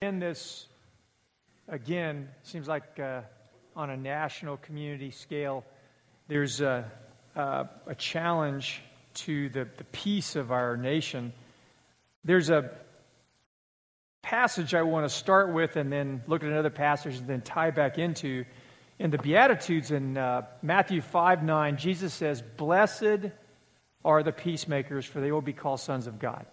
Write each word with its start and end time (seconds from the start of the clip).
in 0.00 0.20
this, 0.20 0.68
again, 1.66 2.28
seems 2.44 2.68
like 2.68 3.00
uh, 3.00 3.22
on 3.74 3.90
a 3.90 3.96
national 3.96 4.56
community 4.58 5.10
scale, 5.10 5.64
there's 6.28 6.60
a, 6.60 6.88
a, 7.34 7.68
a 7.88 7.94
challenge 7.96 8.80
to 9.14 9.48
the, 9.48 9.66
the 9.76 9.84
peace 9.84 10.36
of 10.36 10.52
our 10.52 10.76
nation. 10.76 11.32
There's 12.24 12.48
a 12.48 12.70
passage 14.22 14.72
I 14.72 14.82
want 14.82 15.04
to 15.04 15.08
start 15.08 15.52
with 15.52 15.74
and 15.74 15.90
then 15.92 16.22
look 16.28 16.44
at 16.44 16.48
another 16.48 16.70
passage 16.70 17.16
and 17.16 17.26
then 17.26 17.40
tie 17.40 17.72
back 17.72 17.98
into. 17.98 18.44
In 19.00 19.10
the 19.10 19.18
Beatitudes 19.18 19.90
in 19.90 20.16
uh, 20.16 20.42
Matthew 20.62 21.00
5 21.00 21.42
9, 21.42 21.76
Jesus 21.76 22.14
says, 22.14 22.40
Blessed 22.56 23.32
are 24.04 24.22
the 24.22 24.32
peacemakers, 24.32 25.06
for 25.06 25.20
they 25.20 25.32
will 25.32 25.42
be 25.42 25.52
called 25.52 25.80
sons 25.80 26.06
of 26.06 26.20
God. 26.20 26.46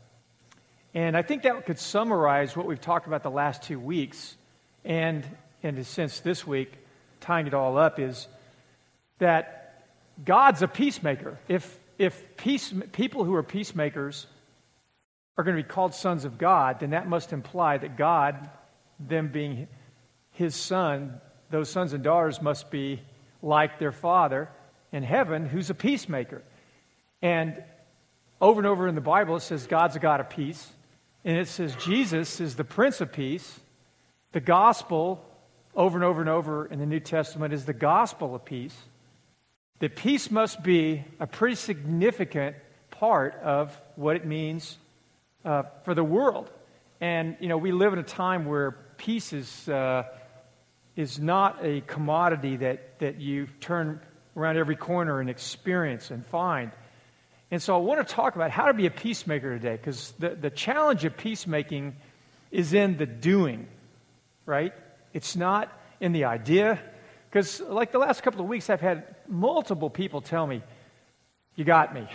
And 0.96 1.18
I 1.18 1.23
think 1.23 1.43
that 1.43 1.66
could 1.66 1.77
summarize 1.77 2.55
what 2.55 2.66
we've 2.66 2.80
talked 2.80 3.05
about 3.05 3.21
the 3.21 3.30
last 3.30 3.64
two 3.64 3.80
weeks. 3.80 4.38
And 4.86 5.25
in 5.62 5.77
a 5.77 5.84
sense, 5.84 6.21
this 6.21 6.48
week, 6.48 6.71
tying 7.20 7.48
it 7.48 7.54
all 7.54 7.77
up, 7.77 7.99
is 7.99 8.30
that 9.20 9.84
God's 10.23 10.62
a 10.62 10.70
peacemaker. 10.70 11.38
If, 11.49 11.77
if 11.98 12.38
peace, 12.38 12.73
people 12.94 13.26
who 13.26 13.35
are 13.35 13.44
peacemakers 13.44 14.26
are 15.38 15.44
going 15.44 15.58
to 15.58 15.62
be 15.62 15.68
called 15.68 15.94
sons 15.94 16.23
of 16.23 16.38
God, 16.38 16.80
then 16.80 16.91
that 16.91 17.09
must 17.09 17.34
imply 17.34 17.77
that 17.77 17.98
God, 17.98 18.49
them 18.98 19.27
being 19.27 19.68
his 20.32 20.55
son, 20.55 21.20
those 21.49 21.70
sons 21.70 21.91
and 21.91 22.05
daughters 22.05 22.41
must 22.41 22.71
be 22.71 23.02
like 23.41 23.80
their 23.80 23.91
father 23.91 24.48
in 24.93 25.04
heaven, 25.04 25.46
who's 25.46 25.70
a 25.70 25.76
peacemaker. 25.76 26.41
And 27.21 27.62
over 28.40 28.62
and 28.62 28.68
over 28.68 28.88
in 28.88 28.96
the 28.96 29.02
Bible, 29.02 29.35
it 29.35 29.41
says 29.41 29.68
God's 29.68 29.98
a 29.98 29.99
God 29.99 30.21
of 30.21 30.30
peace. 30.30 30.71
And 31.25 31.39
it 31.39 31.47
says 31.47 31.75
Jesus 31.77 32.39
is 32.39 32.55
the 32.55 32.63
Prince 32.63 33.02
of 33.02 33.11
Peace. 33.11 33.59
The 34.31 34.39
gospel, 34.39 35.25
over 35.75 35.98
and 35.98 36.05
over 36.05 36.21
and 36.21 36.29
over 36.29 36.67
in 36.67 36.77
the 36.77 36.85
New 36.85 36.99
Testament, 36.99 37.51
is 37.51 37.65
the 37.65 37.73
gospel 37.73 38.35
of 38.35 38.45
peace. 38.45 38.76
That 39.79 39.95
peace 39.95 40.29
must 40.29 40.62
be 40.62 41.04
a 41.20 41.26
pretty 41.26 41.55
significant 41.55 42.55
part 42.91 43.34
of 43.41 43.76
what 43.95 44.15
it 44.15 44.26
means 44.26 44.77
uh, 45.43 45.63
for 45.84 45.95
the 45.95 46.04
world. 46.04 46.51
And, 47.01 47.35
you 47.39 47.49
know, 47.49 47.57
we 47.57 47.71
live 47.71 47.91
in 47.91 47.99
a 47.99 48.04
time 48.04 48.45
where 48.45 48.77
peace 48.98 49.34
is, 49.34 49.67
uh, 49.67 50.04
is 50.95 51.20
not 51.20 51.57
a 51.65 51.82
commodity 51.82 52.57
that, 52.57 52.99
that 52.99 53.20
you 53.20 53.48
turn 53.60 53.99
around 54.37 54.57
every 54.57 54.76
corner 54.76 55.20
and 55.20 55.29
experience 55.29 56.12
and 56.12 56.23
find. 56.23 56.71
And 57.51 57.62
so 57.62 57.76
I 57.76 57.77
want 57.77 58.05
to 58.05 58.13
talk 58.13 58.35
about 58.35 58.51
how 58.51 58.65
to 58.65 58.74
be 58.74 58.85
a 58.85 58.91
peacemaker 58.91 59.57
today 59.57 59.77
because 59.77 60.13
the, 60.20 60.29
the 60.29 60.49
challenge 60.49 61.05
of 61.05 61.15
peacemaking 61.15 61.96
is 62.51 62.74
in 62.74 62.98
the 62.98 63.05
doing, 63.05 63.68
right? 64.46 64.74
It's 65.13 65.35
not 65.35 65.72
in 66.00 66.12
the 66.12 66.25
idea. 66.25 66.79
Because, 67.29 67.59
like 67.59 67.91
the 67.91 68.00
last 68.00 68.23
couple 68.23 68.41
of 68.41 68.47
weeks, 68.47 68.69
I've 68.69 68.81
had 68.81 69.16
multiple 69.28 69.90
people 69.90 70.22
tell 70.22 70.47
me, 70.47 70.63
You 71.56 71.66
got 71.66 71.94
me. 71.94 72.07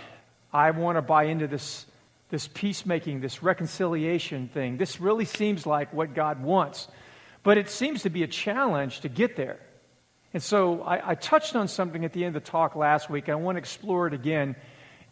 I 0.52 0.72
want 0.72 0.96
to 0.96 1.02
buy 1.02 1.24
into 1.24 1.46
this, 1.46 1.86
this 2.30 2.48
peacemaking, 2.48 3.20
this 3.20 3.42
reconciliation 3.42 4.48
thing. 4.48 4.78
This 4.78 5.00
really 5.00 5.24
seems 5.24 5.64
like 5.64 5.92
what 5.92 6.14
God 6.14 6.42
wants. 6.42 6.88
But 7.42 7.56
it 7.56 7.70
seems 7.70 8.02
to 8.02 8.10
be 8.10 8.22
a 8.22 8.26
challenge 8.26 9.00
to 9.00 9.08
get 9.08 9.36
there. 9.36 9.60
And 10.34 10.42
so 10.42 10.82
I, 10.82 11.10
I 11.10 11.14
touched 11.14 11.56
on 11.56 11.68
something 11.68 12.04
at 12.04 12.12
the 12.12 12.24
end 12.24 12.36
of 12.36 12.42
the 12.42 12.50
talk 12.50 12.76
last 12.76 13.10
week. 13.10 13.28
I 13.28 13.34
want 13.36 13.56
to 13.56 13.60
explore 13.60 14.06
it 14.06 14.14
again 14.14 14.56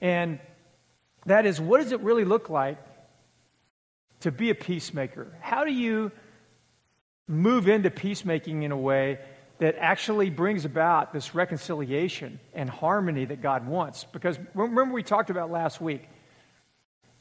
and 0.00 0.38
that 1.26 1.46
is, 1.46 1.60
what 1.60 1.82
does 1.82 1.92
it 1.92 2.00
really 2.00 2.24
look 2.24 2.48
like 2.48 2.78
to 4.20 4.32
be 4.32 4.50
a 4.50 4.54
peacemaker? 4.54 5.32
How 5.40 5.64
do 5.64 5.72
you 5.72 6.10
move 7.26 7.68
into 7.68 7.90
peacemaking 7.90 8.62
in 8.62 8.72
a 8.72 8.76
way 8.76 9.18
that 9.58 9.76
actually 9.78 10.30
brings 10.30 10.64
about 10.64 11.12
this 11.12 11.34
reconciliation 11.34 12.40
and 12.54 12.70
harmony 12.70 13.24
that 13.24 13.42
God 13.42 13.66
wants? 13.66 14.04
Because 14.04 14.38
remember, 14.54 14.94
we 14.94 15.02
talked 15.02 15.30
about 15.30 15.50
last 15.50 15.80
week 15.80 16.08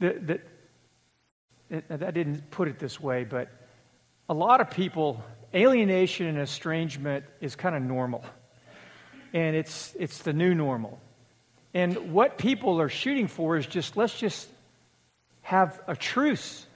that, 0.00 0.26
that, 0.26 0.40
that 1.88 2.14
didn't 2.14 2.50
put 2.50 2.68
it 2.68 2.78
this 2.78 3.00
way, 3.00 3.24
but 3.24 3.48
a 4.28 4.34
lot 4.34 4.60
of 4.60 4.70
people, 4.70 5.22
alienation 5.54 6.26
and 6.26 6.38
estrangement 6.38 7.24
is 7.40 7.56
kind 7.56 7.74
of 7.74 7.82
normal. 7.82 8.24
And 9.34 9.54
it's, 9.54 9.94
it's 9.98 10.18
the 10.18 10.32
new 10.32 10.54
normal. 10.54 11.00
And 11.78 12.12
what 12.12 12.38
people 12.38 12.80
are 12.80 12.88
shooting 12.88 13.28
for 13.28 13.56
is 13.56 13.64
just 13.64 13.96
let's 13.96 14.18
just 14.18 14.48
have 15.42 15.80
a 15.86 15.94
truce. 15.94 16.66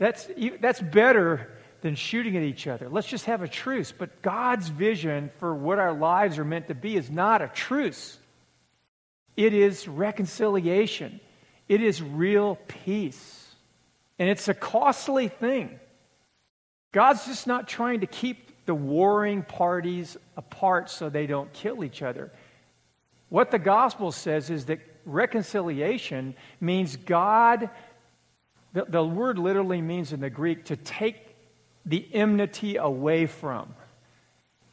That's, 0.00 0.28
that's 0.60 0.80
better 0.80 1.52
than 1.80 1.94
shooting 1.94 2.36
at 2.36 2.42
each 2.42 2.66
other. 2.66 2.88
Let's 2.88 3.06
just 3.06 3.26
have 3.26 3.42
a 3.42 3.46
truce. 3.46 3.92
But 3.96 4.20
God's 4.20 4.68
vision 4.68 5.30
for 5.38 5.54
what 5.54 5.78
our 5.78 5.92
lives 5.92 6.38
are 6.38 6.44
meant 6.44 6.66
to 6.66 6.74
be 6.74 6.96
is 6.96 7.08
not 7.08 7.40
a 7.40 7.46
truce, 7.46 8.18
it 9.36 9.54
is 9.54 9.86
reconciliation, 9.86 11.20
it 11.68 11.80
is 11.80 12.02
real 12.02 12.58
peace. 12.66 13.54
And 14.18 14.28
it's 14.28 14.48
a 14.48 14.54
costly 14.54 15.28
thing. 15.28 15.78
God's 16.90 17.26
just 17.26 17.46
not 17.46 17.68
trying 17.68 18.00
to 18.00 18.08
keep 18.08 18.66
the 18.66 18.74
warring 18.74 19.44
parties 19.44 20.16
apart 20.36 20.90
so 20.90 21.08
they 21.08 21.28
don't 21.28 21.52
kill 21.52 21.84
each 21.84 22.02
other. 22.02 22.32
What 23.34 23.50
the 23.50 23.58
gospel 23.58 24.12
says 24.12 24.48
is 24.48 24.66
that 24.66 24.78
reconciliation 25.04 26.36
means 26.60 26.94
God, 26.94 27.68
the, 28.72 28.84
the 28.84 29.02
word 29.02 29.40
literally 29.40 29.82
means 29.82 30.12
in 30.12 30.20
the 30.20 30.30
Greek 30.30 30.66
to 30.66 30.76
take 30.76 31.16
the 31.84 32.06
enmity 32.14 32.76
away 32.76 33.26
from, 33.26 33.74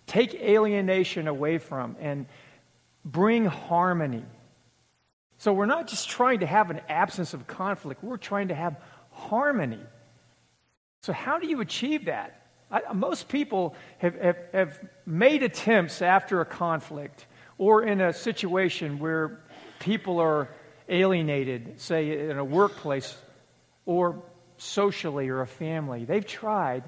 take 0.05 0.35
alienation 0.35 1.27
away 1.27 1.57
from, 1.57 1.95
and 1.99 2.27
bring 3.03 3.45
harmony. 3.45 4.25
So 5.39 5.53
we're 5.53 5.65
not 5.65 5.87
just 5.87 6.07
trying 6.07 6.41
to 6.41 6.45
have 6.45 6.69
an 6.69 6.81
absence 6.87 7.33
of 7.33 7.47
conflict, 7.47 8.03
we're 8.03 8.17
trying 8.17 8.49
to 8.49 8.55
have 8.55 8.75
harmony. 9.09 9.81
So, 11.01 11.13
how 11.13 11.39
do 11.39 11.47
you 11.47 11.61
achieve 11.61 12.05
that? 12.05 12.45
I, 12.69 12.93
most 12.93 13.27
people 13.27 13.73
have, 13.97 14.13
have, 14.21 14.37
have 14.53 14.89
made 15.07 15.41
attempts 15.41 16.03
after 16.03 16.41
a 16.41 16.45
conflict 16.45 17.25
or 17.61 17.83
in 17.83 18.01
a 18.01 18.11
situation 18.11 18.97
where 18.97 19.39
people 19.79 20.17
are 20.17 20.49
alienated, 20.89 21.79
say 21.79 22.27
in 22.27 22.39
a 22.39 22.43
workplace 22.43 23.15
or 23.85 24.19
socially 24.57 25.29
or 25.29 25.41
a 25.41 25.47
family, 25.47 26.03
they've 26.03 26.25
tried 26.25 26.83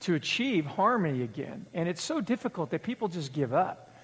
to 0.00 0.14
achieve 0.14 0.64
harmony 0.64 1.22
again. 1.22 1.66
And 1.74 1.90
it's 1.90 2.02
so 2.02 2.22
difficult 2.22 2.70
that 2.70 2.82
people 2.82 3.08
just 3.08 3.34
give 3.34 3.52
up. 3.52 3.94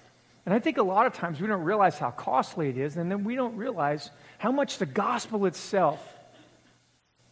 And 0.45 0.53
I 0.53 0.59
think 0.59 0.77
a 0.77 0.83
lot 0.83 1.07
of 1.07 1.13
times 1.13 1.41
we 1.41 1.47
don't 1.47 1.63
realize 1.63 1.97
how 1.97 2.11
costly 2.11 2.69
it 2.69 2.77
is, 2.77 2.95
and 2.95 3.09
then 3.09 3.23
we 3.23 3.33
don't 3.33 3.55
realize 3.55 4.11
how 4.37 4.51
much 4.51 4.77
the 4.77 4.85
gospel 4.85 5.47
itself 5.47 6.19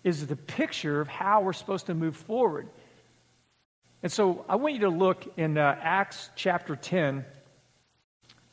is 0.03 0.25
the 0.25 0.35
picture 0.35 1.00
of 1.00 1.07
how 1.07 1.41
we're 1.41 1.53
supposed 1.53 1.85
to 1.85 1.94
move 1.94 2.16
forward. 2.16 2.68
And 4.01 4.12
so 4.12 4.45
I 4.50 4.56
want 4.56 4.74
you 4.74 4.79
to 4.81 4.89
look 4.89 5.31
in 5.38 5.59
uh, 5.59 5.78
Acts 5.79 6.31
chapter 6.35 6.75
10 6.75 7.24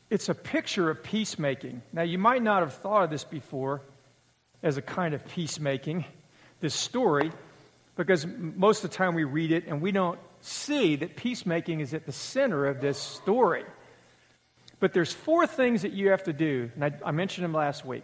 it's 0.09 0.29
a 0.29 0.35
picture 0.35 0.89
of 0.89 1.03
peacemaking. 1.03 1.81
Now, 1.91 2.03
you 2.03 2.17
might 2.17 2.43
not 2.43 2.61
have 2.61 2.73
thought 2.73 3.03
of 3.03 3.09
this 3.09 3.23
before 3.23 3.81
as 4.61 4.77
a 4.77 4.81
kind 4.81 5.13
of 5.13 5.27
peacemaking, 5.27 6.05
this 6.59 6.73
story, 6.73 7.31
because 7.95 8.25
most 8.25 8.83
of 8.83 8.91
the 8.91 8.97
time 8.97 9.15
we 9.15 9.23
read 9.23 9.51
it 9.51 9.65
and 9.67 9.81
we 9.81 9.91
don't 9.91 10.19
see 10.41 10.95
that 10.97 11.15
peacemaking 11.15 11.79
is 11.79 11.93
at 11.93 12.05
the 12.05 12.11
center 12.11 12.65
of 12.65 12.81
this 12.81 12.99
story. 12.99 13.63
But 14.79 14.93
there's 14.93 15.11
four 15.11 15.47
things 15.47 15.83
that 15.83 15.93
you 15.93 16.09
have 16.09 16.23
to 16.23 16.33
do, 16.33 16.69
and 16.75 16.85
I, 16.85 16.91
I 17.05 17.11
mentioned 17.11 17.45
them 17.45 17.53
last 17.53 17.85
week. 17.85 18.03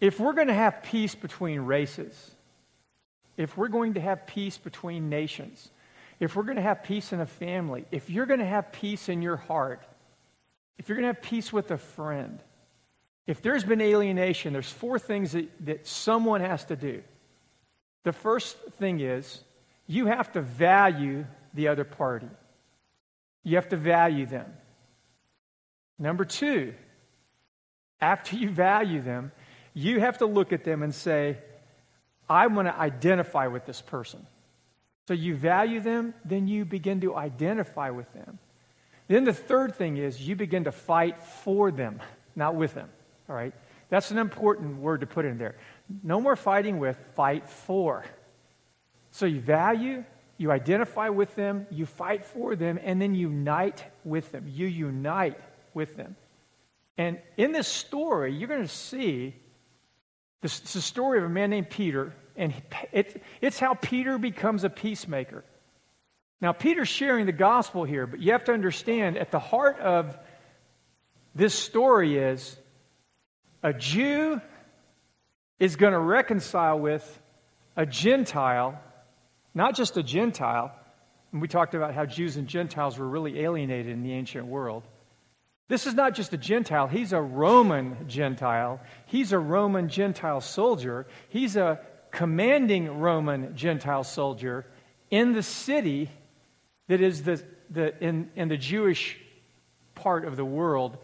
If 0.00 0.18
we're 0.18 0.32
going 0.32 0.48
to 0.48 0.54
have 0.54 0.82
peace 0.82 1.14
between 1.14 1.60
races, 1.60 2.32
if 3.36 3.56
we're 3.56 3.68
going 3.68 3.94
to 3.94 4.00
have 4.00 4.26
peace 4.26 4.58
between 4.58 5.08
nations, 5.08 5.70
if 6.18 6.36
we're 6.36 6.42
going 6.42 6.56
to 6.56 6.62
have 6.62 6.82
peace 6.82 7.12
in 7.12 7.20
a 7.20 7.26
family, 7.26 7.84
if 7.90 8.10
you're 8.10 8.26
going 8.26 8.40
to 8.40 8.46
have 8.46 8.72
peace 8.72 9.08
in 9.08 9.22
your 9.22 9.36
heart, 9.36 9.82
if 10.78 10.88
you're 10.88 10.96
going 10.96 11.08
to 11.08 11.14
have 11.14 11.22
peace 11.22 11.52
with 11.52 11.70
a 11.70 11.78
friend, 11.78 12.40
if 13.26 13.40
there's 13.40 13.64
been 13.64 13.80
alienation, 13.80 14.52
there's 14.52 14.70
four 14.70 14.98
things 14.98 15.32
that, 15.32 15.48
that 15.66 15.86
someone 15.86 16.40
has 16.40 16.64
to 16.66 16.76
do. 16.76 17.02
The 18.02 18.12
first 18.12 18.56
thing 18.78 19.00
is 19.00 19.42
you 19.86 20.06
have 20.06 20.32
to 20.32 20.40
value 20.40 21.26
the 21.54 21.68
other 21.68 21.84
party, 21.84 22.28
you 23.44 23.56
have 23.56 23.68
to 23.68 23.76
value 23.76 24.26
them. 24.26 24.52
Number 25.98 26.24
two, 26.24 26.74
after 28.00 28.34
you 28.34 28.50
value 28.50 29.00
them, 29.00 29.30
you 29.74 30.00
have 30.00 30.18
to 30.18 30.26
look 30.26 30.52
at 30.52 30.64
them 30.64 30.82
and 30.82 30.94
say, 30.94 31.38
I 32.28 32.48
want 32.48 32.66
to 32.66 32.76
identify 32.76 33.46
with 33.46 33.66
this 33.66 33.80
person. 33.80 34.26
So 35.06 35.14
you 35.14 35.36
value 35.36 35.80
them, 35.80 36.14
then 36.24 36.48
you 36.48 36.64
begin 36.64 37.00
to 37.02 37.14
identify 37.16 37.90
with 37.90 38.12
them. 38.12 38.38
Then 39.08 39.24
the 39.24 39.32
third 39.32 39.74
thing 39.74 39.96
is 39.96 40.20
you 40.20 40.36
begin 40.36 40.64
to 40.64 40.72
fight 40.72 41.22
for 41.22 41.70
them, 41.70 42.00
not 42.34 42.54
with 42.54 42.74
them. 42.74 42.88
All 43.28 43.36
right? 43.36 43.52
That's 43.88 44.10
an 44.10 44.18
important 44.18 44.78
word 44.78 45.00
to 45.00 45.06
put 45.06 45.24
in 45.24 45.38
there. 45.38 45.56
No 46.02 46.20
more 46.20 46.36
fighting 46.36 46.78
with, 46.78 46.96
fight 47.14 47.46
for. 47.46 48.04
So 49.10 49.26
you 49.26 49.40
value, 49.40 50.04
you 50.38 50.50
identify 50.50 51.10
with 51.10 51.34
them, 51.34 51.66
you 51.70 51.84
fight 51.84 52.24
for 52.24 52.56
them, 52.56 52.78
and 52.82 53.00
then 53.00 53.14
you 53.14 53.28
unite 53.28 53.84
with 54.04 54.32
them. 54.32 54.46
You 54.48 54.66
unite 54.66 55.38
with 55.74 55.96
them. 55.96 56.16
And 56.96 57.18
in 57.36 57.52
this 57.52 57.68
story, 57.68 58.34
you're 58.34 58.48
going 58.48 58.62
to 58.62 58.68
see 58.68 59.34
this, 60.40 60.60
it's 60.60 60.72
the 60.72 60.80
story 60.80 61.18
of 61.18 61.24
a 61.24 61.28
man 61.28 61.50
named 61.50 61.70
Peter, 61.70 62.14
and 62.36 62.52
it, 62.92 63.22
it's 63.40 63.58
how 63.58 63.74
Peter 63.74 64.18
becomes 64.18 64.64
a 64.64 64.70
peacemaker. 64.70 65.44
Now, 66.42 66.50
Peter's 66.50 66.88
sharing 66.88 67.26
the 67.26 67.32
gospel 67.32 67.84
here, 67.84 68.04
but 68.04 68.18
you 68.18 68.32
have 68.32 68.42
to 68.44 68.52
understand 68.52 69.16
at 69.16 69.30
the 69.30 69.38
heart 69.38 69.78
of 69.78 70.18
this 71.36 71.54
story 71.54 72.18
is 72.18 72.58
a 73.62 73.72
Jew 73.72 74.40
is 75.60 75.76
going 75.76 75.92
to 75.92 76.00
reconcile 76.00 76.80
with 76.80 77.20
a 77.76 77.86
Gentile, 77.86 78.76
not 79.54 79.76
just 79.76 79.96
a 79.96 80.02
Gentile. 80.02 80.72
And 81.30 81.40
we 81.40 81.46
talked 81.46 81.76
about 81.76 81.94
how 81.94 82.06
Jews 82.06 82.36
and 82.36 82.48
Gentiles 82.48 82.98
were 82.98 83.08
really 83.08 83.38
alienated 83.38 83.92
in 83.92 84.02
the 84.02 84.12
ancient 84.12 84.46
world. 84.46 84.82
This 85.68 85.86
is 85.86 85.94
not 85.94 86.16
just 86.16 86.32
a 86.32 86.36
Gentile, 86.36 86.88
he's 86.88 87.12
a 87.12 87.22
Roman 87.22 88.08
Gentile. 88.08 88.80
He's 89.06 89.30
a 89.30 89.38
Roman 89.38 89.88
Gentile 89.88 90.40
soldier. 90.40 91.06
He's 91.28 91.54
a 91.54 91.80
commanding 92.10 92.98
Roman 92.98 93.54
Gentile 93.54 94.02
soldier 94.02 94.66
in 95.08 95.34
the 95.34 95.44
city 95.44 96.10
that 96.88 97.00
is 97.00 97.22
the, 97.22 97.42
the, 97.70 97.98
in, 98.02 98.30
in 98.36 98.48
the 98.48 98.56
Jewish 98.56 99.18
part 99.94 100.24
of 100.24 100.36
the 100.36 100.44
world 100.44 100.98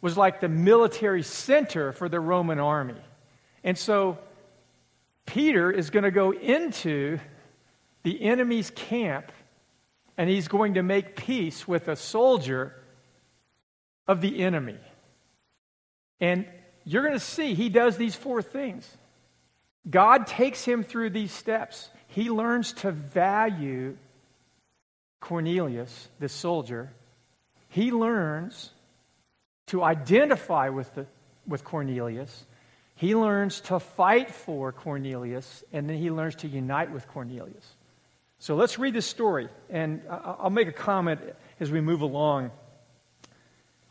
was 0.00 0.16
like 0.16 0.40
the 0.40 0.48
military 0.48 1.22
center 1.22 1.92
for 1.92 2.08
the 2.08 2.20
Roman 2.20 2.58
army. 2.58 3.00
And 3.62 3.78
so 3.78 4.18
Peter 5.24 5.70
is 5.70 5.90
going 5.90 6.02
to 6.02 6.10
go 6.10 6.32
into 6.32 7.18
the 8.02 8.22
enemy's 8.22 8.70
camp 8.70 9.32
and 10.16 10.28
he's 10.28 10.48
going 10.48 10.74
to 10.74 10.82
make 10.82 11.16
peace 11.16 11.66
with 11.66 11.88
a 11.88 11.96
soldier 11.96 12.74
of 14.06 14.20
the 14.20 14.42
enemy. 14.42 14.78
And 16.20 16.46
you're 16.84 17.02
going 17.02 17.14
to 17.14 17.18
see 17.18 17.54
he 17.54 17.68
does 17.68 17.96
these 17.96 18.14
four 18.14 18.42
things. 18.42 18.86
God 19.88 20.26
takes 20.26 20.64
him 20.64 20.82
through 20.82 21.10
these 21.10 21.32
steps. 21.32 21.88
He 22.08 22.30
learns 22.30 22.72
to 22.74 22.92
value 22.92 23.96
Cornelius, 25.24 26.08
this 26.18 26.34
soldier. 26.34 26.92
He 27.70 27.90
learns 27.92 28.70
to 29.68 29.82
identify 29.82 30.68
with, 30.68 30.94
the, 30.94 31.06
with 31.48 31.64
Cornelius. 31.64 32.44
He 32.94 33.16
learns 33.16 33.62
to 33.62 33.80
fight 33.80 34.30
for 34.30 34.70
Cornelius, 34.70 35.64
and 35.72 35.88
then 35.88 35.96
he 35.96 36.10
learns 36.10 36.34
to 36.36 36.46
unite 36.46 36.90
with 36.90 37.08
Cornelius. 37.08 37.74
So 38.38 38.54
let's 38.54 38.78
read 38.78 38.92
this 38.92 39.06
story, 39.06 39.48
and 39.70 40.02
I'll 40.10 40.50
make 40.50 40.68
a 40.68 40.72
comment 40.72 41.22
as 41.58 41.70
we 41.70 41.80
move 41.80 42.02
along. 42.02 42.50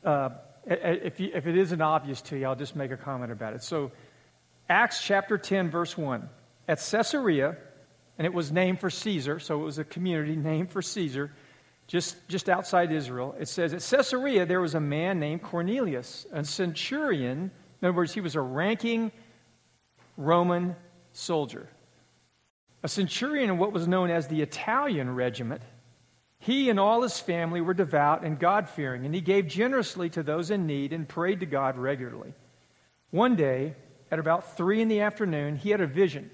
Uh, 0.05 0.29
if, 0.67 1.19
you, 1.19 1.31
if 1.33 1.47
it 1.47 1.57
isn't 1.57 1.81
obvious 1.81 2.21
to 2.21 2.37
you, 2.37 2.45
I'll 2.45 2.55
just 2.55 2.75
make 2.75 2.91
a 2.91 2.97
comment 2.97 3.31
about 3.31 3.55
it. 3.55 3.63
So, 3.63 3.91
Acts 4.69 5.01
chapter 5.01 5.39
10, 5.39 5.71
verse 5.71 5.97
1. 5.97 6.29
At 6.67 6.77
Caesarea, 6.77 7.57
and 8.17 8.25
it 8.25 8.33
was 8.33 8.51
named 8.51 8.79
for 8.79 8.89
Caesar, 8.89 9.39
so 9.39 9.61
it 9.61 9.63
was 9.63 9.79
a 9.79 9.83
community 9.83 10.35
named 10.35 10.71
for 10.71 10.81
Caesar, 10.81 11.31
just, 11.87 12.15
just 12.27 12.49
outside 12.49 12.91
Israel. 12.91 13.35
It 13.39 13.47
says, 13.47 13.73
At 13.73 13.81
Caesarea, 13.81 14.45
there 14.45 14.61
was 14.61 14.75
a 14.75 14.79
man 14.79 15.19
named 15.19 15.41
Cornelius, 15.41 16.25
a 16.31 16.43
centurion. 16.43 17.51
In 17.81 17.87
other 17.87 17.93
words, 17.93 18.13
he 18.13 18.21
was 18.21 18.35
a 18.35 18.41
ranking 18.41 19.11
Roman 20.15 20.75
soldier. 21.11 21.67
A 22.83 22.87
centurion 22.87 23.49
in 23.49 23.57
what 23.57 23.73
was 23.73 23.87
known 23.87 24.09
as 24.09 24.27
the 24.27 24.41
Italian 24.41 25.13
regiment 25.15 25.61
he 26.43 26.69
and 26.69 26.77
all 26.77 27.03
his 27.03 27.17
family 27.21 27.61
were 27.61 27.73
devout 27.73 28.25
and 28.25 28.37
God 28.37 28.67
fearing, 28.67 29.05
and 29.05 29.15
he 29.15 29.21
gave 29.21 29.47
generously 29.47 30.09
to 30.09 30.23
those 30.23 30.51
in 30.51 30.67
need 30.67 30.91
and 30.91 31.07
prayed 31.07 31.39
to 31.39 31.45
God 31.45 31.77
regularly. 31.77 32.33
One 33.11 33.37
day, 33.37 33.75
at 34.11 34.19
about 34.19 34.57
three 34.57 34.81
in 34.81 34.89
the 34.89 34.99
afternoon, 34.99 35.55
he 35.55 35.69
had 35.69 35.79
a 35.79 35.87
vision. 35.87 36.29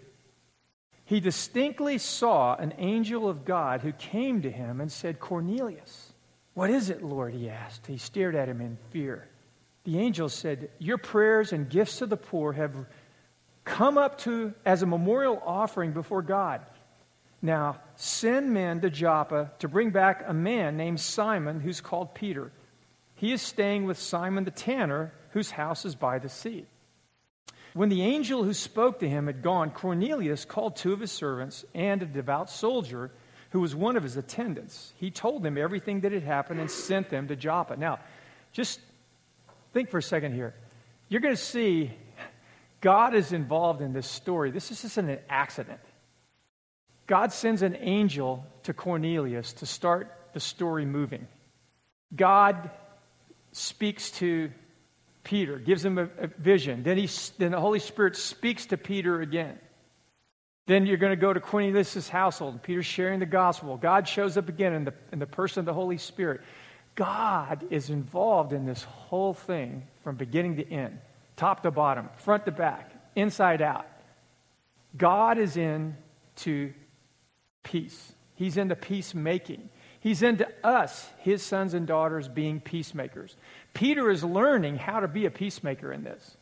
He 1.10 1.20
distinctly 1.20 1.98
saw 1.98 2.56
an 2.56 2.72
angel 2.78 3.28
of 3.28 3.44
God 3.44 3.82
who 3.82 3.94
came 3.94 4.44
to 4.44 4.52
him 4.52 4.80
and 4.80 4.92
said, 4.92 5.20
Cornelius. 5.20 6.14
What 6.54 6.70
is 6.70 6.92
it, 6.92 7.02
Lord? 7.02 7.34
he 7.34 7.50
asked. 7.50 7.88
He 7.88 7.98
stared 7.98 8.36
at 8.36 8.48
him 8.48 8.62
in 8.62 8.78
fear. 8.92 9.28
The 9.86 9.98
angel 9.98 10.30
said, 10.30 10.70
Your 10.78 11.00
prayers 11.00 11.52
and 11.52 11.68
gifts 11.68 11.98
to 11.98 12.06
the 12.06 12.16
poor 12.16 12.54
have 12.54 12.76
come 13.64 13.98
up 13.98 14.20
to 14.20 14.54
as 14.64 14.84
a 14.84 14.86
memorial 14.86 15.42
offering 15.44 15.94
before 15.94 16.22
God. 16.22 16.62
Now, 17.42 17.82
send 17.96 18.54
men 18.54 18.82
to 18.82 18.92
Joppa 18.92 19.50
to 19.58 19.68
bring 19.68 19.90
back 19.90 20.26
a 20.28 20.34
man 20.34 20.78
named 20.78 21.00
Simon 21.00 21.60
who's 21.60 21.82
called 21.82 22.14
Peter. 22.14 22.52
He 23.16 23.32
is 23.32 23.42
staying 23.42 23.86
with 23.86 23.98
Simon 23.98 24.44
the 24.44 24.52
tanner, 24.52 25.12
whose 25.32 25.50
house 25.50 25.86
is 25.86 25.96
by 25.96 26.20
the 26.20 26.30
sea. 26.30 26.68
When 27.80 27.88
the 27.88 28.02
angel 28.02 28.44
who 28.44 28.54
spoke 28.54 29.00
to 29.00 29.08
him 29.08 29.28
had 29.28 29.42
gone, 29.42 29.72
Cornelius 29.72 30.44
called 30.44 30.76
two 30.76 30.92
of 30.92 31.00
his 31.00 31.14
servants 31.14 31.64
and 31.74 32.04
a 32.04 32.06
devout 32.06 32.50
soldier 32.50 33.10
who 33.52 33.62
was 33.62 33.74
one 33.74 33.96
of 33.96 34.04
his 34.04 34.18
attendants. 34.18 34.92
He 34.98 35.12
told 35.12 35.44
them 35.44 35.58
everything 35.58 36.02
that 36.02 36.12
had 36.12 36.24
happened 36.24 36.60
and 36.60 36.70
sent 36.70 37.10
them 37.10 37.30
to 37.30 37.38
Joppa. 37.38 37.78
Now, 37.78 38.00
just 38.52 38.82
think 39.72 39.92
for 39.92 39.98
a 39.98 40.04
second 40.04 40.34
here. 40.34 40.54
You're 41.08 41.22
going 41.22 41.38
to 41.38 41.42
see 41.42 41.92
God 42.82 43.16
is 43.16 43.32
involved 43.32 43.82
in 43.82 43.94
this 43.94 44.08
story. 44.08 44.52
This 44.52 44.72
isn't 44.84 45.10
an 45.10 45.20
accident. 45.30 45.80
God 47.08 47.32
sends 47.32 47.62
an 47.62 47.78
angel 47.80 48.46
to 48.64 48.74
Cornelius 48.74 49.54
to 49.54 49.66
start 49.66 50.14
the 50.34 50.42
story 50.42 50.84
moving. 50.84 51.30
God 52.14 52.72
speaks 53.54 54.12
to 54.20 54.52
Peter, 55.24 55.58
gives 55.58 55.84
him 55.84 55.98
a, 55.98 56.10
a 56.20 56.28
vision. 56.28 56.84
Then, 56.84 56.98
he, 56.98 57.10
then 57.38 57.52
the 57.52 57.60
Holy 57.60 57.80
Spirit 57.80 58.16
speaks 58.16 58.68
to 58.68 58.78
Peter 58.78 59.22
again. 59.22 59.60
Then 60.66 60.86
you're 60.86 60.98
going 60.98 61.12
to 61.12 61.22
go 61.22 61.34
to 61.34 61.40
Cornelius' 61.40 62.10
household. 62.10 62.54
and 62.54 62.64
Peter's 62.64 62.86
sharing 62.86 63.20
the 63.20 63.26
gospel. 63.26 63.76
God 63.78 64.08
shows 64.08 64.38
up 64.38 64.50
again 64.50 64.74
in 64.74 64.86
the, 64.86 64.94
in 65.12 65.20
the 65.20 65.26
person 65.26 65.62
of 65.62 65.66
the 65.66 65.74
Holy 65.74 65.98
Spirit. 65.98 66.42
God 66.96 67.66
is 67.70 67.90
involved 67.90 68.54
in 68.54 68.66
this 68.66 68.84
whole 68.84 69.34
thing 69.34 69.88
from 70.04 70.16
beginning 70.16 70.58
to 70.58 70.72
end, 70.72 71.00
top 71.36 71.64
to 71.64 71.72
bottom, 71.72 72.10
front 72.18 72.46
to 72.46 72.52
back, 72.52 72.92
inside 73.16 73.62
out. 73.62 73.88
God 74.96 75.38
is 75.38 75.58
in 75.58 75.96
to 76.38 76.74
peace. 77.64 78.14
He's 78.36 78.58
into 78.58 78.76
peacemaking. 78.76 79.70
He's 80.00 80.24
into 80.24 80.48
us, 80.64 81.10
his 81.20 81.44
sons 81.44 81.74
and 81.74 81.86
daughters, 81.86 82.28
being 82.28 82.62
peacemakers. 82.62 83.36
Peter 83.74 84.10
is 84.10 84.24
learning 84.24 84.78
how 84.78 85.02
to 85.02 85.08
be 85.08 85.26
a 85.26 85.32
peacemaker 85.32 85.92
in 85.92 86.04
this. 86.04 86.38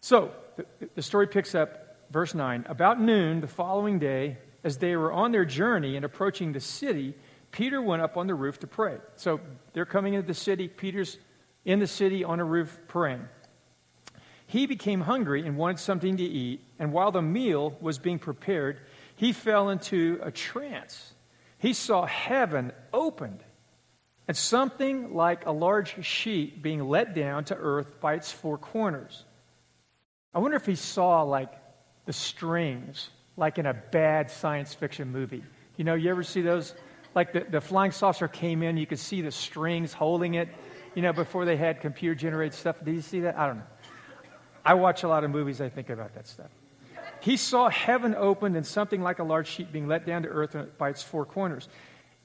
So, 0.00 0.32
the, 0.56 0.66
the 0.94 1.02
story 1.02 1.26
picks 1.26 1.54
up, 1.54 1.98
verse 2.10 2.34
9. 2.34 2.66
About 2.68 3.00
noon 3.00 3.40
the 3.40 3.46
following 3.46 3.98
day, 3.98 4.38
as 4.64 4.78
they 4.78 4.96
were 4.96 5.12
on 5.12 5.32
their 5.32 5.44
journey 5.44 5.96
and 5.96 6.04
approaching 6.04 6.52
the 6.52 6.60
city, 6.60 7.14
Peter 7.50 7.82
went 7.82 8.00
up 8.00 8.16
on 8.16 8.26
the 8.26 8.34
roof 8.34 8.58
to 8.60 8.66
pray. 8.66 8.96
So, 9.16 9.40
they're 9.74 9.84
coming 9.84 10.14
into 10.14 10.26
the 10.26 10.34
city. 10.34 10.66
Peter's 10.68 11.18
in 11.64 11.80
the 11.80 11.86
city 11.86 12.24
on 12.24 12.40
a 12.40 12.44
roof 12.44 12.78
praying. 12.88 13.28
He 14.46 14.66
became 14.66 15.02
hungry 15.02 15.46
and 15.46 15.56
wanted 15.56 15.78
something 15.78 16.16
to 16.16 16.24
eat, 16.24 16.60
and 16.78 16.92
while 16.92 17.10
the 17.10 17.22
meal 17.22 17.76
was 17.80 17.98
being 17.98 18.18
prepared, 18.18 18.80
he 19.16 19.32
fell 19.32 19.68
into 19.70 20.18
a 20.22 20.30
trance. 20.30 21.11
He 21.62 21.74
saw 21.74 22.06
heaven 22.06 22.72
opened 22.92 23.38
and 24.26 24.36
something 24.36 25.14
like 25.14 25.46
a 25.46 25.52
large 25.52 26.04
sheet 26.04 26.60
being 26.60 26.88
let 26.88 27.14
down 27.14 27.44
to 27.44 27.54
earth 27.54 28.00
by 28.00 28.14
its 28.14 28.32
four 28.32 28.58
corners. 28.58 29.24
I 30.34 30.40
wonder 30.40 30.56
if 30.56 30.66
he 30.66 30.74
saw 30.74 31.22
like 31.22 31.52
the 32.04 32.12
strings, 32.12 33.10
like 33.36 33.58
in 33.58 33.66
a 33.66 33.74
bad 33.74 34.28
science 34.28 34.74
fiction 34.74 35.12
movie. 35.12 35.44
You 35.76 35.84
know, 35.84 35.94
you 35.94 36.10
ever 36.10 36.24
see 36.24 36.42
those? 36.42 36.74
Like 37.14 37.32
the, 37.32 37.46
the 37.48 37.60
flying 37.60 37.92
saucer 37.92 38.26
came 38.26 38.64
in, 38.64 38.76
you 38.76 38.86
could 38.86 38.98
see 38.98 39.20
the 39.20 39.30
strings 39.30 39.92
holding 39.92 40.34
it, 40.34 40.48
you 40.96 41.02
know, 41.02 41.12
before 41.12 41.44
they 41.44 41.56
had 41.56 41.80
computer 41.80 42.16
generated 42.16 42.54
stuff. 42.54 42.84
Did 42.84 42.96
you 42.96 43.02
see 43.02 43.20
that? 43.20 43.38
I 43.38 43.46
don't 43.46 43.58
know. 43.58 43.66
I 44.64 44.74
watch 44.74 45.04
a 45.04 45.08
lot 45.08 45.22
of 45.22 45.30
movies, 45.30 45.60
I 45.60 45.68
think 45.68 45.90
about 45.90 46.12
that 46.16 46.26
stuff 46.26 46.50
he 47.22 47.36
saw 47.36 47.68
heaven 47.68 48.16
opened 48.16 48.56
and 48.56 48.66
something 48.66 49.00
like 49.00 49.20
a 49.20 49.22
large 49.22 49.46
sheet 49.46 49.72
being 49.72 49.86
let 49.86 50.04
down 50.04 50.24
to 50.24 50.28
earth 50.28 50.56
by 50.76 50.88
its 50.88 51.04
four 51.04 51.24
corners. 51.24 51.68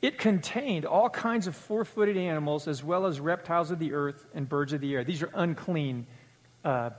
It 0.01 0.17
contained 0.17 0.85
all 0.85 1.07
kinds 1.07 1.45
of 1.45 1.55
four 1.55 1.85
footed 1.85 2.17
animals 2.17 2.67
as 2.67 2.83
well 2.83 3.05
as 3.05 3.19
reptiles 3.19 3.69
of 3.69 3.77
the 3.77 3.93
earth 3.93 4.25
and 4.33 4.49
birds 4.49 4.73
of 4.73 4.81
the 4.81 4.95
air. 4.95 5.03
These 5.03 5.21
are 5.21 5.29
unclean 5.35 6.07
uh, 6.65 6.89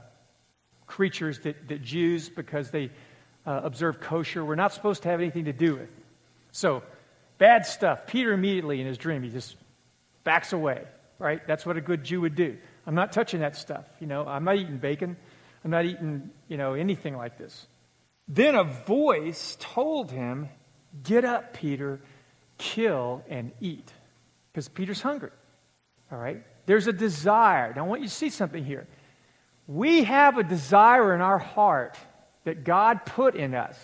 creatures 0.87 1.39
that, 1.39 1.67
that 1.67 1.81
Jews, 1.81 2.29
because 2.29 2.71
they 2.71 2.89
uh, 3.45 3.61
observe 3.65 3.99
kosher, 3.99 4.45
were 4.45 4.55
not 4.55 4.71
supposed 4.71 5.03
to 5.03 5.09
have 5.09 5.19
anything 5.19 5.45
to 5.45 5.53
do 5.53 5.75
with. 5.75 5.89
So, 6.53 6.83
bad 7.37 7.65
stuff. 7.65 8.07
Peter 8.07 8.31
immediately 8.31 8.79
in 8.79 8.87
his 8.87 8.97
dream, 8.97 9.23
he 9.23 9.29
just 9.29 9.57
backs 10.23 10.53
away, 10.53 10.83
right? 11.19 11.45
That's 11.45 11.65
what 11.65 11.75
a 11.75 11.81
good 11.81 12.05
Jew 12.05 12.21
would 12.21 12.35
do. 12.35 12.57
I'm 12.87 12.95
not 12.95 13.11
touching 13.11 13.41
that 13.41 13.57
stuff. 13.57 13.85
You 13.99 14.07
know, 14.07 14.25
I'm 14.25 14.45
not 14.45 14.55
eating 14.55 14.77
bacon. 14.77 15.17
I'm 15.65 15.71
not 15.71 15.83
eating, 15.83 16.29
you 16.47 16.55
know, 16.55 16.75
anything 16.75 17.17
like 17.17 17.37
this. 17.37 17.67
Then 18.29 18.53
a 18.53 18.63
voice 18.63 19.57
told 19.59 20.11
him, 20.11 20.49
Get 21.03 21.25
up, 21.25 21.53
Peter, 21.53 21.99
kill 22.59 23.23
and 23.27 23.51
eat. 23.59 23.91
Because 24.51 24.69
Peter's 24.69 25.01
hungry. 25.01 25.31
All 26.11 26.17
right? 26.17 26.43
There's 26.67 26.87
a 26.87 26.93
desire. 26.93 27.73
Now, 27.75 27.85
I 27.85 27.87
want 27.87 28.01
you 28.01 28.07
to 28.07 28.13
see 28.13 28.29
something 28.29 28.63
here. 28.63 28.87
We 29.67 30.03
have 30.03 30.37
a 30.37 30.43
desire 30.43 31.13
in 31.15 31.21
our 31.21 31.39
heart 31.39 31.97
that 32.43 32.63
God 32.63 33.05
put 33.05 33.35
in 33.35 33.55
us. 33.55 33.77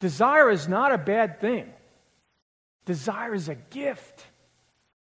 Desire 0.00 0.50
is 0.50 0.66
not 0.66 0.92
a 0.92 0.98
bad 0.98 1.40
thing, 1.40 1.72
desire 2.84 3.34
is 3.34 3.48
a 3.48 3.54
gift. 3.54 4.26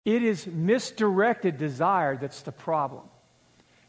It 0.05 0.23
is 0.23 0.47
misdirected 0.47 1.59
desire 1.59 2.17
that's 2.17 2.41
the 2.41 2.53
problem. 2.53 3.03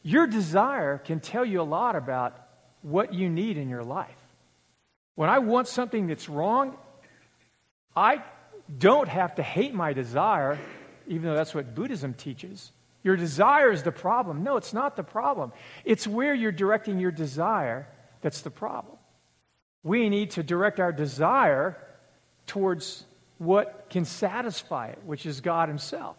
Your 0.03 0.27
desire 0.27 0.97
can 0.97 1.21
tell 1.21 1.45
you 1.45 1.61
a 1.61 1.63
lot 1.63 1.95
about 1.95 2.40
what 2.81 3.13
you 3.13 3.29
need 3.29 3.57
in 3.57 3.69
your 3.69 3.83
life. 3.83 4.09
When 5.15 5.29
I 5.29 5.39
want 5.39 5.67
something 5.67 6.07
that's 6.07 6.29
wrong, 6.29 6.75
I 7.95 8.23
don't 8.77 9.07
have 9.07 9.35
to 9.35 9.43
hate 9.43 9.73
my 9.73 9.93
desire, 9.93 10.57
even 11.07 11.23
though 11.23 11.35
that's 11.35 11.53
what 11.53 11.75
Buddhism 11.75 12.13
teaches. 12.13 12.71
Your 13.03 13.15
desire 13.15 13.71
is 13.71 13.83
the 13.83 13.91
problem. 13.91 14.43
No, 14.43 14.57
it's 14.57 14.73
not 14.73 14.95
the 14.95 15.03
problem. 15.03 15.51
It's 15.83 16.07
where 16.07 16.33
you're 16.33 16.51
directing 16.51 16.99
your 16.99 17.11
desire 17.11 17.87
that's 18.21 18.41
the 18.41 18.51
problem. 18.51 18.97
We 19.83 20.09
need 20.09 20.31
to 20.31 20.43
direct 20.43 20.79
our 20.79 20.91
desire 20.91 21.75
towards 22.45 23.03
what 23.39 23.87
can 23.89 24.05
satisfy 24.05 24.89
it, 24.89 24.99
which 25.03 25.25
is 25.25 25.41
God 25.41 25.67
Himself. 25.67 26.15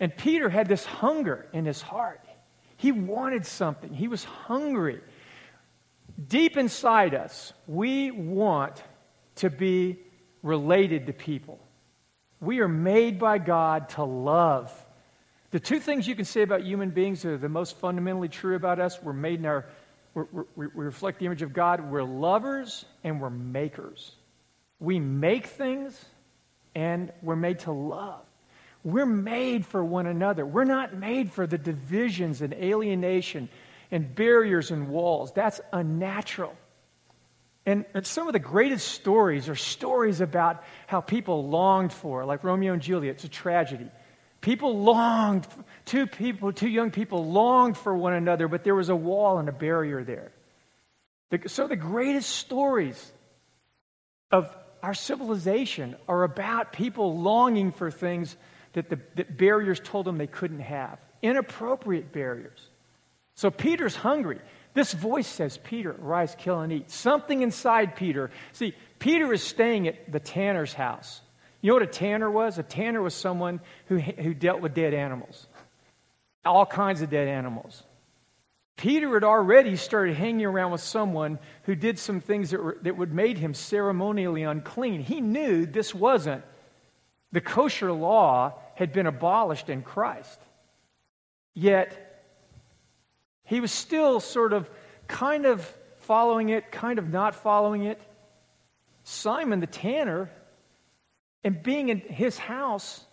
And 0.00 0.16
Peter 0.16 0.48
had 0.48 0.68
this 0.68 0.84
hunger 0.84 1.46
in 1.52 1.64
his 1.64 1.82
heart. 1.82 2.24
He 2.76 2.92
wanted 2.92 3.44
something, 3.44 3.92
he 3.92 4.08
was 4.08 4.24
hungry. 4.24 5.00
Deep 6.26 6.56
inside 6.56 7.14
us, 7.14 7.52
we 7.66 8.10
want 8.10 8.82
to 9.36 9.50
be 9.50 9.98
related 10.42 11.06
to 11.06 11.12
people. 11.12 11.60
We 12.40 12.60
are 12.60 12.68
made 12.68 13.18
by 13.18 13.38
God 13.38 13.88
to 13.90 14.04
love. 14.04 14.72
The 15.50 15.60
two 15.60 15.78
things 15.78 16.08
you 16.08 16.14
can 16.14 16.24
say 16.24 16.42
about 16.42 16.62
human 16.62 16.90
beings 16.90 17.22
that 17.22 17.30
are 17.30 17.38
the 17.38 17.48
most 17.48 17.76
fundamentally 17.78 18.28
true 18.28 18.56
about 18.56 18.80
us 18.80 19.00
we're 19.02 19.12
made 19.12 19.38
in 19.38 19.46
our, 19.46 19.66
we're, 20.14 20.26
we're, 20.32 20.44
we 20.56 20.84
reflect 20.84 21.20
the 21.20 21.26
image 21.26 21.42
of 21.42 21.52
God. 21.52 21.88
We're 21.90 22.02
lovers 22.02 22.84
and 23.04 23.20
we're 23.20 23.30
makers. 23.30 24.12
We 24.80 24.98
make 24.98 25.46
things 25.46 26.04
and 26.74 27.12
we're 27.22 27.36
made 27.36 27.60
to 27.60 27.72
love. 27.72 28.24
We're 28.84 29.06
made 29.06 29.66
for 29.66 29.84
one 29.84 30.06
another. 30.06 30.46
We're 30.46 30.64
not 30.64 30.94
made 30.94 31.32
for 31.32 31.46
the 31.46 31.58
divisions 31.58 32.42
and 32.42 32.52
alienation 32.54 33.48
and 33.90 34.14
barriers 34.14 34.70
and 34.70 34.88
walls. 34.88 35.32
That's 35.32 35.60
unnatural. 35.72 36.54
And, 37.66 37.84
and, 37.92 38.06
some 38.06 38.26
of 38.26 38.32
the 38.32 38.38
greatest 38.38 38.88
stories 38.88 39.48
are 39.48 39.54
stories 39.54 40.22
about 40.22 40.64
how 40.86 41.02
people 41.02 41.48
longed 41.48 41.92
for, 41.92 42.24
like 42.24 42.42
Romeo 42.42 42.72
and 42.72 42.80
Juliet. 42.80 43.16
It's 43.16 43.24
a 43.24 43.28
tragedy. 43.28 43.90
People 44.40 44.82
longed, 44.82 45.46
two 45.84 46.06
people, 46.06 46.52
two 46.52 46.68
young 46.68 46.90
people 46.90 47.30
longed 47.30 47.76
for 47.76 47.94
one 47.94 48.14
another, 48.14 48.48
but 48.48 48.64
there 48.64 48.74
was 48.74 48.88
a 48.88 48.96
wall 48.96 49.38
and 49.38 49.48
a 49.48 49.52
barrier 49.52 50.02
there. 50.02 50.32
The, 51.30 51.48
so 51.48 51.66
the 51.66 51.76
greatest 51.76 52.30
stories 52.30 53.12
of 54.30 54.54
our 54.82 54.94
civilization 54.94 55.96
are 56.08 56.22
about 56.22 56.72
people 56.72 57.18
longing 57.18 57.72
for 57.72 57.90
things 57.90 58.36
that 58.72 58.88
the 58.88 58.98
that 59.16 59.36
barriers 59.36 59.80
told 59.80 60.06
them 60.06 60.18
they 60.18 60.26
couldn't 60.26 60.60
have. 60.60 60.98
Inappropriate 61.20 62.12
barriers. 62.12 62.70
So 63.38 63.52
Peter's 63.52 63.94
hungry. 63.94 64.40
This 64.74 64.92
voice 64.92 65.28
says, 65.28 65.58
Peter, 65.58 65.94
rise, 66.00 66.34
kill, 66.36 66.58
and 66.58 66.72
eat. 66.72 66.90
Something 66.90 67.42
inside 67.42 67.94
Peter. 67.94 68.32
See, 68.50 68.74
Peter 68.98 69.32
is 69.32 69.44
staying 69.44 69.86
at 69.86 70.10
the 70.10 70.18
tanner's 70.18 70.74
house. 70.74 71.20
You 71.60 71.68
know 71.68 71.74
what 71.74 71.84
a 71.84 71.86
tanner 71.86 72.28
was? 72.28 72.58
A 72.58 72.64
tanner 72.64 73.00
was 73.00 73.14
someone 73.14 73.60
who, 73.86 73.98
who 73.98 74.34
dealt 74.34 74.60
with 74.60 74.74
dead 74.74 74.92
animals, 74.92 75.46
all 76.44 76.66
kinds 76.66 77.00
of 77.00 77.10
dead 77.10 77.28
animals. 77.28 77.84
Peter 78.76 79.14
had 79.14 79.22
already 79.22 79.76
started 79.76 80.16
hanging 80.16 80.44
around 80.44 80.72
with 80.72 80.80
someone 80.80 81.38
who 81.62 81.76
did 81.76 82.00
some 82.00 82.20
things 82.20 82.50
that, 82.50 82.60
were, 82.60 82.78
that 82.82 82.96
would 82.96 83.12
made 83.12 83.38
him 83.38 83.54
ceremonially 83.54 84.42
unclean. 84.42 85.00
He 85.00 85.20
knew 85.20 85.64
this 85.64 85.94
wasn't 85.94 86.42
the 87.30 87.40
kosher 87.40 87.92
law 87.92 88.54
had 88.74 88.92
been 88.92 89.06
abolished 89.06 89.68
in 89.70 89.82
Christ. 89.82 90.40
Yet 91.54 92.07
he 93.48 93.60
was 93.60 93.72
still 93.72 94.20
sort 94.20 94.52
of 94.52 94.70
kind 95.06 95.46
of 95.46 95.66
following 96.00 96.50
it, 96.50 96.70
kind 96.70 96.98
of 96.98 97.08
not 97.08 97.34
following 97.34 97.84
it. 97.84 97.98
Simon 99.04 99.60
the 99.60 99.66
tanner, 99.66 100.30
and 101.42 101.62
being 101.62 101.88
in 101.88 102.00
his 102.00 102.36
house, 102.36 103.04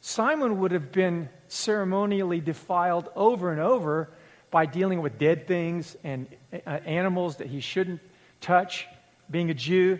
Simon 0.00 0.58
would 0.58 0.72
have 0.72 0.92
been 0.92 1.30
ceremonially 1.48 2.40
defiled 2.40 3.08
over 3.16 3.50
and 3.50 3.60
over 3.60 4.10
by 4.50 4.66
dealing 4.66 5.00
with 5.00 5.18
dead 5.18 5.46
things 5.46 5.96
and 6.04 6.26
uh, 6.52 6.70
animals 6.84 7.36
that 7.36 7.46
he 7.46 7.60
shouldn't 7.60 8.00
touch, 8.42 8.86
being 9.30 9.48
a 9.48 9.54
Jew. 9.54 9.98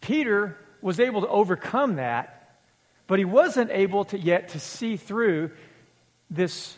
Peter 0.00 0.58
was 0.82 0.98
able 0.98 1.20
to 1.20 1.28
overcome 1.28 1.96
that, 1.96 2.58
but 3.06 3.20
he 3.20 3.24
wasn't 3.24 3.70
able 3.70 4.04
to 4.06 4.18
yet 4.18 4.48
to 4.48 4.58
see 4.58 4.96
through 4.96 5.52
this 6.30 6.76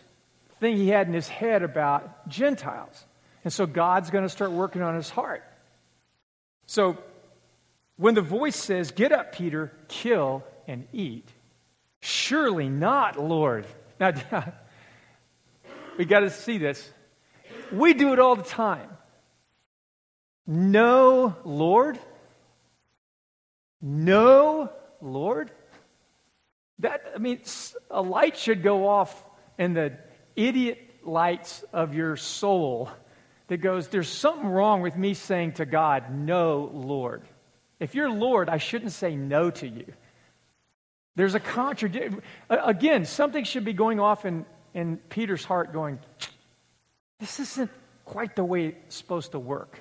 thing 0.61 0.77
he 0.77 0.89
had 0.89 1.07
in 1.07 1.13
his 1.13 1.29
head 1.29 1.63
about 1.63 2.29
Gentiles. 2.29 3.05
And 3.45 3.53
so 3.53 3.67
God's 3.67 4.11
going 4.11 4.25
to 4.25 4.29
start 4.29 4.51
working 4.51 4.83
on 4.83 4.95
his 4.95 5.11
heart. 5.11 5.45
So 6.67 6.99
when 7.97 8.15
the 8.15 8.23
voice 8.23 8.57
says, 8.57 8.91
Get 8.91 9.13
up, 9.13 9.33
Peter, 9.33 9.73
kill 9.89 10.45
and 10.67 10.87
eat, 10.93 11.29
surely 12.01 12.69
not, 12.69 13.19
Lord. 13.19 13.67
Now, 14.01 14.13
we 15.99 16.05
got 16.05 16.21
to 16.21 16.31
see 16.31 16.59
this. 16.59 16.91
We 17.73 17.95
do 17.95 18.13
it 18.13 18.19
all 18.19 18.37
the 18.37 18.43
time. 18.43 18.89
No, 20.47 21.37
Lord. 21.45 21.99
No, 23.81 24.71
Lord. 25.01 25.51
That, 26.81 27.13
I 27.15 27.19
mean, 27.19 27.41
a 27.91 28.03
light 28.03 28.37
should 28.37 28.63
go 28.63 28.87
off 28.87 29.29
in 29.59 29.75
the 29.75 29.99
idiot 30.37 30.79
lights 31.03 31.65
of 31.73 31.95
your 31.95 32.17
soul 32.17 32.91
that 33.49 33.59
goes, 33.59 33.89
There's 33.89 34.09
something 34.09 34.49
wrong 34.49 34.83
with 34.83 34.97
me 34.97 35.15
saying 35.15 35.53
to 35.55 35.67
God, 35.67 36.11
No, 36.11 36.71
Lord. 36.73 37.23
If 37.79 37.95
you're 37.95 38.11
Lord, 38.11 38.49
I 38.49 38.59
shouldn't 38.59 38.93
say 38.93 39.17
no 39.17 39.51
to 39.51 39.69
you. 39.69 39.93
There's 41.15 41.35
a 41.35 41.41
contradiction. 41.41 42.23
Again, 42.49 43.05
something 43.05 43.45
should 43.45 43.65
be 43.65 43.73
going 43.73 44.01
off 44.01 44.25
in, 44.25 44.45
in 44.75 44.99
Peter's 45.09 45.45
heart, 45.45 45.73
going, 45.73 45.99
This 47.19 47.41
isn't 47.41 47.71
quite 48.05 48.37
the 48.37 48.45
way 48.45 48.67
it's 48.67 48.97
supposed 48.97 49.33
to 49.33 49.39
work. 49.39 49.81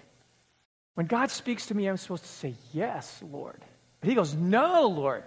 When 0.95 1.07
God 1.07 1.29
speaks 1.29 1.67
to 1.67 1.75
me, 1.75 1.87
I'm 1.87 1.97
supposed 1.97 2.23
to 2.23 2.29
say, 2.29 2.55
Yes, 2.73 3.21
Lord. 3.31 3.61
But 3.99 4.09
he 4.09 4.15
goes, 4.15 4.33
No, 4.33 4.87
Lord. 4.87 5.23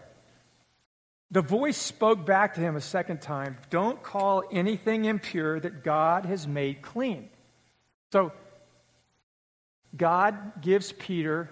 The 1.30 1.42
voice 1.42 1.76
spoke 1.76 2.24
back 2.24 2.54
to 2.54 2.60
him 2.60 2.76
a 2.76 2.80
second 2.80 3.20
time 3.20 3.58
Don't 3.70 4.02
call 4.02 4.44
anything 4.50 5.04
impure 5.04 5.60
that 5.60 5.84
God 5.84 6.24
has 6.26 6.46
made 6.46 6.82
clean. 6.82 7.28
So, 8.12 8.32
God 9.96 10.62
gives 10.62 10.92
Peter 10.92 11.50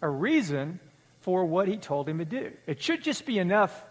a 0.00 0.08
reason 0.08 0.80
for 1.20 1.44
what 1.44 1.68
he 1.68 1.76
told 1.76 2.08
him 2.08 2.18
to 2.18 2.24
do. 2.24 2.52
It 2.66 2.82
should 2.82 3.02
just 3.02 3.26
be 3.26 3.38
enough 3.38 3.84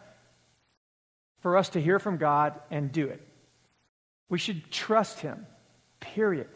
for 1.42 1.58
us 1.58 1.70
to 1.70 1.82
hear 1.82 2.00
from 2.00 2.18
God 2.18 2.60
and 2.72 2.92
do 2.92 3.08
it. 3.08 3.22
We 4.30 4.38
should 4.40 4.72
trust 4.72 5.20
him, 5.20 5.46
period. 6.00 6.48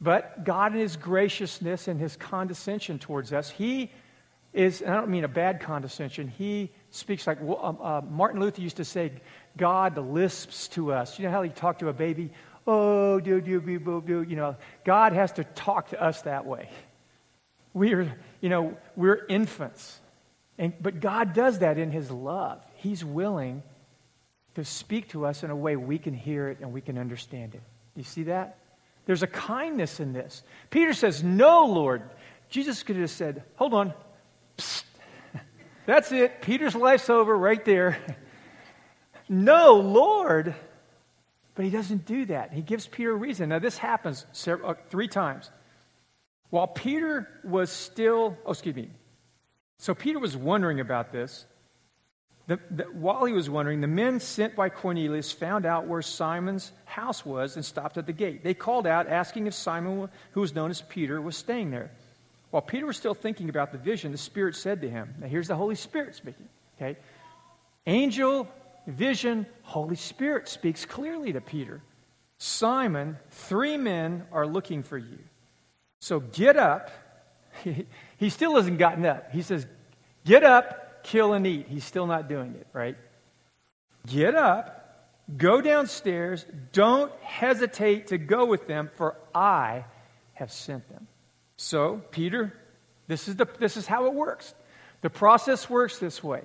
But 0.00 0.44
God, 0.44 0.74
in 0.74 0.80
his 0.80 0.96
graciousness 0.96 1.88
and 1.88 1.98
his 1.98 2.16
condescension 2.16 2.98
towards 2.98 3.32
us, 3.32 3.50
he 3.50 3.90
is, 4.52 4.82
I 4.82 4.94
don't 4.94 5.08
mean 5.08 5.24
a 5.24 5.28
bad 5.28 5.60
condescension, 5.60 6.28
he 6.28 6.70
speaks 6.94 7.26
like 7.26 7.40
um, 7.40 7.78
uh, 7.80 8.00
Martin 8.02 8.40
Luther 8.40 8.60
used 8.60 8.76
to 8.76 8.84
say, 8.84 9.12
God 9.56 9.98
lisps 9.98 10.68
to 10.68 10.92
us. 10.92 11.18
You 11.18 11.24
know 11.24 11.30
how 11.30 11.42
he 11.42 11.50
talked 11.50 11.80
to 11.80 11.88
a 11.88 11.92
baby? 11.92 12.30
Oh, 12.66 13.20
do, 13.20 13.40
do, 13.40 13.60
do, 13.60 13.78
do, 13.78 14.02
do. 14.06 14.22
You 14.22 14.36
know, 14.36 14.56
God 14.84 15.12
has 15.12 15.32
to 15.32 15.44
talk 15.44 15.90
to 15.90 16.02
us 16.02 16.22
that 16.22 16.46
way. 16.46 16.70
We 17.72 17.94
are, 17.94 18.16
you 18.40 18.48
know, 18.48 18.76
we're 18.96 19.26
infants. 19.28 20.00
And, 20.56 20.72
but 20.80 21.00
God 21.00 21.34
does 21.34 21.58
that 21.58 21.78
in 21.78 21.90
his 21.90 22.10
love. 22.10 22.62
He's 22.76 23.04
willing 23.04 23.62
to 24.54 24.64
speak 24.64 25.08
to 25.08 25.26
us 25.26 25.42
in 25.42 25.50
a 25.50 25.56
way 25.56 25.76
we 25.76 25.98
can 25.98 26.14
hear 26.14 26.48
it 26.48 26.58
and 26.60 26.72
we 26.72 26.80
can 26.80 26.96
understand 26.96 27.54
it. 27.54 27.62
You 27.96 28.04
see 28.04 28.24
that? 28.24 28.58
There's 29.06 29.22
a 29.22 29.28
kindness 29.28 30.00
in 30.00 30.12
this. 30.12 30.42
Peter 30.70 30.94
says, 30.94 31.22
No, 31.22 31.66
Lord. 31.66 32.02
Jesus 32.48 32.82
could 32.82 32.96
have 32.96 33.10
said, 33.10 33.42
Hold 33.56 33.74
on. 33.74 33.92
That's 35.86 36.12
it. 36.12 36.40
Peter's 36.40 36.74
life's 36.74 37.10
over 37.10 37.36
right 37.36 37.64
there. 37.64 37.98
no, 39.28 39.76
Lord. 39.76 40.54
But 41.54 41.64
he 41.64 41.70
doesn't 41.70 42.06
do 42.06 42.24
that. 42.26 42.52
He 42.52 42.62
gives 42.62 42.86
Peter 42.86 43.12
a 43.12 43.16
reason. 43.16 43.50
Now, 43.50 43.58
this 43.58 43.78
happens 43.78 44.26
several, 44.32 44.70
uh, 44.70 44.74
three 44.88 45.08
times. 45.08 45.50
While 46.50 46.66
Peter 46.66 47.28
was 47.44 47.70
still, 47.70 48.36
oh, 48.44 48.52
excuse 48.52 48.74
me. 48.74 48.90
So 49.78 49.94
Peter 49.94 50.18
was 50.18 50.36
wondering 50.36 50.80
about 50.80 51.12
this. 51.12 51.46
The, 52.46 52.60
the, 52.70 52.84
while 52.84 53.24
he 53.24 53.32
was 53.32 53.48
wondering, 53.48 53.80
the 53.80 53.86
men 53.86 54.20
sent 54.20 54.54
by 54.54 54.68
Cornelius 54.68 55.32
found 55.32 55.64
out 55.64 55.86
where 55.86 56.02
Simon's 56.02 56.72
house 56.84 57.24
was 57.24 57.56
and 57.56 57.64
stopped 57.64 57.96
at 57.96 58.06
the 58.06 58.12
gate. 58.12 58.44
They 58.44 58.52
called 58.52 58.86
out, 58.86 59.08
asking 59.08 59.46
if 59.46 59.54
Simon, 59.54 60.10
who 60.32 60.40
was 60.40 60.54
known 60.54 60.70
as 60.70 60.82
Peter, 60.82 61.20
was 61.20 61.36
staying 61.36 61.70
there. 61.70 61.90
While 62.54 62.62
Peter 62.62 62.86
was 62.86 62.96
still 62.96 63.14
thinking 63.14 63.48
about 63.48 63.72
the 63.72 63.78
vision, 63.78 64.12
the 64.12 64.16
Spirit 64.16 64.54
said 64.54 64.80
to 64.82 64.88
him, 64.88 65.12
Now 65.18 65.26
here's 65.26 65.48
the 65.48 65.56
Holy 65.56 65.74
Spirit 65.74 66.14
speaking, 66.14 66.48
okay? 66.76 66.96
Angel, 67.84 68.46
vision, 68.86 69.44
Holy 69.62 69.96
Spirit 69.96 70.46
speaks 70.46 70.84
clearly 70.84 71.32
to 71.32 71.40
Peter. 71.40 71.82
Simon, 72.38 73.18
three 73.32 73.76
men 73.76 74.24
are 74.30 74.46
looking 74.46 74.84
for 74.84 74.96
you. 74.96 75.18
So 75.98 76.20
get 76.20 76.56
up. 76.56 76.92
he 78.18 78.30
still 78.30 78.54
hasn't 78.54 78.78
gotten 78.78 79.04
up. 79.04 79.32
He 79.32 79.42
says, 79.42 79.66
Get 80.24 80.44
up, 80.44 81.02
kill 81.02 81.32
and 81.32 81.44
eat. 81.48 81.66
He's 81.66 81.82
still 81.82 82.06
not 82.06 82.28
doing 82.28 82.54
it, 82.54 82.68
right? 82.72 82.96
Get 84.06 84.36
up, 84.36 85.10
go 85.36 85.60
downstairs. 85.60 86.46
Don't 86.70 87.10
hesitate 87.20 88.06
to 88.06 88.16
go 88.16 88.44
with 88.44 88.68
them, 88.68 88.90
for 88.94 89.16
I 89.34 89.86
have 90.34 90.52
sent 90.52 90.88
them. 90.88 91.08
So, 91.56 92.02
Peter, 92.10 92.52
this 93.06 93.28
is, 93.28 93.36
the, 93.36 93.46
this 93.58 93.76
is 93.76 93.86
how 93.86 94.06
it 94.06 94.14
works. 94.14 94.54
The 95.02 95.10
process 95.10 95.68
works 95.68 95.98
this 95.98 96.22
way. 96.22 96.42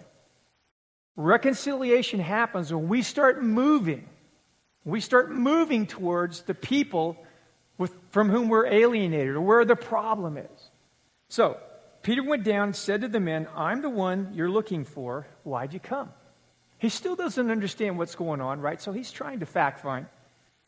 Reconciliation 1.16 2.20
happens 2.20 2.74
when 2.74 2.88
we 2.88 3.02
start 3.02 3.44
moving. 3.44 4.08
We 4.86 5.02
start 5.02 5.32
moving 5.32 5.88
towards 5.88 6.44
the 6.44 6.54
people 6.54 7.18
with, 7.78 7.94
from 8.12 8.30
whom 8.30 8.50
we're 8.50 8.68
alienated 8.68 9.36
or 9.36 9.42
where 9.42 9.66
the 9.66 9.76
problem 9.76 10.38
is. 10.38 10.70
So, 11.30 11.58
Peter 12.02 12.24
went 12.24 12.44
down 12.44 12.70
and 12.70 12.76
said 12.76 13.02
to 13.02 13.08
the 13.08 13.20
men, 13.20 13.48
I'm 13.56 13.82
the 13.82 13.90
one 13.90 14.32
you're 14.34 14.50
looking 14.50 14.86
for. 14.86 15.28
Why'd 15.44 15.74
you 15.74 15.80
come? 15.80 16.10
He 16.78 16.90
still 16.90 17.16
doesn't 17.16 17.52
understand 17.52 17.98
what's 17.98 18.16
going 18.16 18.40
on, 18.40 18.62
right? 18.62 18.82
So 18.82 18.94
he's 18.94 19.12
trying 19.12 19.42
to 19.42 19.46
fact 19.46 19.80
find. 19.80 20.06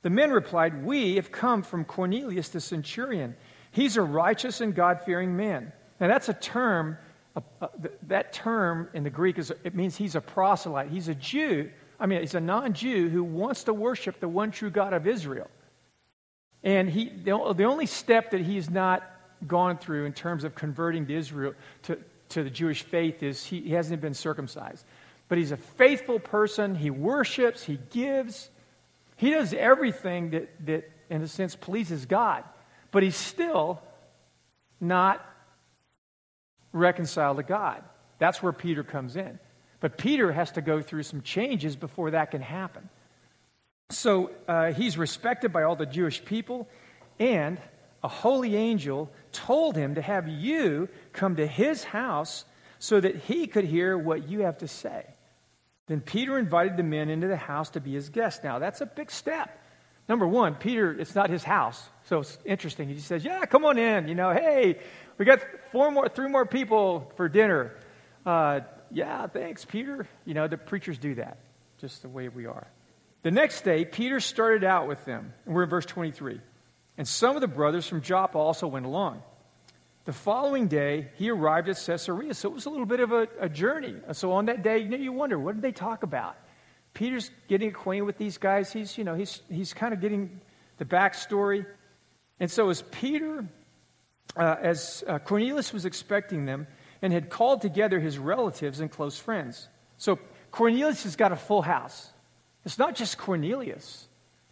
The 0.01 0.09
men 0.09 0.31
replied, 0.31 0.83
We 0.83 1.15
have 1.15 1.31
come 1.31 1.63
from 1.63 1.85
Cornelius 1.85 2.49
the 2.49 2.59
centurion. 2.59 3.35
He's 3.71 3.97
a 3.97 4.01
righteous 4.01 4.61
and 4.61 4.75
God 4.75 5.01
fearing 5.05 5.35
man. 5.35 5.71
Now, 5.99 6.07
that's 6.07 6.29
a 6.29 6.33
term, 6.33 6.97
uh, 7.35 7.41
uh, 7.61 7.67
that 8.07 8.33
term 8.33 8.89
in 8.93 9.03
the 9.03 9.09
Greek 9.09 9.39
is, 9.39 9.51
it 9.63 9.75
means 9.75 9.95
he's 9.95 10.15
a 10.15 10.21
proselyte. 10.21 10.89
He's 10.89 11.07
a 11.07 11.15
Jew, 11.15 11.69
I 12.01 12.07
mean, 12.07 12.21
he's 12.21 12.33
a 12.33 12.41
non 12.41 12.73
Jew 12.73 13.09
who 13.09 13.23
wants 13.23 13.65
to 13.65 13.73
worship 13.73 14.19
the 14.19 14.27
one 14.27 14.49
true 14.49 14.71
God 14.71 14.91
of 14.93 15.05
Israel. 15.05 15.47
And 16.63 16.89
he, 16.89 17.09
the, 17.09 17.53
the 17.55 17.63
only 17.65 17.85
step 17.85 18.31
that 18.31 18.41
he's 18.41 18.69
not 18.69 19.03
gone 19.47 19.77
through 19.77 20.05
in 20.05 20.13
terms 20.13 20.43
of 20.43 20.55
converting 20.55 21.05
to 21.07 21.13
Israel, 21.15 21.53
to, 21.83 21.99
to 22.29 22.43
the 22.43 22.49
Jewish 22.49 22.81
faith, 22.81 23.21
is 23.21 23.45
he, 23.45 23.61
he 23.61 23.73
hasn't 23.73 24.01
been 24.01 24.15
circumcised. 24.15 24.83
But 25.29 25.37
he's 25.37 25.51
a 25.51 25.57
faithful 25.57 26.19
person. 26.19 26.73
He 26.73 26.89
worships, 26.89 27.63
he 27.63 27.79
gives, 27.91 28.49
he 29.15 29.29
does 29.29 29.53
everything 29.53 30.31
that, 30.31 30.49
that 30.65 30.91
in 31.11 31.21
a 31.21 31.27
sense, 31.27 31.55
pleases 31.55 32.07
God. 32.07 32.43
But 32.91 33.03
he's 33.03 33.15
still 33.15 33.81
not 34.79 35.25
reconciled 36.73 37.37
to 37.37 37.43
God. 37.43 37.83
That's 38.19 38.43
where 38.43 38.53
Peter 38.53 38.83
comes 38.83 39.15
in. 39.15 39.39
But 39.79 39.97
Peter 39.97 40.31
has 40.31 40.51
to 40.51 40.61
go 40.61 40.81
through 40.81 41.03
some 41.03 41.21
changes 41.21 41.75
before 41.75 42.11
that 42.11 42.31
can 42.31 42.41
happen. 42.41 42.89
So 43.89 44.31
uh, 44.47 44.73
he's 44.73 44.97
respected 44.97 45.51
by 45.51 45.63
all 45.63 45.75
the 45.75 45.85
Jewish 45.85 46.23
people, 46.23 46.69
and 47.19 47.59
a 48.03 48.07
holy 48.07 48.55
angel 48.55 49.11
told 49.31 49.75
him 49.75 49.95
to 49.95 50.01
have 50.01 50.27
you 50.27 50.87
come 51.13 51.35
to 51.37 51.47
his 51.47 51.83
house 51.83 52.45
so 52.79 52.99
that 52.99 53.15
he 53.15 53.47
could 53.47 53.65
hear 53.65 53.97
what 53.97 54.29
you 54.29 54.41
have 54.41 54.59
to 54.59 54.67
say. 54.67 55.05
Then 55.87 56.01
Peter 56.01 56.37
invited 56.39 56.77
the 56.77 56.83
men 56.83 57.09
into 57.09 57.27
the 57.27 57.35
house 57.35 57.71
to 57.71 57.81
be 57.81 57.93
his 57.93 58.09
guests. 58.09 58.43
Now, 58.43 58.59
that's 58.59 58.81
a 58.81 58.85
big 58.85 59.11
step. 59.11 59.60
Number 60.09 60.27
one, 60.27 60.55
Peter, 60.55 60.91
it's 60.91 61.15
not 61.15 61.29
his 61.29 61.43
house. 61.43 61.89
So 62.05 62.19
it's 62.19 62.37
interesting. 62.43 62.89
He 62.89 62.99
says, 62.99 63.23
Yeah, 63.23 63.45
come 63.45 63.65
on 63.65 63.77
in. 63.77 64.07
You 64.07 64.15
know, 64.15 64.31
hey, 64.31 64.79
we 65.17 65.25
got 65.25 65.39
four 65.71 65.91
more, 65.91 66.09
three 66.09 66.27
more 66.27 66.45
people 66.45 67.11
for 67.15 67.29
dinner. 67.29 67.73
Uh, 68.25 68.61
yeah, 68.91 69.27
thanks, 69.27 69.65
Peter. 69.65 70.07
You 70.25 70.33
know, 70.33 70.47
the 70.47 70.57
preachers 70.57 70.97
do 70.97 71.15
that, 71.15 71.37
just 71.79 72.01
the 72.01 72.09
way 72.09 72.27
we 72.27 72.45
are. 72.45 72.67
The 73.23 73.31
next 73.31 73.61
day, 73.61 73.85
Peter 73.85 74.19
started 74.19 74.63
out 74.63 74.87
with 74.87 75.05
them. 75.05 75.33
And 75.45 75.55
we're 75.55 75.63
in 75.63 75.69
verse 75.69 75.85
23. 75.85 76.41
And 76.97 77.07
some 77.07 77.35
of 77.35 77.41
the 77.41 77.47
brothers 77.47 77.87
from 77.87 78.01
Joppa 78.01 78.37
also 78.37 78.67
went 78.67 78.85
along. 78.85 79.21
The 80.05 80.13
following 80.13 80.67
day, 80.67 81.09
he 81.15 81.29
arrived 81.29 81.69
at 81.69 81.77
Caesarea. 81.85 82.33
So 82.33 82.49
it 82.49 82.55
was 82.55 82.65
a 82.65 82.69
little 82.69 82.87
bit 82.87 82.99
of 82.99 83.11
a, 83.11 83.27
a 83.39 83.47
journey. 83.47 83.95
So 84.13 84.31
on 84.33 84.47
that 84.47 84.63
day, 84.63 84.79
you, 84.79 84.89
know, 84.89 84.97
you 84.97 85.11
wonder, 85.11 85.37
what 85.37 85.53
did 85.55 85.61
they 85.61 85.71
talk 85.71 86.03
about? 86.03 86.35
Peter's 86.93 87.31
getting 87.47 87.69
acquainted 87.69 88.03
with 88.03 88.17
these 88.17 88.37
guys. 88.37 88.71
He's, 88.71 88.97
you 88.97 89.03
know, 89.03 89.15
he's, 89.15 89.41
he's 89.49 89.73
kind 89.73 89.93
of 89.93 90.01
getting 90.01 90.41
the 90.77 90.85
backstory. 90.85 91.65
And 92.39 92.49
so 92.49 92.69
as 92.69 92.81
Peter, 92.91 93.45
uh, 94.35 94.55
as 94.61 95.03
uh, 95.07 95.19
Cornelius 95.19 95.73
was 95.73 95.85
expecting 95.85 96.45
them 96.45 96.67
and 97.01 97.13
had 97.13 97.29
called 97.29 97.61
together 97.61 97.99
his 97.99 98.17
relatives 98.17 98.79
and 98.79 98.91
close 98.91 99.17
friends. 99.17 99.67
So 99.97 100.19
Cornelius 100.51 101.03
has 101.03 101.15
got 101.15 101.31
a 101.31 101.35
full 101.35 101.61
house. 101.61 102.09
It's 102.65 102.77
not 102.77 102.95
just 102.95 103.17
Cornelius, 103.17 104.07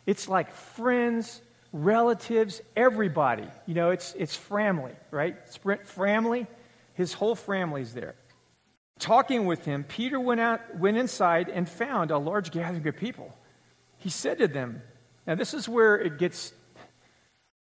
it's 0.05 0.27
like 0.27 0.51
friends, 0.51 1.41
relatives, 1.71 2.61
everybody. 2.75 3.47
You 3.67 3.75
know, 3.75 3.91
it's, 3.91 4.15
it's 4.17 4.35
family, 4.35 4.93
right? 5.11 5.35
Sprint 5.51 5.87
family. 5.87 6.47
His 6.93 7.13
whole 7.13 7.35
family's 7.35 7.93
there. 7.93 8.15
Talking 8.99 9.45
with 9.45 9.63
him, 9.63 9.85
Peter 9.85 10.19
went, 10.19 10.41
out, 10.41 10.77
went 10.77 10.97
inside 10.97 11.49
and 11.49 11.67
found 11.67 12.11
a 12.11 12.17
large 12.17 12.51
gathering 12.51 12.85
of 12.85 12.97
people. 12.97 13.33
He 13.97 14.09
said 14.09 14.39
to 14.39 14.47
them, 14.47 14.81
Now, 15.25 15.35
this 15.35 15.53
is 15.53 15.69
where 15.69 15.95
it 15.95 16.17
gets, 16.17 16.53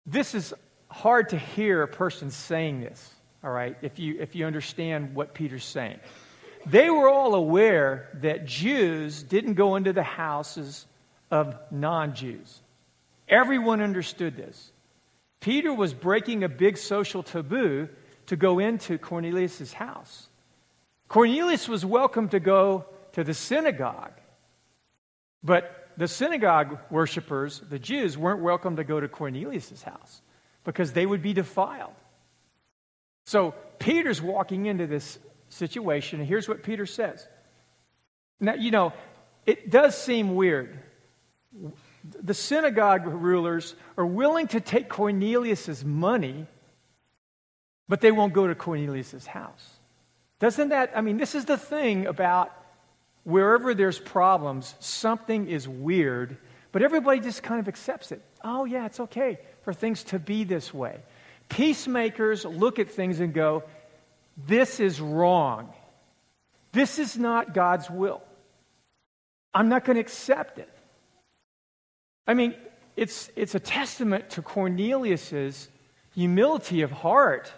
this 0.07 0.33
is 0.33 0.53
hard 0.89 1.29
to 1.29 1.37
hear 1.37 1.83
a 1.83 1.87
person 1.87 2.31
saying 2.31 2.81
this, 2.81 3.13
all 3.43 3.51
right, 3.51 3.77
if 3.81 3.99
you, 3.99 4.17
if 4.19 4.35
you 4.35 4.45
understand 4.45 5.15
what 5.15 5.33
Peter's 5.33 5.63
saying. 5.63 5.99
They 6.65 6.89
were 6.89 7.07
all 7.07 7.35
aware 7.35 8.09
that 8.15 8.45
Jews 8.45 9.23
didn't 9.23 9.53
go 9.53 9.75
into 9.75 9.93
the 9.93 10.03
houses 10.03 10.85
of 11.31 11.55
non 11.71 12.15
Jews. 12.15 12.59
Everyone 13.27 13.81
understood 13.81 14.35
this. 14.35 14.71
Peter 15.39 15.71
was 15.71 15.93
breaking 15.93 16.43
a 16.43 16.49
big 16.49 16.77
social 16.77 17.23
taboo 17.23 17.87
to 18.25 18.35
go 18.35 18.59
into 18.59 18.97
Cornelius' 18.97 19.71
house. 19.71 20.28
Cornelius 21.09 21.67
was 21.67 21.83
welcome 21.83 22.29
to 22.29 22.39
go 22.39 22.85
to 23.13 23.23
the 23.23 23.33
synagogue, 23.33 24.13
but 25.43 25.89
the 25.97 26.07
synagogue 26.07 26.77
worshippers, 26.89 27.59
the 27.67 27.79
Jews, 27.79 28.17
weren't 28.17 28.41
welcome 28.41 28.77
to 28.77 28.83
go 28.83 28.99
to 28.99 29.07
Cornelius' 29.09 29.81
house 29.81 30.21
because 30.63 30.93
they 30.93 31.05
would 31.05 31.21
be 31.21 31.33
defiled. 31.33 31.95
So 33.25 33.55
Peter's 33.79 34.21
walking 34.21 34.67
into 34.67 34.87
this 34.87 35.19
situation. 35.49 36.19
And 36.19 36.29
here's 36.29 36.47
what 36.47 36.63
Peter 36.63 36.85
says. 36.85 37.27
Now, 38.39 38.53
you 38.53 38.71
know, 38.71 38.93
it 39.45 39.69
does 39.69 39.97
seem 39.97 40.35
weird. 40.35 40.79
The 42.03 42.35
synagogue 42.35 43.05
rulers 43.07 43.75
are 43.97 44.05
willing 44.05 44.47
to 44.49 44.61
take 44.61 44.89
Cornelius's 44.89 45.83
money, 45.83 46.45
but 47.87 47.99
they 47.99 48.11
won't 48.11 48.33
go 48.33 48.47
to 48.47 48.55
Cornelius's 48.55 49.25
house. 49.25 49.78
Doesn't 50.39 50.69
that, 50.69 50.91
I 50.95 51.01
mean, 51.01 51.17
this 51.17 51.35
is 51.35 51.45
the 51.45 51.57
thing 51.57 52.05
about 52.05 52.51
wherever 53.23 53.73
there's 53.73 53.99
problems, 53.99 54.73
something 54.79 55.47
is 55.47 55.67
weird, 55.67 56.37
but 56.71 56.81
everybody 56.81 57.19
just 57.19 57.43
kind 57.43 57.59
of 57.59 57.67
accepts 57.67 58.11
it. 58.11 58.21
Oh, 58.43 58.65
yeah, 58.65 58.85
it's 58.85 58.99
okay 59.01 59.39
for 59.63 59.73
things 59.73 60.03
to 60.05 60.19
be 60.19 60.45
this 60.45 60.73
way. 60.73 60.99
Peacemakers 61.49 62.45
look 62.45 62.79
at 62.79 62.89
things 62.89 63.19
and 63.19 63.33
go, 63.33 63.63
this 64.47 64.79
is 64.79 65.01
wrong. 65.01 65.73
This 66.71 66.99
is 66.99 67.17
not 67.17 67.53
God's 67.53 67.89
will. 67.89 68.21
I'm 69.53 69.67
not 69.67 69.83
going 69.83 69.95
to 69.95 70.01
accept 70.01 70.59
it. 70.59 70.69
I 72.27 72.35
mean, 72.35 72.53
it's, 72.95 73.31
it's 73.35 73.55
a 73.55 73.59
testament 73.59 74.29
to 74.31 74.41
Cornelius's 74.41 75.67
humility 76.13 76.81
of 76.81 76.91
heart 76.91 77.51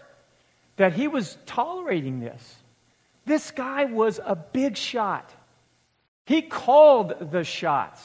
that 0.77 0.93
he 0.93 1.07
was 1.07 1.37
tolerating 1.45 2.19
this. 2.21 2.55
This 3.25 3.51
guy 3.51 3.85
was 3.85 4.19
a 4.23 4.35
big 4.35 4.77
shot. 4.77 5.31
He 6.25 6.41
called 6.41 7.31
the 7.31 7.43
shots. 7.43 8.01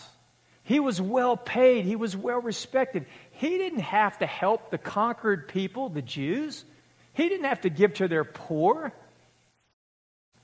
He 0.62 0.80
was 0.80 1.00
well 1.00 1.36
paid. 1.36 1.84
He 1.84 1.96
was 1.96 2.16
well 2.16 2.40
respected. 2.40 3.06
He 3.30 3.56
didn't 3.58 3.80
have 3.80 4.18
to 4.18 4.26
help 4.26 4.70
the 4.70 4.78
conquered 4.78 5.48
people, 5.48 5.88
the 5.88 6.02
Jews. 6.02 6.64
He 7.12 7.28
didn't 7.28 7.46
have 7.46 7.60
to 7.62 7.70
give 7.70 7.94
to 7.94 8.08
their 8.08 8.24
poor. 8.24 8.92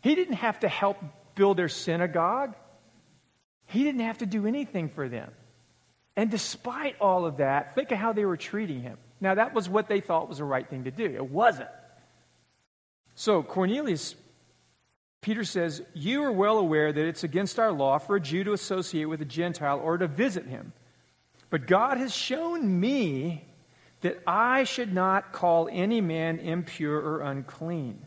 He 0.00 0.14
didn't 0.14 0.34
have 0.34 0.60
to 0.60 0.68
help 0.68 0.98
build 1.34 1.56
their 1.56 1.68
synagogue. 1.68 2.54
He 3.66 3.84
didn't 3.84 4.02
have 4.02 4.18
to 4.18 4.26
do 4.26 4.46
anything 4.46 4.88
for 4.88 5.08
them. 5.08 5.30
And 6.16 6.30
despite 6.30 7.00
all 7.00 7.24
of 7.24 7.38
that, 7.38 7.74
think 7.74 7.90
of 7.90 7.98
how 7.98 8.12
they 8.12 8.24
were 8.24 8.36
treating 8.36 8.82
him. 8.82 8.98
Now, 9.20 9.34
that 9.34 9.54
was 9.54 9.68
what 9.68 9.88
they 9.88 10.00
thought 10.00 10.28
was 10.28 10.38
the 10.38 10.44
right 10.44 10.68
thing 10.68 10.84
to 10.84 10.90
do. 10.90 11.04
It 11.04 11.30
wasn't. 11.30 11.70
So, 13.14 13.42
Cornelius, 13.42 14.14
Peter 15.22 15.44
says, 15.44 15.80
You 15.94 16.24
are 16.24 16.32
well 16.32 16.58
aware 16.58 16.92
that 16.92 17.06
it's 17.06 17.24
against 17.24 17.58
our 17.58 17.72
law 17.72 17.98
for 17.98 18.16
a 18.16 18.20
Jew 18.20 18.44
to 18.44 18.52
associate 18.52 19.06
with 19.06 19.22
a 19.22 19.24
Gentile 19.24 19.80
or 19.80 19.96
to 19.96 20.08
visit 20.08 20.46
him. 20.46 20.72
But 21.48 21.66
God 21.66 21.96
has 21.98 22.14
shown 22.14 22.80
me 22.80 23.44
that 24.00 24.20
I 24.26 24.64
should 24.64 24.92
not 24.92 25.32
call 25.32 25.68
any 25.70 26.00
man 26.00 26.40
impure 26.40 26.98
or 26.98 27.20
unclean. 27.20 28.04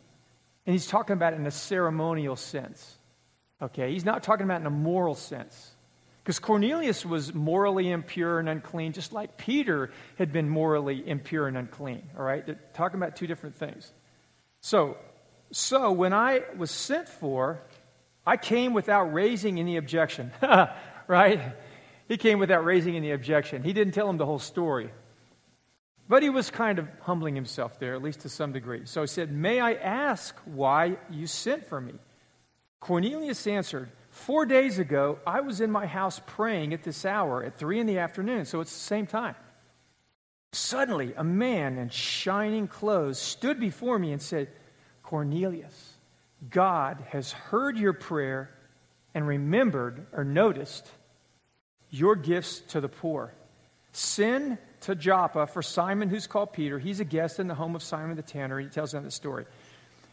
And 0.66 0.74
he's 0.74 0.88
talking 0.88 1.14
about 1.14 1.34
it 1.34 1.40
in 1.40 1.48
a 1.48 1.52
ceremonial 1.52 2.36
sense. 2.36 2.98
Okay? 3.62 3.94
He's 3.94 4.04
not 4.04 4.22
talking 4.22 4.44
about 4.44 4.60
in 4.60 4.68
a 4.68 4.72
moral 4.72 5.16
sense. 5.16 5.72
Because 6.22 6.40
Cornelius 6.40 7.06
was 7.06 7.34
morally 7.34 7.92
impure 7.92 8.40
and 8.40 8.50
unclean, 8.50 8.94
just 8.94 9.14
like 9.14 9.38
Peter 9.38 9.92
had 10.18 10.34
been 10.34 10.50
morally 10.50 11.08
impure 11.08 11.48
and 11.48 11.56
unclean. 11.56 12.10
All 12.18 12.24
right? 12.24 12.46
They're 12.46 12.60
talking 12.74 12.98
about 12.98 13.16
two 13.16 13.28
different 13.28 13.56
things. 13.56 13.94
So, 14.62 14.98
so 15.58 15.90
when 15.94 16.12
I 16.12 16.42
was 16.58 16.70
sent 16.70 17.08
for, 17.08 17.62
I 18.28 18.36
came 18.36 18.74
without 18.74 19.14
raising 19.14 19.58
any 19.58 19.78
objection. 19.78 20.34
right? 21.08 21.40
He 22.10 22.18
came 22.18 22.40
without 22.40 22.66
raising 22.66 22.98
any 22.98 23.12
objection. 23.12 23.64
He 23.64 23.72
didn't 23.72 23.94
tell 23.94 24.10
him 24.10 24.18
the 24.18 24.26
whole 24.26 24.38
story. 24.38 24.92
But 26.10 26.24
he 26.24 26.30
was 26.30 26.52
kind 26.52 26.78
of 26.78 26.90
humbling 27.00 27.36
himself 27.36 27.80
there, 27.80 27.96
at 27.96 28.02
least 28.02 28.20
to 28.22 28.30
some 28.30 28.52
degree. 28.52 28.82
So 28.84 29.00
he 29.00 29.08
said, 29.08 29.32
May 29.32 29.62
I 29.62 29.76
ask 29.76 30.36
why 30.44 30.98
you 31.10 31.26
sent 31.26 31.66
for 31.66 31.80
me? 31.80 31.94
Cornelius 32.82 33.48
answered, 33.48 33.90
Four 34.10 34.46
days 34.46 34.78
ago, 34.78 35.20
I 35.26 35.40
was 35.40 35.62
in 35.62 35.72
my 35.72 35.86
house 35.86 36.20
praying 36.28 36.74
at 36.74 36.84
this 36.84 37.06
hour 37.06 37.42
at 37.46 37.58
three 37.58 37.80
in 37.80 37.88
the 37.88 38.00
afternoon, 38.00 38.44
so 38.44 38.60
it's 38.60 38.74
the 38.74 38.78
same 38.78 39.08
time. 39.08 39.36
Suddenly, 40.52 41.14
a 41.16 41.24
man 41.24 41.78
in 41.78 41.88
shining 41.88 42.68
clothes 42.68 43.20
stood 43.20 43.58
before 43.58 43.98
me 43.98 44.12
and 44.12 44.22
said, 44.22 44.50
Cornelius, 45.06 45.94
God 46.50 47.04
has 47.10 47.32
heard 47.32 47.78
your 47.78 47.94
prayer 47.94 48.50
and 49.14 49.28
remembered 49.28 50.08
or 50.12 50.24
noticed 50.24 50.90
your 51.92 52.16
gifts 52.16 52.60
to 52.70 52.82
the 52.82 52.90
poor. 52.90 53.34
Send 53.92 54.58
to 54.82 54.96
Joppa 54.96 55.48
for 55.48 55.62
Simon, 55.62 56.10
who's 56.10 56.28
called 56.28 56.54
Peter. 56.54 56.80
He's 56.80 57.00
a 57.00 57.06
guest 57.06 57.40
in 57.40 57.48
the 57.48 57.56
home 57.56 57.76
of 57.76 57.84
Simon 57.84 58.16
the 58.16 58.24
tanner. 58.24 58.60
He 58.60 58.68
tells 58.68 58.92
them 58.92 59.04
the 59.04 59.12
story. 59.12 59.46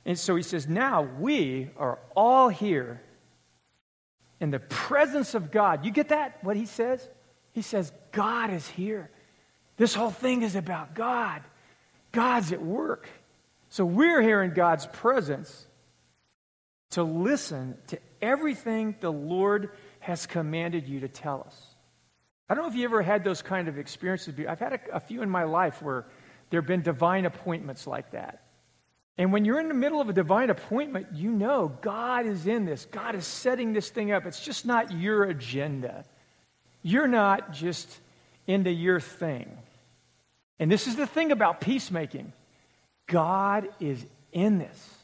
And 0.05 0.19
so 0.19 0.37
he 0.37 0.43
says, 0.43 0.69
Now 0.69 1.03
we 1.03 1.71
are 1.77 1.99
all 2.15 2.49
here 2.49 3.01
in 4.41 4.51
the 4.51 4.61
presence 4.61 5.35
of 5.35 5.51
God. 5.51 5.85
You 5.85 5.91
get 5.91 6.11
that? 6.11 6.45
What 6.45 6.57
he 6.57 6.67
says? 6.67 7.09
He 7.53 7.63
says, 7.63 7.93
God 8.13 8.53
is 8.53 8.69
here. 8.69 9.11
This 9.79 9.95
whole 9.95 10.11
thing 10.11 10.43
is 10.43 10.55
about 10.55 10.95
God. 10.95 11.43
God's 12.13 12.53
at 12.53 12.63
work. 12.63 13.09
So 13.73 13.87
we're 13.87 14.21
here 14.21 14.43
in 14.43 14.53
God's 14.53 14.85
presence 14.85 15.67
to 16.91 17.03
listen 17.03 17.79
to 17.87 17.99
everything 18.21 18.97
the 19.01 19.11
Lord 19.11 19.71
has 20.01 20.27
commanded 20.27 20.87
you 20.87 21.01
to 21.01 21.09
tell 21.09 21.45
us. 21.47 21.59
I 22.51 22.55
don't 22.55 22.65
know 22.65 22.69
if 22.69 22.77
you 22.77 22.85
ever 22.85 23.01
had 23.01 23.25
those 23.25 23.41
kind 23.41 23.69
of 23.69 23.79
experiences. 23.79 24.35
I've 24.47 24.59
had 24.59 24.75
a, 24.75 24.97
a 24.97 25.01
few 25.01 25.23
in 25.23 25.31
my 25.31 25.45
life 25.45 25.81
where 25.81 26.05
there 26.51 26.61
have 26.61 26.69
been 26.69 26.83
divine 26.83 27.25
appointments 27.25 27.87
like 27.87 28.11
that. 28.11 28.43
And 29.17 29.33
when 29.33 29.47
you're 29.47 29.59
in 29.59 29.69
the 29.69 29.75
middle 29.75 30.03
of 30.03 30.11
a 30.11 30.13
divine 30.13 30.51
appointment, 30.51 31.07
you 31.15 31.31
know 31.33 31.69
God 31.81 32.27
is 32.27 32.47
in 32.47 32.67
this. 32.67 32.85
God 32.85 33.15
is 33.15 33.27
setting 33.27 33.73
this 33.73 33.89
thing 33.89 34.13
up. 34.13 34.27
It's 34.27 34.45
just 34.45 34.67
not 34.67 34.93
your 34.93 35.25
agenda. 35.25 36.05
You're 36.83 37.09
not 37.09 37.55
just 37.55 37.89
into 38.47 38.71
your 38.71 39.01
thing. 39.01 39.57
And 40.59 40.71
this 40.71 40.87
is 40.87 40.97
the 40.97 41.07
thing 41.07 41.33
about 41.33 41.63
peacemaking 41.63 42.35
God 43.07 43.69
is 43.81 44.05
in 44.33 44.59
this. 44.59 44.95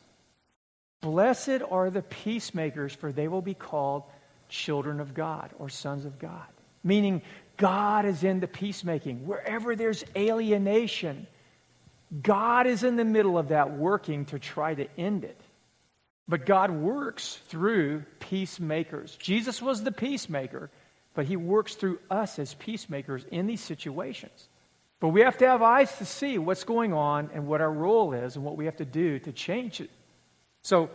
Blessed 1.00 1.62
are 1.70 1.90
the 1.90 2.02
peacemakers, 2.02 2.92
for 2.92 3.12
they 3.12 3.28
will 3.28 3.42
be 3.42 3.54
called 3.54 4.04
children 4.48 5.00
of 5.00 5.14
God 5.14 5.50
or 5.58 5.68
sons 5.68 6.04
of 6.04 6.18
God 6.18 6.46
meaning 6.84 7.22
God 7.56 8.04
is 8.04 8.24
in 8.24 8.40
the 8.40 8.48
peacemaking. 8.48 9.26
Wherever 9.26 9.76
there's 9.76 10.04
alienation, 10.16 11.26
God 12.22 12.66
is 12.66 12.82
in 12.82 12.96
the 12.96 13.04
middle 13.04 13.38
of 13.38 13.48
that 13.48 13.76
working 13.76 14.24
to 14.26 14.38
try 14.38 14.74
to 14.74 14.86
end 14.98 15.24
it. 15.24 15.40
But 16.26 16.46
God 16.46 16.70
works 16.70 17.40
through 17.48 18.04
peacemakers. 18.20 19.16
Jesus 19.16 19.62
was 19.62 19.82
the 19.82 19.92
peacemaker, 19.92 20.70
but 21.14 21.26
he 21.26 21.36
works 21.36 21.74
through 21.74 21.98
us 22.10 22.38
as 22.38 22.54
peacemakers 22.54 23.24
in 23.30 23.46
these 23.46 23.62
situations. 23.62 24.48
But 25.00 25.08
we 25.08 25.20
have 25.20 25.38
to 25.38 25.46
have 25.46 25.62
eyes 25.62 25.96
to 25.98 26.04
see 26.04 26.38
what's 26.38 26.64
going 26.64 26.92
on 26.92 27.30
and 27.32 27.46
what 27.46 27.60
our 27.60 27.72
role 27.72 28.12
is 28.12 28.36
and 28.36 28.44
what 28.44 28.56
we 28.56 28.64
have 28.64 28.76
to 28.76 28.84
do 28.84 29.18
to 29.20 29.32
change 29.32 29.80
it. 29.80 29.90
So, 30.62 30.90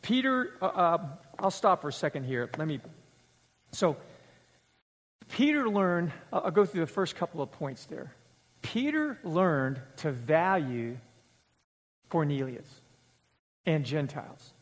Peter, 0.00 0.52
uh, 0.62 0.66
uh, 0.66 0.98
I'll 1.38 1.50
stop 1.50 1.82
for 1.82 1.88
a 1.88 1.92
second 1.92 2.24
here. 2.24 2.48
Let 2.56 2.68
me. 2.68 2.80
So, 3.72 3.96
Peter 5.28 5.68
learned, 5.68 6.12
I'll 6.32 6.50
go 6.50 6.64
through 6.64 6.80
the 6.82 6.86
first 6.86 7.16
couple 7.16 7.42
of 7.42 7.50
points 7.50 7.84
there. 7.86 8.14
Peter 8.62 9.18
learned 9.24 9.80
to 9.98 10.12
value 10.12 10.98
Cornelius 12.08 12.66
and 13.66 13.84
Gentiles. 13.84 14.52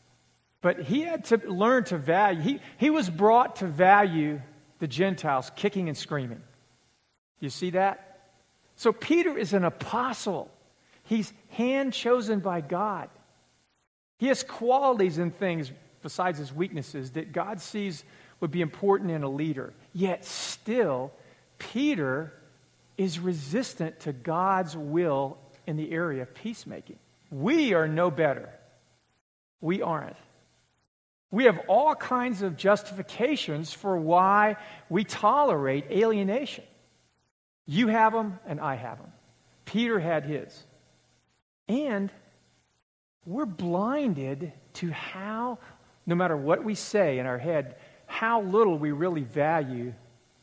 But 0.61 0.81
he 0.81 1.01
had 1.01 1.25
to 1.25 1.37
learn 1.37 1.85
to 1.85 1.97
value, 1.97 2.41
he, 2.41 2.59
he 2.77 2.89
was 2.89 3.09
brought 3.09 3.57
to 3.57 3.67
value 3.67 4.41
the 4.79 4.87
Gentiles 4.87 5.51
kicking 5.55 5.87
and 5.87 5.97
screaming. 5.97 6.41
You 7.39 7.49
see 7.49 7.71
that? 7.71 8.06
So 8.77 8.93
Peter 8.93 9.37
is 9.37 9.53
an 9.53 9.65
apostle. 9.65 10.49
He's 11.03 11.33
hand 11.49 11.93
chosen 11.93 12.39
by 12.39 12.61
God. 12.61 13.09
He 14.19 14.27
has 14.27 14.43
qualities 14.43 15.17
and 15.17 15.35
things 15.35 15.71
besides 16.01 16.39
his 16.39 16.53
weaknesses 16.53 17.11
that 17.11 17.33
God 17.33 17.59
sees 17.59 18.03
would 18.39 18.51
be 18.51 18.61
important 18.61 19.11
in 19.11 19.23
a 19.23 19.29
leader. 19.29 19.73
Yet 19.93 20.25
still, 20.25 21.11
Peter 21.57 22.33
is 22.97 23.19
resistant 23.19 23.99
to 24.01 24.13
God's 24.13 24.77
will 24.77 25.37
in 25.65 25.75
the 25.75 25.91
area 25.91 26.21
of 26.21 26.33
peacemaking. 26.33 26.99
We 27.31 27.73
are 27.73 27.87
no 27.87 28.09
better. 28.11 28.49
We 29.59 29.81
aren't. 29.81 30.15
We 31.29 31.45
have 31.45 31.59
all 31.67 31.93
kinds 31.95 32.41
of 32.41 32.55
justifications 32.55 33.73
for 33.73 33.97
why 33.97 34.57
we 34.87 35.03
tolerate 35.03 35.85
alienation. 35.91 36.63
You 37.67 37.89
have 37.89 38.13
them, 38.13 38.39
and 38.47 38.59
I 38.59 38.75
have 38.75 38.97
them. 38.97 39.11
Peter 39.65 39.99
had 39.99 40.23
his. 40.25 40.63
And 41.67 42.09
we're 43.25 43.45
blinded 43.45 44.53
to 44.75 44.89
how, 44.91 45.59
no 46.05 46.15
matter 46.15 46.37
what 46.37 46.63
we 46.63 46.75
say 46.75 47.19
in 47.19 47.25
our 47.25 47.37
head, 47.37 47.75
how 48.05 48.41
little 48.41 48.77
we 48.77 48.91
really 48.91 49.23
value 49.23 49.93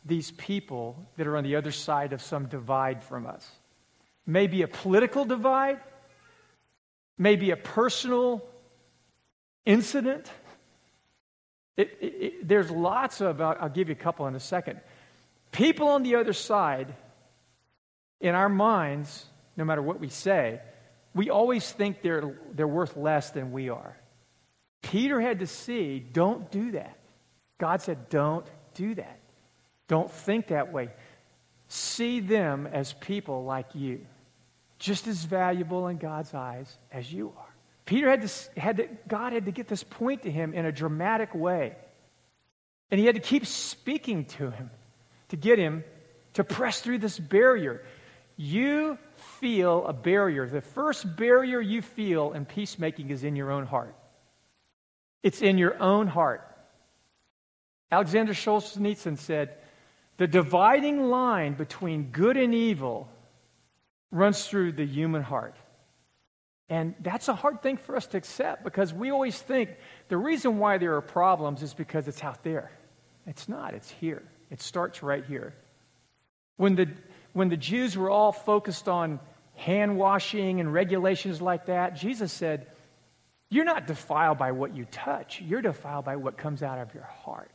these 0.05 0.31
people 0.33 1.09
that 1.17 1.27
are 1.27 1.37
on 1.37 1.45
the 1.45 1.57
other 1.57 1.73
side 1.73 2.13
of 2.13 2.21
some 2.21 2.45
divide 2.47 3.03
from 3.03 3.27
us. 3.27 3.51
Maybe 4.27 4.61
a 4.61 4.69
political 4.69 5.25
divide, 5.25 5.81
maybe 7.17 7.53
a 7.53 7.57
personal 7.57 8.45
incident. 9.65 10.31
It, 11.79 11.97
it, 12.01 12.07
it, 12.07 12.49
there's 12.49 12.71
lots 12.71 13.23
of, 13.23 13.41
I'll, 13.41 13.57
I'll 13.59 13.69
give 13.71 13.89
you 13.89 13.95
a 13.95 13.99
couple 13.99 14.27
in 14.27 14.35
a 14.35 14.41
second. 14.41 14.81
People 15.53 15.89
on 15.89 16.03
the 16.03 16.17
other 16.17 16.35
side, 16.35 16.95
in 18.21 18.35
our 18.35 18.49
minds, 18.49 19.27
no 19.57 19.65
matter 19.65 19.83
what 19.83 20.01
we 20.01 20.09
say, 20.09 20.61
we 21.15 21.31
always 21.31 21.71
think 21.71 22.03
they're, 22.03 22.37
they're 22.53 22.67
worth 22.67 22.97
less 22.97 23.31
than 23.31 23.53
we 23.53 23.69
are. 23.69 23.97
Peter 24.83 25.21
had 25.21 25.39
to 25.41 25.47
see, 25.47 25.99
don't 25.99 26.51
do 26.51 26.73
that. 26.73 26.99
God 27.59 27.81
said, 27.81 28.09
don't 28.09 28.47
do 28.75 28.95
that. 28.97 29.21
Don't 29.89 30.11
think 30.11 30.49
that 30.49 30.73
way. 30.73 30.91
See 31.69 32.21
them 32.21 32.67
as 32.67 32.93
people 32.95 33.45
like 33.45 33.75
you, 33.75 34.07
just 34.79 35.07
as 35.07 35.25
valuable 35.25 35.89
in 35.89 35.99
God's 35.99 36.35
eyes 36.35 36.79
as 36.93 37.13
you 37.13 37.33
are. 37.37 37.55
Peter 37.87 38.09
had 38.09 38.23
to, 38.23 38.61
had 38.61 38.77
to, 38.79 38.89
God 39.07 39.33
had 39.33 39.45
to 39.45 39.53
get 39.53 39.69
this 39.69 39.85
point 39.85 40.23
to 40.23 40.31
him 40.31 40.55
in 40.55 40.65
a 40.65 40.73
dramatic 40.73 41.35
way. 41.35 41.77
And 42.91 42.99
he 42.99 43.07
had 43.07 43.15
to 43.15 43.21
keep 43.21 43.47
speaking 43.47 44.25
to 44.27 44.51
him 44.51 44.71
to 45.29 45.37
get 45.37 45.59
him 45.59 45.85
to 46.35 46.45
press 46.45 46.81
through 46.81 46.99
this 46.99 47.19
barrier. 47.19 47.85
You 48.37 48.99
feel 49.15 49.87
a 49.87 49.93
barrier. 49.93 50.49
The 50.49 50.61
first 50.61 51.17
barrier 51.17 51.61
you 51.61 51.83
feel 51.83 52.33
in 52.33 52.45
peacemaking 52.45 53.11
is 53.11 53.25
in 53.25 53.37
your 53.37 53.51
own 53.51 53.67
heart. 53.67 53.95
It's 55.23 55.41
in 55.41 55.57
your 55.57 55.81
own 55.81 56.07
heart. 56.07 56.51
Alexander 57.91 58.33
Solzhenitsyn 58.33 59.19
said, 59.19 59.57
The 60.17 60.27
dividing 60.27 61.05
line 61.05 61.55
between 61.55 62.11
good 62.11 62.37
and 62.37 62.55
evil 62.55 63.09
runs 64.11 64.47
through 64.47 64.73
the 64.73 64.87
human 64.87 65.23
heart. 65.23 65.57
And 66.69 66.95
that's 67.01 67.29
a 67.29 67.35
hard 67.35 67.63
thing 67.63 67.77
for 67.77 67.95
us 67.95 68.07
to 68.09 68.17
accept 68.17 68.65
because 68.65 68.93
we 68.93 69.11
always 69.11 69.39
think 69.39 69.71
the 70.09 70.17
reason 70.17 70.59
why 70.59 70.79
there 70.79 70.97
are 70.97 71.03
problems 71.03 71.63
is 71.63 71.75
because 71.75 72.09
it's 72.09 72.25
out 72.25 72.43
there. 72.43 72.73
It's 73.27 73.49
not, 73.49 73.75
it's 73.75 73.91
here. 73.91 74.23
It 74.51 74.61
starts 74.61 75.03
right 75.03 75.25
here. 75.25 75.55
When 76.57 76.75
the, 76.75 76.89
when 77.35 77.51
the 77.51 77.57
Jews 77.57 77.97
were 77.97 78.09
all 78.09 78.33
focused 78.33 78.89
on 78.89 79.21
hand 79.55 79.99
washing 79.99 80.61
and 80.61 80.73
regulations 80.73 81.43
like 81.43 81.67
that, 81.67 81.97
Jesus 81.97 82.33
said, 82.33 82.67
You're 83.51 83.65
not 83.65 83.87
defiled 83.87 84.39
by 84.39 84.53
what 84.53 84.75
you 84.75 84.87
touch, 84.87 85.43
you're 85.43 85.61
defiled 85.61 86.07
by 86.07 86.17
what 86.17 86.39
comes 86.39 86.63
out 86.63 86.79
of 86.79 86.95
your 86.95 87.05
heart. 87.05 87.51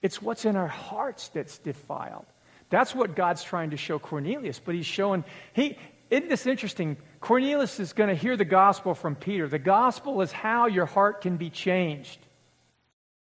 It's 0.00 0.22
what's 0.22 0.44
in 0.44 0.56
our 0.56 0.68
hearts 0.68 1.28
that's 1.28 1.58
defiled. 1.58 2.26
That's 2.70 2.94
what 2.94 3.14
God's 3.14 3.42
trying 3.42 3.70
to 3.70 3.76
show 3.76 3.98
Cornelius, 3.98 4.58
but 4.58 4.74
he's 4.74 4.86
showing, 4.86 5.24
he, 5.52 5.78
isn't 6.10 6.28
this 6.28 6.46
interesting? 6.46 6.96
Cornelius 7.20 7.80
is 7.80 7.92
going 7.92 8.08
to 8.08 8.14
hear 8.14 8.36
the 8.36 8.44
gospel 8.44 8.94
from 8.94 9.16
Peter. 9.16 9.48
The 9.48 9.58
gospel 9.58 10.20
is 10.20 10.30
how 10.32 10.66
your 10.66 10.86
heart 10.86 11.20
can 11.20 11.36
be 11.36 11.50
changed. 11.50 12.18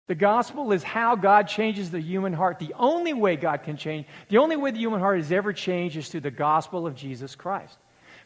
The 0.06 0.14
gospel 0.14 0.72
is 0.72 0.82
how 0.82 1.16
God 1.16 1.48
changes 1.48 1.90
the 1.90 2.00
human 2.00 2.34
heart. 2.34 2.58
The 2.58 2.74
only 2.78 3.14
way 3.14 3.36
God 3.36 3.62
can 3.62 3.76
change, 3.76 4.06
the 4.28 4.38
only 4.38 4.56
way 4.56 4.70
the 4.70 4.78
human 4.78 5.00
heart 5.00 5.18
is 5.18 5.32
ever 5.32 5.52
changed 5.52 5.96
is 5.96 6.08
through 6.08 6.20
the 6.20 6.30
gospel 6.30 6.86
of 6.86 6.94
Jesus 6.94 7.34
Christ. 7.34 7.78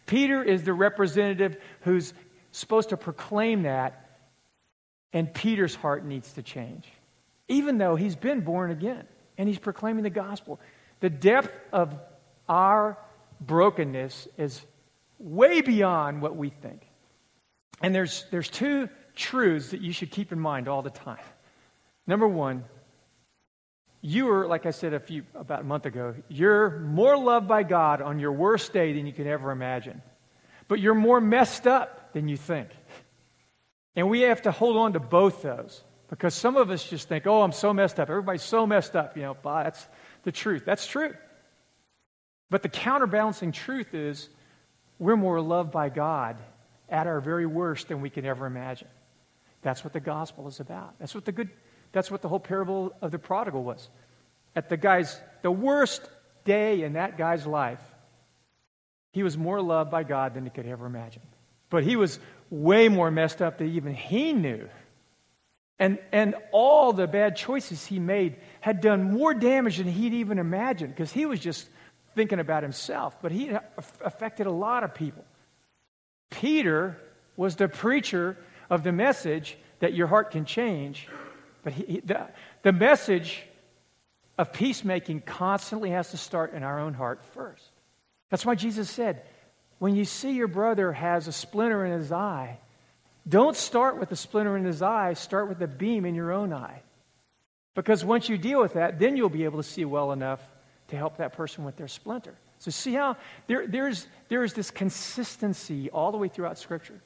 Peter 0.07 0.43
is 0.43 0.65
the 0.65 0.73
representative 0.73 1.57
who's 1.83 2.15
supposed 2.51 2.89
to 2.89 2.97
proclaim 2.97 3.63
that, 3.63 4.19
and 5.13 5.33
Peter's 5.33 5.75
heart 5.75 6.05
needs 6.05 6.33
to 6.33 6.43
change, 6.43 6.89
even 7.47 7.79
though 7.79 7.95
he's 7.95 8.17
been 8.17 8.41
born 8.41 8.71
again 8.71 9.07
and 9.37 9.49
he's 9.49 9.59
proclaiming 9.59 10.03
the 10.03 10.11
gospel. 10.11 10.59
The 11.01 11.11
depth 11.11 11.57
of 11.73 11.95
our 12.49 12.99
brokenness 13.41 14.27
is 14.37 14.61
way 15.19 15.61
beyond 15.61 16.23
what 16.23 16.37
we 16.37 16.51
think. 16.51 16.83
And 17.81 17.95
there's, 17.95 18.25
there's 18.33 18.49
two 18.49 18.89
truths 19.15 19.71
that 19.71 19.81
you 19.81 19.93
should 19.93 20.11
keep 20.11 20.33
in 20.33 20.41
mind 20.41 20.67
all 20.67 20.83
the 20.83 20.91
time. 20.91 21.19
Number 22.09 22.27
one, 22.27 22.65
you 24.01 24.31
are, 24.31 24.47
like 24.47 24.65
I 24.65 24.71
said 24.71 24.95
a 24.95 24.99
few 24.99 25.25
about 25.35 25.61
a 25.61 25.65
month 25.65 25.85
ago, 25.85 26.15
you're 26.29 26.81
more 26.81 27.19
loved 27.19 27.47
by 27.47 27.63
God 27.63 28.01
on 28.01 28.19
your 28.19 28.33
worst 28.33 28.73
day 28.73 28.95
than 28.95 29.07
you 29.07 29.13
can 29.13 29.27
ever 29.27 29.51
imagine. 29.51 30.01
But 30.69 30.81
you're 30.81 30.95
more 30.95 31.21
messed 31.21 31.67
up 31.67 32.15
than 32.15 32.27
you 32.29 32.39
think. 32.39 32.71
And 33.95 34.09
we 34.09 34.23
have 34.23 34.43
to 34.43 34.51
hold 34.51 34.79
on 34.79 34.95
to 34.95 35.01
both 35.01 35.43
those. 35.43 35.83
Because 36.09 36.33
some 36.33 36.57
of 36.57 36.71
us 36.71 36.89
just 36.89 37.09
think, 37.09 37.27
oh, 37.27 37.43
I'm 37.43 37.53
so 37.53 37.75
messed 37.75 38.01
up. 38.01 38.09
Everybody's 38.09 38.43
so 38.43 38.67
messed 38.67 38.97
up. 38.97 39.15
You 39.15 39.25
know, 39.25 39.37
bah, 39.43 39.65
that's 39.65 39.87
the 40.23 40.33
truth. 40.33 40.63
That's 40.65 40.87
true. 40.87 41.15
But 42.49 42.63
the 42.63 42.71
counterbalancing 42.71 43.53
truth 43.53 43.93
is 43.93 44.31
we're 44.99 45.17
more 45.17 45.41
loved 45.43 45.71
by 45.71 45.91
God 45.91 46.39
at 46.89 47.07
our 47.07 47.21
very 47.21 47.45
worst 47.45 47.89
than 47.89 48.01
we 48.01 48.09
can 48.09 48.25
ever 48.25 48.47
imagine. 48.47 48.89
That's 49.61 49.85
what 49.85 49.93
the 49.93 50.01
gospel 50.01 50.49
is 50.49 50.61
about. 50.61 50.95
That's 50.99 51.15
what 51.15 51.27
the 51.27 51.33
good 51.33 51.51
that's 51.93 52.11
what 52.11 52.23
the 52.23 52.29
whole 52.29 52.41
parable 52.41 52.93
of 53.01 53.11
the 53.11 53.19
prodigal 53.19 53.63
was. 53.63 53.89
At 54.55 54.69
the 54.69 54.77
guy's, 54.77 55.21
the 55.43 55.51
worst 55.51 56.09
day 56.45 56.83
in 56.83 56.95
that 56.95 57.17
guy's 57.17 57.47
life, 57.47 57.83
he 59.13 59.23
was 59.23 59.37
more 59.37 59.61
loved 59.61 59.91
by 59.91 60.03
God 60.03 60.35
than 60.35 60.45
he 60.45 60.51
could 60.51 60.67
ever 60.67 60.87
imagine. 60.87 61.23
But 61.71 61.85
he 61.85 61.97
was 61.97 62.19
way 62.51 62.89
more 62.89 63.11
messed 63.11 63.43
up 63.43 63.59
than 63.59 63.69
even 63.69 63.95
he 63.95 64.33
knew. 64.33 64.69
And, 65.79 65.99
and 66.13 66.35
all 66.51 66.93
the 66.93 67.07
bad 67.07 67.37
choices 67.37 67.87
he 67.87 67.99
made 67.99 68.37
had 68.61 68.81
done 68.81 69.13
more 69.13 69.33
damage 69.33 69.79
than 69.79 69.87
he'd 69.87 70.15
even 70.15 70.39
imagined 70.39 70.95
because 70.95 71.13
he 71.13 71.25
was 71.25 71.39
just 71.39 71.69
thinking 72.15 72.41
about 72.41 72.63
himself. 72.63 73.17
But 73.23 73.33
he 73.33 73.53
affected 74.05 74.47
a 74.47 74.53
lot 74.53 74.83
of 74.83 74.95
people. 74.95 75.25
Peter 76.31 76.99
was 77.37 77.57
the 77.57 77.69
preacher 77.69 78.37
of 78.69 78.83
the 78.83 78.93
message 78.93 79.57
that 79.79 79.95
your 79.95 80.09
heart 80.09 80.33
can 80.33 80.45
change 80.45 81.09
but 81.63 81.73
he, 81.73 81.85
he, 81.85 82.01
the, 82.01 82.29
the 82.63 82.73
message 82.73 83.43
of 84.37 84.53
peacemaking 84.53 85.21
constantly 85.23 85.91
has 85.91 86.11
to 86.13 86.17
start 86.17 86.55
in 86.55 86.63
our 86.63 86.79
own 86.79 86.95
heart 86.95 87.25
first. 87.35 87.65
That's 88.31 88.47
why 88.47 88.55
Jesus 88.55 88.89
said, 88.89 89.23
when 89.79 89.95
you 89.95 90.05
see 90.05 90.33
your 90.33 90.49
brother 90.49 90.93
has 90.93 91.29
a 91.29 91.33
splinter 91.33 91.85
in 91.85 91.93
his 91.93 92.13
eye, 92.13 92.59
don't 93.29 93.57
start 93.57 93.99
with 93.99 94.09
the 94.09 94.17
splinter 94.17 94.57
in 94.57 94.65
his 94.65 94.83
eye, 94.83 95.15
start 95.15 95.49
with 95.49 95.59
the 95.59 95.67
beam 95.67 96.05
in 96.05 96.15
your 96.15 96.33
own 96.33 96.53
eye. 96.53 96.83
Because 97.75 98.05
once 98.05 98.29
you 98.29 98.39
deal 98.39 98.61
with 98.61 98.75
that, 98.75 98.99
then 98.99 99.17
you'll 99.17 99.29
be 99.29 99.45
able 99.45 99.63
to 99.63 99.69
see 99.69 99.85
well 99.85 100.13
enough 100.13 100.41
to 100.89 100.97
help 100.97 101.19
that 101.19 101.35
person 101.35 101.65
with 101.65 101.77
their 101.77 101.89
splinter. 101.89 102.35
So, 102.59 102.73
see 102.73 102.95
how 102.95 103.17
there, 103.47 103.69
there's, 103.69 104.07
there's 104.29 104.53
this 104.53 104.71
consistency 104.71 105.91
all 105.91 106.11
the 106.11 106.19
way 106.19 106.27
throughout 106.27 106.59
Scripture. 106.59 107.01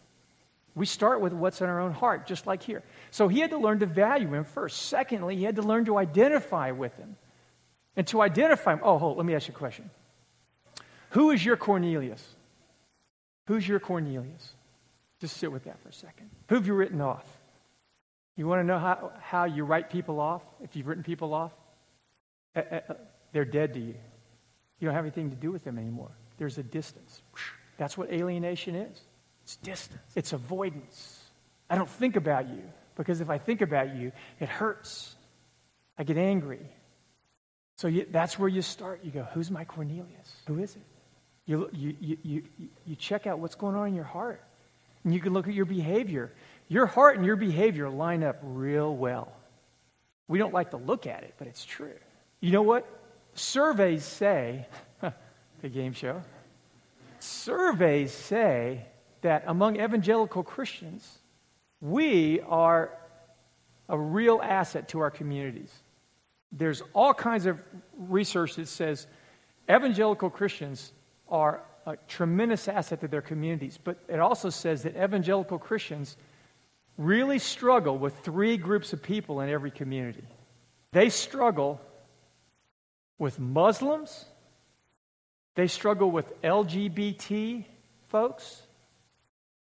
We 0.74 0.86
start 0.86 1.20
with 1.20 1.32
what's 1.32 1.60
in 1.60 1.68
our 1.68 1.80
own 1.80 1.92
heart, 1.92 2.26
just 2.26 2.46
like 2.46 2.62
here. 2.62 2.82
So 3.10 3.28
he 3.28 3.40
had 3.40 3.50
to 3.50 3.58
learn 3.58 3.80
to 3.80 3.86
value 3.86 4.32
him 4.34 4.44
first. 4.44 4.82
Secondly, 4.82 5.36
he 5.36 5.44
had 5.44 5.56
to 5.56 5.62
learn 5.62 5.84
to 5.84 5.98
identify 5.98 6.70
with 6.70 6.96
him. 6.96 7.16
And 7.94 8.06
to 8.06 8.22
identify 8.22 8.72
him, 8.72 8.80
oh, 8.82 8.96
hold, 8.96 9.18
let 9.18 9.26
me 9.26 9.34
ask 9.34 9.48
you 9.48 9.54
a 9.54 9.58
question. 9.58 9.90
Who 11.10 11.30
is 11.30 11.44
your 11.44 11.58
Cornelius? 11.58 12.26
Who's 13.46 13.68
your 13.68 13.80
Cornelius? 13.80 14.54
Just 15.20 15.36
sit 15.36 15.52
with 15.52 15.64
that 15.64 15.78
for 15.82 15.90
a 15.90 15.92
second. 15.92 16.30
Who 16.48 16.54
have 16.54 16.66
you 16.66 16.72
written 16.72 17.02
off? 17.02 17.26
You 18.34 18.46
want 18.46 18.60
to 18.60 18.64
know 18.64 18.78
how, 18.78 19.12
how 19.20 19.44
you 19.44 19.64
write 19.64 19.90
people 19.90 20.20
off, 20.20 20.42
if 20.62 20.74
you've 20.74 20.86
written 20.86 21.04
people 21.04 21.34
off? 21.34 21.52
Uh, 22.56 22.60
uh, 22.60 22.80
uh, 22.88 22.94
they're 23.32 23.44
dead 23.44 23.74
to 23.74 23.80
you. 23.80 23.94
You 24.78 24.88
don't 24.88 24.94
have 24.94 25.04
anything 25.04 25.28
to 25.30 25.36
do 25.36 25.52
with 25.52 25.64
them 25.64 25.78
anymore. 25.78 26.10
There's 26.38 26.56
a 26.56 26.62
distance. 26.62 27.20
That's 27.76 27.98
what 27.98 28.10
alienation 28.10 28.74
is. 28.74 29.00
It's 29.44 29.56
distance, 29.56 30.02
it's 30.14 30.32
avoidance. 30.32 31.18
I 31.68 31.76
don't 31.76 31.88
think 31.88 32.16
about 32.16 32.48
you 32.48 32.62
because 32.96 33.20
if 33.20 33.30
I 33.30 33.38
think 33.38 33.60
about 33.60 33.94
you, 33.94 34.12
it 34.40 34.48
hurts. 34.48 35.14
I 35.98 36.04
get 36.04 36.16
angry. 36.16 36.60
So 37.76 37.88
you, 37.88 38.06
that's 38.10 38.38
where 38.38 38.48
you 38.48 38.62
start. 38.62 39.00
You 39.02 39.10
go, 39.10 39.26
Who's 39.34 39.50
my 39.50 39.64
Cornelius? 39.64 40.32
Who 40.46 40.58
is 40.58 40.76
it? 40.76 40.82
You, 41.46 41.68
you, 41.72 41.96
you, 42.00 42.18
you, 42.22 42.42
you 42.86 42.96
check 42.96 43.26
out 43.26 43.38
what's 43.40 43.56
going 43.56 43.74
on 43.74 43.88
in 43.88 43.94
your 43.94 44.04
heart. 44.04 44.42
And 45.04 45.12
you 45.12 45.20
can 45.20 45.32
look 45.32 45.48
at 45.48 45.54
your 45.54 45.64
behavior. 45.64 46.32
Your 46.68 46.86
heart 46.86 47.16
and 47.16 47.26
your 47.26 47.36
behavior 47.36 47.90
line 47.90 48.22
up 48.22 48.38
real 48.42 48.94
well. 48.94 49.32
We 50.28 50.38
don't 50.38 50.54
like 50.54 50.70
to 50.70 50.76
look 50.76 51.06
at 51.06 51.24
it, 51.24 51.34
but 51.38 51.48
it's 51.48 51.64
true. 51.64 51.98
You 52.40 52.52
know 52.52 52.62
what? 52.62 52.86
Surveys 53.34 54.04
say, 54.04 54.66
the 55.00 55.68
game 55.68 55.92
show, 55.92 56.22
surveys 57.18 58.12
say 58.12 58.86
that 59.22 59.44
among 59.46 59.80
evangelical 59.80 60.42
Christians, 60.42 61.18
we 61.80 62.40
are 62.40 62.90
a 63.88 63.98
real 63.98 64.40
asset 64.42 64.88
to 64.88 65.00
our 65.00 65.10
communities. 65.10 65.72
There's 66.52 66.82
all 66.92 67.14
kinds 67.14 67.46
of 67.46 67.62
research 67.96 68.56
that 68.56 68.68
says 68.68 69.06
evangelical 69.70 70.30
Christians 70.30 70.92
are 71.28 71.62
a 71.86 71.96
tremendous 72.08 72.68
asset 72.68 73.00
to 73.00 73.08
their 73.08 73.22
communities, 73.22 73.78
but 73.82 73.98
it 74.08 74.20
also 74.20 74.50
says 74.50 74.82
that 74.82 74.96
evangelical 74.96 75.58
Christians 75.58 76.16
really 76.98 77.38
struggle 77.38 77.98
with 77.98 78.18
three 78.20 78.56
groups 78.56 78.92
of 78.92 79.02
people 79.02 79.40
in 79.40 79.48
every 79.48 79.70
community. 79.70 80.24
They 80.92 81.08
struggle 81.08 81.80
with 83.18 83.38
Muslims, 83.38 84.26
they 85.54 85.66
struggle 85.66 86.10
with 86.10 86.40
LGBT 86.42 87.64
folks, 88.08 88.62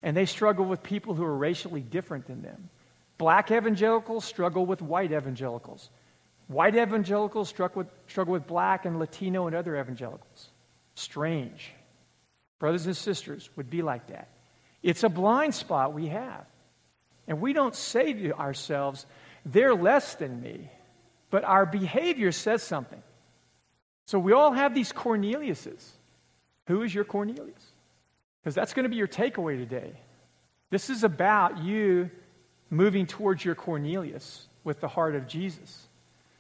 and 0.02 0.16
they 0.16 0.26
struggle 0.26 0.64
with 0.64 0.82
people 0.82 1.14
who 1.14 1.24
are 1.24 1.36
racially 1.36 1.80
different 1.80 2.26
than 2.26 2.42
them. 2.42 2.70
Black 3.18 3.50
evangelicals 3.50 4.24
struggle 4.24 4.66
with 4.66 4.82
white 4.82 5.12
evangelicals. 5.12 5.90
White 6.48 6.74
evangelicals 6.74 7.48
struggle 7.48 7.82
with, 7.82 7.88
struggle 8.08 8.32
with 8.32 8.46
black 8.46 8.84
and 8.84 8.98
Latino 8.98 9.46
and 9.46 9.54
other 9.54 9.78
evangelicals. 9.78 10.48
Strange. 10.94 11.72
Brothers 12.58 12.86
and 12.86 12.96
sisters 12.96 13.48
would 13.56 13.70
be 13.70 13.82
like 13.82 14.08
that. 14.08 14.28
It's 14.82 15.04
a 15.04 15.08
blind 15.08 15.54
spot 15.54 15.92
we 15.94 16.08
have. 16.08 16.44
And 17.28 17.40
we 17.40 17.52
don't 17.52 17.74
say 17.74 18.12
to 18.12 18.32
ourselves, 18.34 19.06
they're 19.46 19.74
less 19.74 20.16
than 20.16 20.42
me, 20.42 20.70
but 21.30 21.44
our 21.44 21.64
behavior 21.64 22.32
says 22.32 22.62
something. 22.62 23.02
So 24.06 24.18
we 24.18 24.32
all 24.32 24.52
have 24.52 24.74
these 24.74 24.92
Corneliuses. 24.92 25.86
Who 26.66 26.82
is 26.82 26.94
your 26.94 27.04
Cornelius? 27.04 27.71
Because 28.42 28.54
that's 28.54 28.74
going 28.74 28.84
to 28.84 28.88
be 28.88 28.96
your 28.96 29.08
takeaway 29.08 29.56
today. 29.56 29.92
This 30.70 30.90
is 30.90 31.04
about 31.04 31.62
you 31.62 32.10
moving 32.70 33.06
towards 33.06 33.44
your 33.44 33.54
Cornelius 33.54 34.48
with 34.64 34.80
the 34.80 34.88
heart 34.88 35.14
of 35.14 35.28
Jesus. 35.28 35.86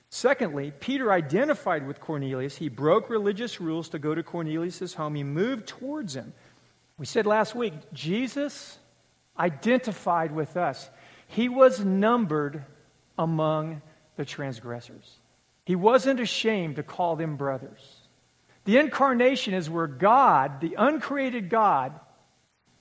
Secondly, 0.08 0.72
Peter 0.80 1.12
identified 1.12 1.86
with 1.86 2.00
Cornelius. 2.00 2.56
He 2.56 2.68
broke 2.68 3.08
religious 3.08 3.60
rules 3.60 3.88
to 3.90 3.98
go 3.98 4.14
to 4.14 4.22
Cornelius' 4.22 4.94
home. 4.94 5.14
He 5.14 5.24
moved 5.24 5.66
towards 5.66 6.14
him. 6.14 6.32
We 6.98 7.06
said 7.06 7.24
last 7.24 7.54
week, 7.54 7.72
Jesus 7.92 8.78
identified 9.38 10.32
with 10.32 10.56
us. 10.56 10.90
He 11.28 11.48
was 11.48 11.84
numbered 11.84 12.64
among 13.18 13.80
the 14.16 14.24
transgressors. 14.24 15.18
He 15.64 15.76
wasn't 15.76 16.20
ashamed 16.20 16.76
to 16.76 16.82
call 16.82 17.16
them 17.16 17.36
brothers. 17.36 18.01
The 18.64 18.78
incarnation 18.78 19.54
is 19.54 19.68
where 19.68 19.86
God, 19.86 20.60
the 20.60 20.76
uncreated 20.78 21.50
God, 21.50 21.98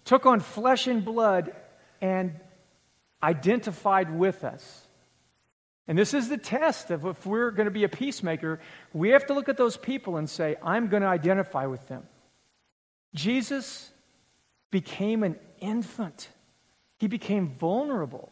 took 0.06 0.26
on 0.26 0.40
flesh 0.40 0.88
and 0.88 1.04
blood 1.04 1.56
and 2.02 2.40
identified 3.24 4.16
with 4.16 4.44
us. 4.44 4.88
And 5.88 5.98
this 5.98 6.14
is 6.14 6.30
the 6.30 6.38
test 6.38 6.92
of 6.92 7.06
if 7.06 7.26
we're 7.26 7.52
going 7.52 7.66
to 7.66 7.72
be 7.72 7.84
a 7.84 7.90
peacemaker, 7.90 8.60
we 8.94 9.10
have 9.10 9.26
to 9.28 9.34
look 9.34 9.50
at 9.50 9.58
those 9.58 9.78
people 9.78 10.18
and 10.18 10.30
say, 10.30 10.56
I'm 10.64 10.88
going 10.88 11.02
to 11.02 11.10
identify 11.10 11.66
with 11.66 11.88
them. 11.88 12.04
Jesus 13.14 13.92
became 14.70 15.24
an 15.24 15.38
infant, 15.60 16.30
he 16.98 17.08
became 17.08 17.50
vulnerable. 17.50 18.32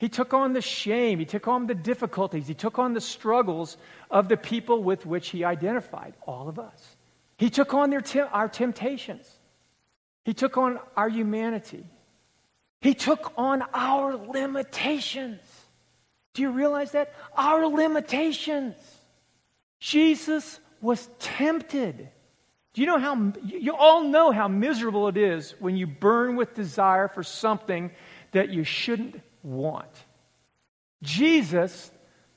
He 0.00 0.08
took 0.08 0.32
on 0.32 0.54
the 0.54 0.62
shame, 0.62 1.18
he 1.18 1.26
took 1.26 1.46
on 1.46 1.66
the 1.66 1.74
difficulties, 1.74 2.48
he 2.48 2.54
took 2.54 2.78
on 2.78 2.94
the 2.94 3.02
struggles 3.02 3.76
of 4.10 4.30
the 4.30 4.36
people 4.38 4.82
with 4.82 5.04
which 5.04 5.28
he 5.28 5.44
identified, 5.44 6.14
all 6.26 6.48
of 6.48 6.58
us. 6.58 6.96
He 7.36 7.50
took 7.50 7.74
on 7.74 7.90
their 7.90 8.00
te- 8.00 8.20
our 8.20 8.48
temptations, 8.48 9.30
he 10.24 10.32
took 10.32 10.56
on 10.56 10.80
our 10.96 11.10
humanity, 11.10 11.84
he 12.80 12.94
took 12.94 13.34
on 13.36 13.62
our 13.74 14.16
limitations. 14.16 15.42
Do 16.32 16.40
you 16.42 16.50
realize 16.50 16.92
that? 16.92 17.12
Our 17.36 17.66
limitations. 17.66 18.76
Jesus 19.80 20.60
was 20.80 21.10
tempted. 21.18 22.08
Do 22.72 22.80
you 22.80 22.86
know 22.86 22.98
how, 22.98 23.32
you 23.44 23.74
all 23.74 24.04
know 24.04 24.30
how 24.30 24.48
miserable 24.48 25.08
it 25.08 25.18
is 25.18 25.54
when 25.58 25.76
you 25.76 25.86
burn 25.86 26.36
with 26.36 26.54
desire 26.54 27.08
for 27.08 27.22
something 27.22 27.90
that 28.32 28.48
you 28.48 28.64
shouldn't 28.64 29.20
want. 29.42 29.90
Jesus, 31.02 31.90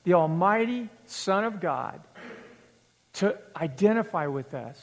the 0.04 0.14
Almighty 0.14 0.88
Son 1.06 1.44
of 1.44 1.60
God, 1.60 2.00
to 3.14 3.36
identify 3.56 4.26
with 4.26 4.54
us, 4.54 4.78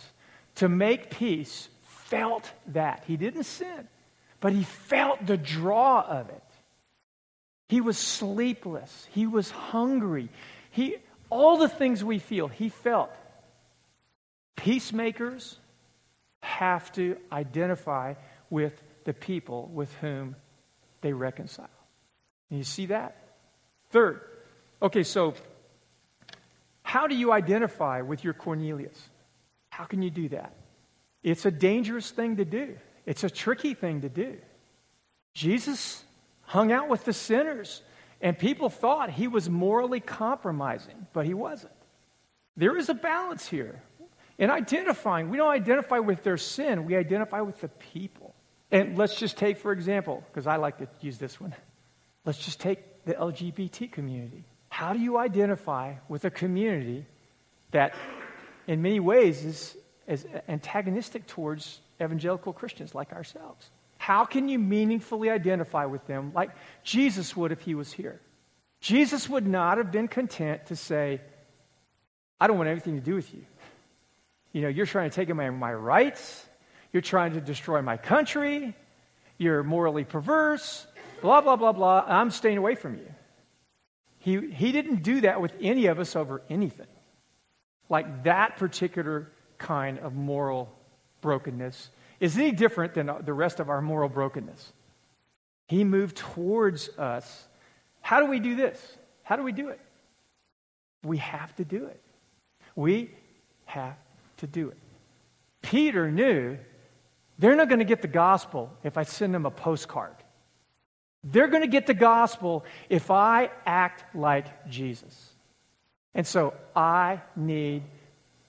to 0.55 0.69
make 0.69 1.09
peace, 1.09 1.69
felt 1.81 2.51
that. 2.67 3.03
He 3.07 3.17
didn't 3.17 3.43
sin, 3.43 3.87
but 4.39 4.53
he 4.53 4.63
felt 4.63 5.25
the 5.25 5.37
draw 5.37 6.01
of 6.01 6.29
it. 6.29 6.43
He 7.69 7.81
was 7.81 7.97
sleepless. 7.97 9.07
He 9.11 9.27
was 9.27 9.49
hungry. 9.49 10.29
He, 10.71 10.97
all 11.29 11.57
the 11.57 11.69
things 11.69 12.03
we 12.03 12.19
feel, 12.19 12.47
he 12.47 12.69
felt. 12.69 13.09
Peacemakers 14.57 15.57
have 16.41 16.91
to 16.93 17.17
identify 17.31 18.15
with 18.49 18.83
the 19.05 19.13
people 19.13 19.69
with 19.73 19.93
whom 19.95 20.35
they 20.99 21.13
reconcile. 21.13 21.69
You 22.51 22.63
see 22.65 22.87
that? 22.87 23.15
Third, 23.91 24.21
okay, 24.81 25.03
so 25.03 25.33
how 26.83 27.07
do 27.07 27.15
you 27.15 27.31
identify 27.31 28.01
with 28.01 28.23
your 28.23 28.33
Cornelius? 28.33 29.09
How 29.69 29.85
can 29.85 30.01
you 30.01 30.09
do 30.09 30.29
that? 30.29 30.53
It's 31.23 31.45
a 31.45 31.51
dangerous 31.51 32.11
thing 32.11 32.37
to 32.37 32.45
do, 32.45 32.77
it's 33.05 33.23
a 33.23 33.29
tricky 33.29 33.73
thing 33.73 34.01
to 34.01 34.09
do. 34.09 34.37
Jesus 35.33 36.03
hung 36.41 36.73
out 36.73 36.89
with 36.89 37.05
the 37.05 37.13
sinners, 37.13 37.81
and 38.19 38.37
people 38.37 38.69
thought 38.69 39.09
he 39.09 39.29
was 39.29 39.49
morally 39.49 40.01
compromising, 40.01 41.07
but 41.13 41.25
he 41.25 41.33
wasn't. 41.33 41.71
There 42.57 42.77
is 42.77 42.89
a 42.89 42.93
balance 42.93 43.47
here. 43.47 43.81
In 44.37 44.49
identifying, 44.49 45.29
we 45.29 45.37
don't 45.37 45.51
identify 45.51 45.99
with 45.99 46.23
their 46.23 46.37
sin, 46.37 46.85
we 46.85 46.97
identify 46.97 47.39
with 47.41 47.61
the 47.61 47.69
people. 47.69 48.35
And 48.71 48.97
let's 48.97 49.15
just 49.15 49.37
take, 49.37 49.57
for 49.57 49.71
example, 49.71 50.23
because 50.27 50.47
I 50.47 50.57
like 50.57 50.79
to 50.79 50.87
use 50.99 51.17
this 51.17 51.39
one. 51.39 51.53
Let's 52.25 52.39
just 52.39 52.59
take 52.59 53.05
the 53.05 53.13
LGBT 53.13 53.91
community. 53.91 54.43
How 54.69 54.93
do 54.93 54.99
you 54.99 55.17
identify 55.17 55.95
with 56.07 56.23
a 56.25 56.29
community 56.29 57.05
that, 57.71 57.95
in 58.67 58.81
many 58.81 58.99
ways, 58.99 59.43
is, 59.43 59.77
is 60.07 60.25
antagonistic 60.47 61.27
towards 61.27 61.79
evangelical 62.01 62.53
Christians 62.53 62.93
like 62.93 63.11
ourselves? 63.11 63.69
How 63.97 64.25
can 64.25 64.49
you 64.49 64.59
meaningfully 64.59 65.29
identify 65.29 65.85
with 65.85 66.05
them 66.07 66.31
like 66.33 66.51
Jesus 66.83 67.35
would 67.35 67.51
if 67.51 67.61
he 67.61 67.75
was 67.75 67.91
here? 67.91 68.19
Jesus 68.79 69.29
would 69.29 69.45
not 69.45 69.77
have 69.77 69.91
been 69.91 70.07
content 70.07 70.67
to 70.67 70.75
say, 70.75 71.21
I 72.39 72.47
don't 72.47 72.57
want 72.57 72.69
anything 72.69 72.95
to 72.95 73.01
do 73.01 73.13
with 73.13 73.31
you. 73.33 73.45
You 74.53 74.63
know, 74.63 74.67
you're 74.67 74.87
trying 74.87 75.09
to 75.09 75.15
take 75.15 75.29
away 75.29 75.49
my 75.49 75.73
rights. 75.73 76.45
You're 76.91 77.01
trying 77.01 77.33
to 77.33 77.41
destroy 77.41 77.81
my 77.81 77.97
country. 77.97 78.75
You're 79.37 79.63
morally 79.63 80.03
perverse 80.03 80.85
blah, 81.21 81.41
blah, 81.41 81.55
blah, 81.55 81.71
blah. 81.71 82.03
I'm 82.07 82.31
staying 82.31 82.57
away 82.57 82.75
from 82.75 82.95
you. 82.95 83.07
He, 84.19 84.51
he 84.51 84.71
didn't 84.71 85.03
do 85.03 85.21
that 85.21 85.41
with 85.41 85.53
any 85.59 85.87
of 85.87 85.99
us 85.99 86.15
over 86.15 86.41
anything. 86.49 86.87
Like 87.89 88.23
that 88.23 88.57
particular 88.57 89.31
kind 89.57 89.99
of 89.99 90.15
moral 90.15 90.71
brokenness 91.21 91.89
is 92.19 92.37
any 92.37 92.51
different 92.51 92.93
than 92.93 93.11
the 93.21 93.33
rest 93.33 93.59
of 93.59 93.69
our 93.69 93.81
moral 93.81 94.09
brokenness. 94.09 94.73
He 95.67 95.83
moved 95.83 96.17
towards 96.17 96.89
us. 96.97 97.47
How 98.01 98.19
do 98.19 98.27
we 98.27 98.39
do 98.39 98.55
this? 98.55 98.97
How 99.23 99.35
do 99.35 99.43
we 99.43 99.51
do 99.51 99.69
it? 99.69 99.79
We 101.03 101.17
have 101.17 101.55
to 101.55 101.65
do 101.65 101.85
it. 101.85 101.99
We 102.75 103.11
have 103.65 103.97
to 104.37 104.47
do 104.47 104.69
it. 104.69 104.77
Peter 105.61 106.11
knew 106.11 106.57
they're 107.39 107.55
not 107.55 107.69
going 107.69 107.79
to 107.79 107.85
get 107.85 108.01
the 108.01 108.07
gospel 108.07 108.71
if 108.83 108.97
I 108.97 109.03
send 109.03 109.33
them 109.33 109.45
a 109.45 109.51
postcard. 109.51 110.15
They're 111.23 111.47
going 111.47 111.61
to 111.61 111.67
get 111.67 111.87
the 111.87 111.93
gospel 111.93 112.65
if 112.89 113.11
I 113.11 113.51
act 113.65 114.15
like 114.15 114.67
Jesus. 114.69 115.31
And 116.13 116.25
so 116.25 116.53
I 116.75 117.21
need 117.35 117.83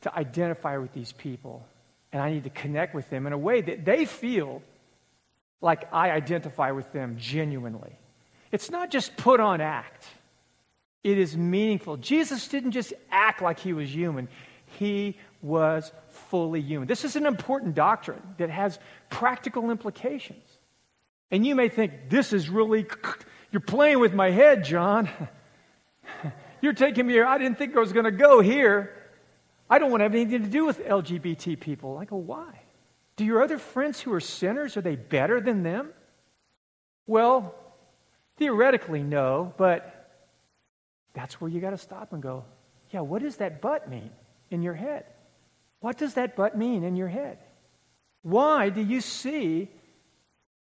to 0.02 0.16
identify 0.16 0.78
with 0.78 0.92
these 0.92 1.12
people 1.12 1.66
and 2.12 2.22
I 2.22 2.30
need 2.30 2.44
to 2.44 2.50
connect 2.50 2.94
with 2.94 3.08
them 3.10 3.26
in 3.26 3.32
a 3.32 3.38
way 3.38 3.60
that 3.60 3.84
they 3.84 4.04
feel 4.04 4.62
like 5.60 5.92
I 5.92 6.10
identify 6.10 6.72
with 6.72 6.92
them 6.92 7.16
genuinely. 7.18 7.98
It's 8.50 8.70
not 8.70 8.90
just 8.90 9.16
put 9.16 9.40
on 9.40 9.60
act, 9.60 10.06
it 11.02 11.18
is 11.18 11.36
meaningful. 11.36 11.96
Jesus 11.96 12.48
didn't 12.48 12.72
just 12.72 12.92
act 13.10 13.42
like 13.42 13.58
he 13.58 13.72
was 13.72 13.94
human, 13.94 14.28
he 14.78 15.16
was 15.40 15.92
fully 16.08 16.60
human. 16.60 16.86
This 16.86 17.04
is 17.04 17.16
an 17.16 17.26
important 17.26 17.74
doctrine 17.74 18.22
that 18.38 18.50
has 18.50 18.78
practical 19.08 19.70
implications. 19.70 20.51
And 21.32 21.46
you 21.46 21.54
may 21.54 21.70
think, 21.70 22.10
this 22.10 22.34
is 22.34 22.50
really, 22.50 22.86
you're 23.50 23.60
playing 23.60 23.98
with 23.98 24.12
my 24.12 24.30
head, 24.30 24.64
John. 24.64 25.08
You're 26.60 26.74
taking 26.74 27.08
me 27.08 27.14
here. 27.14 27.26
I 27.26 27.38
didn't 27.38 27.58
think 27.58 27.76
I 27.76 27.80
was 27.80 27.92
going 27.92 28.04
to 28.04 28.12
go 28.12 28.40
here. 28.40 28.94
I 29.68 29.80
don't 29.80 29.90
want 29.90 30.00
to 30.00 30.04
have 30.04 30.14
anything 30.14 30.42
to 30.42 30.48
do 30.48 30.64
with 30.64 30.78
LGBT 30.84 31.58
people. 31.58 31.98
I 31.98 32.04
go, 32.04 32.16
why? 32.16 32.60
Do 33.16 33.24
your 33.24 33.42
other 33.42 33.58
friends 33.58 34.00
who 34.00 34.12
are 34.12 34.20
sinners, 34.20 34.76
are 34.76 34.80
they 34.80 34.94
better 34.94 35.40
than 35.40 35.64
them? 35.64 35.88
Well, 37.06 37.54
theoretically, 38.36 39.02
no, 39.02 39.52
but 39.56 40.10
that's 41.14 41.40
where 41.40 41.50
you 41.50 41.60
got 41.60 41.70
to 41.70 41.78
stop 41.78 42.12
and 42.12 42.22
go, 42.22 42.44
yeah, 42.90 43.00
what 43.00 43.22
does 43.22 43.36
that 43.38 43.60
but 43.60 43.88
mean 43.88 44.10
in 44.50 44.62
your 44.62 44.74
head? 44.74 45.04
What 45.80 45.98
does 45.98 46.14
that 46.14 46.36
but 46.36 46.56
mean 46.56 46.84
in 46.84 46.94
your 46.94 47.08
head? 47.08 47.38
Why 48.22 48.68
do 48.68 48.82
you 48.82 49.00
see 49.00 49.68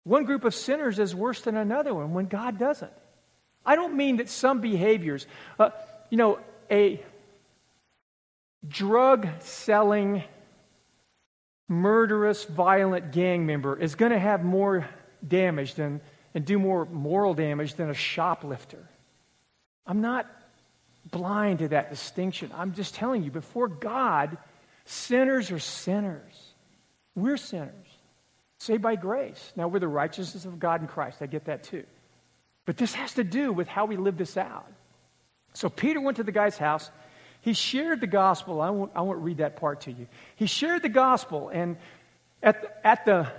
one 0.07 0.23
group 0.23 0.45
of 0.45 0.55
sinners 0.55 0.99
is 0.99 1.13
worse 1.13 1.41
than 1.41 1.57
another 1.57 1.93
one 1.93 2.13
when 2.13 2.27
God 2.27 2.57
doesn't. 2.57 2.91
I 3.65 3.75
don't 3.75 3.95
mean 3.95 4.17
that 4.17 4.29
some 4.29 4.61
behaviors, 4.61 5.27
uh, 5.59 5.71
you 6.09 6.17
know, 6.17 6.39
a 6.71 7.03
drug 8.65 9.27
selling, 9.39 10.23
murderous, 11.67 12.45
violent 12.45 13.11
gang 13.11 13.45
member 13.45 13.77
is 13.77 13.95
going 13.95 14.13
to 14.13 14.19
have 14.19 14.45
more 14.45 14.87
damage 15.27 15.73
than, 15.73 15.99
and 16.33 16.45
do 16.45 16.57
more 16.57 16.85
moral 16.85 17.33
damage 17.33 17.73
than 17.73 17.89
a 17.89 17.93
shoplifter. 17.93 18.87
I'm 19.85 19.99
not 19.99 20.25
blind 21.11 21.59
to 21.59 21.67
that 21.69 21.89
distinction. 21.89 22.51
I'm 22.55 22.73
just 22.73 22.95
telling 22.95 23.23
you, 23.23 23.31
before 23.31 23.67
God, 23.67 24.37
sinners 24.85 25.51
are 25.51 25.59
sinners. 25.59 26.53
We're 27.13 27.35
sinners. 27.35 27.87
Saved 28.59 28.81
by 28.81 28.95
grace. 28.95 29.53
Now 29.55 29.67
we're 29.67 29.79
the 29.79 29.87
righteousness 29.87 30.45
of 30.45 30.59
God 30.59 30.81
in 30.81 30.87
Christ. 30.87 31.21
I 31.21 31.27
get 31.27 31.45
that 31.45 31.63
too. 31.63 31.83
But 32.65 32.77
this 32.77 32.93
has 32.95 33.13
to 33.13 33.23
do 33.23 33.53
with 33.53 33.67
how 33.67 33.85
we 33.85 33.97
live 33.97 34.17
this 34.17 34.35
out. 34.35 34.67
So 35.53 35.69
Peter 35.69 36.01
went 36.01 36.17
to 36.17 36.23
the 36.23 36.31
guy's 36.31 36.57
house. 36.57 36.91
He 37.41 37.53
shared 37.53 38.01
the 38.01 38.07
gospel. 38.07 38.61
I 38.61 38.69
won't, 38.69 38.91
I 38.95 39.01
won't 39.01 39.19
read 39.19 39.37
that 39.37 39.55
part 39.55 39.81
to 39.81 39.91
you. 39.91 40.07
He 40.35 40.47
shared 40.47 40.81
the 40.81 40.89
gospel, 40.89 41.49
and 41.49 41.77
at 42.43 42.61
the, 42.61 42.87
at 42.87 43.05
the, 43.05 43.31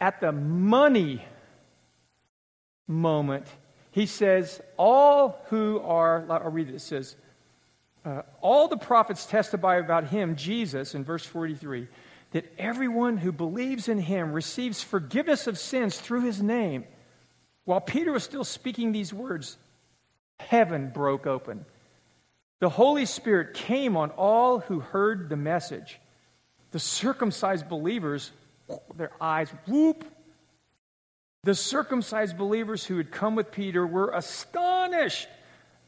at 0.00 0.20
the 0.20 0.32
money 0.32 1.22
moment, 2.86 3.46
he 3.90 4.06
says, 4.06 4.60
All 4.76 5.44
who 5.48 5.80
are, 5.80 6.24
I'll 6.30 6.50
read 6.50 6.68
it, 6.68 6.76
it 6.76 6.80
says, 6.80 7.16
uh, 8.04 8.22
All 8.40 8.68
the 8.68 8.78
prophets 8.78 9.26
testify 9.26 9.76
about 9.76 10.08
him, 10.08 10.36
Jesus, 10.36 10.94
in 10.94 11.04
verse 11.04 11.24
43 11.24 11.88
that 12.32 12.52
everyone 12.58 13.16
who 13.16 13.32
believes 13.32 13.88
in 13.88 13.98
him 13.98 14.32
receives 14.32 14.82
forgiveness 14.82 15.46
of 15.46 15.58
sins 15.58 15.98
through 15.98 16.22
his 16.22 16.42
name. 16.42 16.84
While 17.64 17.80
Peter 17.80 18.12
was 18.12 18.22
still 18.24 18.44
speaking 18.44 18.92
these 18.92 19.12
words, 19.12 19.56
heaven 20.38 20.90
broke 20.90 21.26
open. 21.26 21.64
The 22.60 22.68
Holy 22.68 23.06
Spirit 23.06 23.54
came 23.54 23.96
on 23.96 24.10
all 24.10 24.60
who 24.60 24.80
heard 24.80 25.28
the 25.28 25.36
message. 25.36 25.98
The 26.72 26.78
circumcised 26.78 27.68
believers, 27.68 28.30
their 28.94 29.12
eyes 29.20 29.50
whoop. 29.66 30.04
The 31.42 31.54
circumcised 31.54 32.36
believers 32.36 32.84
who 32.84 32.98
had 32.98 33.10
come 33.10 33.34
with 33.34 33.50
Peter 33.50 33.86
were 33.86 34.10
astonished 34.10 35.28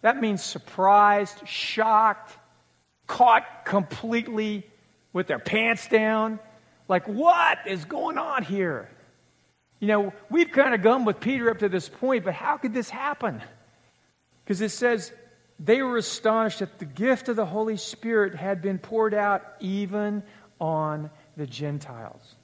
That 0.00 0.20
means 0.20 0.42
surprised, 0.42 1.46
shocked, 1.46 2.36
caught 3.06 3.64
completely 3.64 4.66
with 5.12 5.26
their 5.26 5.38
pants 5.38 5.88
down. 5.88 6.38
Like, 6.88 7.06
what 7.06 7.58
is 7.66 7.84
going 7.84 8.18
on 8.18 8.42
here? 8.42 8.90
You 9.80 9.88
know, 9.88 10.12
we've 10.30 10.50
kind 10.50 10.74
of 10.74 10.82
gone 10.82 11.04
with 11.04 11.20
Peter 11.20 11.50
up 11.50 11.58
to 11.58 11.68
this 11.68 11.88
point, 11.88 12.24
but 12.24 12.34
how 12.34 12.56
could 12.56 12.74
this 12.74 12.88
happen? 12.88 13.42
Because 14.44 14.60
it 14.60 14.70
says, 14.70 15.12
they 15.58 15.82
were 15.82 15.96
astonished 15.96 16.60
that 16.60 16.78
the 16.78 16.84
gift 16.84 17.28
of 17.28 17.36
the 17.36 17.46
Holy 17.46 17.76
Spirit 17.76 18.34
had 18.34 18.62
been 18.62 18.78
poured 18.78 19.14
out 19.14 19.42
even 19.60 20.22
on 20.60 21.10
the 21.36 21.46
Gentiles. 21.46 22.34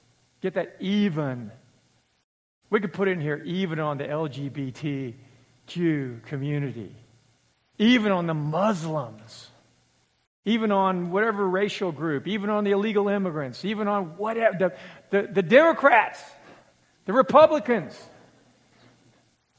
Get 0.41 0.53
that 0.53 0.75
even. 0.79 1.51
We 2.69 2.79
could 2.79 2.93
put 2.93 3.07
in 3.07 3.19
here 3.19 3.41
even 3.45 3.79
on 3.79 3.97
the 3.97 4.05
LGBTQ 4.05 6.23
community, 6.23 6.95
even 7.77 8.11
on 8.11 8.27
the 8.27 8.33
Muslims, 8.33 9.49
even 10.45 10.71
on 10.71 11.11
whatever 11.11 11.47
racial 11.47 11.91
group, 11.91 12.27
even 12.27 12.49
on 12.49 12.63
the 12.63 12.71
illegal 12.71 13.07
immigrants, 13.07 13.65
even 13.65 13.87
on 13.87 14.17
whatever, 14.17 14.57
the, 14.57 14.73
the, 15.09 15.27
the 15.27 15.43
Democrats, 15.43 16.23
the 17.05 17.13
Republicans. 17.13 17.97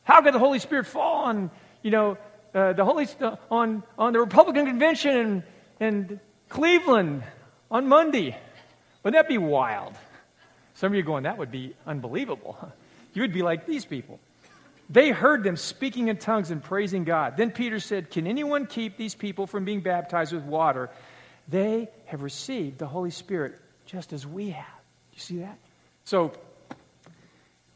How 0.05 0.23
could 0.23 0.35
the 0.35 0.39
Holy 0.39 0.59
Spirit 0.59 0.87
fall 0.87 1.25
on, 1.25 1.51
you 1.83 1.91
know, 1.91 2.19
uh, 2.55 2.73
the 2.73 2.85
Holy 2.85 3.07
on 3.51 3.83
on 3.97 4.13
the 4.13 4.19
Republican 4.19 4.67
convention 4.67 5.45
in, 5.79 5.87
in 5.87 6.21
Cleveland 6.49 7.23
on 7.71 7.87
Monday? 7.87 8.37
Wouldn't 9.03 9.19
that 9.19 9.29
be 9.29 9.39
wild? 9.39 9.95
Some 10.75 10.93
of 10.93 10.97
you 10.97 11.03
going, 11.03 11.25
that 11.25 11.39
would 11.39 11.51
be 11.51 11.75
unbelievable. 11.87 12.57
You 13.13 13.23
would 13.23 13.33
be 13.33 13.43
like 13.43 13.67
these 13.67 13.85
people. 13.85 14.21
They 14.91 15.11
heard 15.11 15.45
them 15.45 15.57
speaking 15.57 16.09
in 16.09 16.17
tongues 16.17 16.51
and 16.51 16.63
praising 16.63 17.05
God. 17.05 17.37
Then 17.37 17.53
Peter 17.53 17.79
said, 17.79 18.11
Can 18.11 18.27
anyone 18.27 18.67
keep 18.67 18.97
these 18.97 19.15
people 19.15 19.47
from 19.47 19.65
being 19.65 19.81
baptized 19.81 20.33
with 20.33 20.43
water? 20.43 20.91
They 21.47 21.89
have 22.07 22.23
received 22.23 22.79
the 22.79 22.89
Holy 22.89 23.11
Spirit 23.11 23.57
just 23.87 24.13
as 24.13 24.27
we 24.27 24.51
have. 24.51 24.67
You 25.13 25.21
see 25.21 25.39
that? 25.39 25.59
So, 26.05 26.33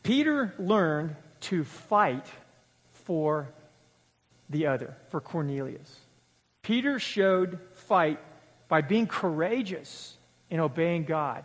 Peter 0.03 0.55
learned 0.59 1.15
to 1.43 1.63
fight 1.63 2.27
for 3.05 3.49
the 4.51 4.67
other, 4.67 4.97
for 5.11 5.21
Cornelius. 5.21 6.01
Peter 6.63 6.99
showed 6.99 7.61
fight 7.75 8.19
by 8.69 8.81
being 8.81 9.07
courageous 9.07 10.17
in 10.51 10.59
obeying 10.59 11.05
God, 11.05 11.45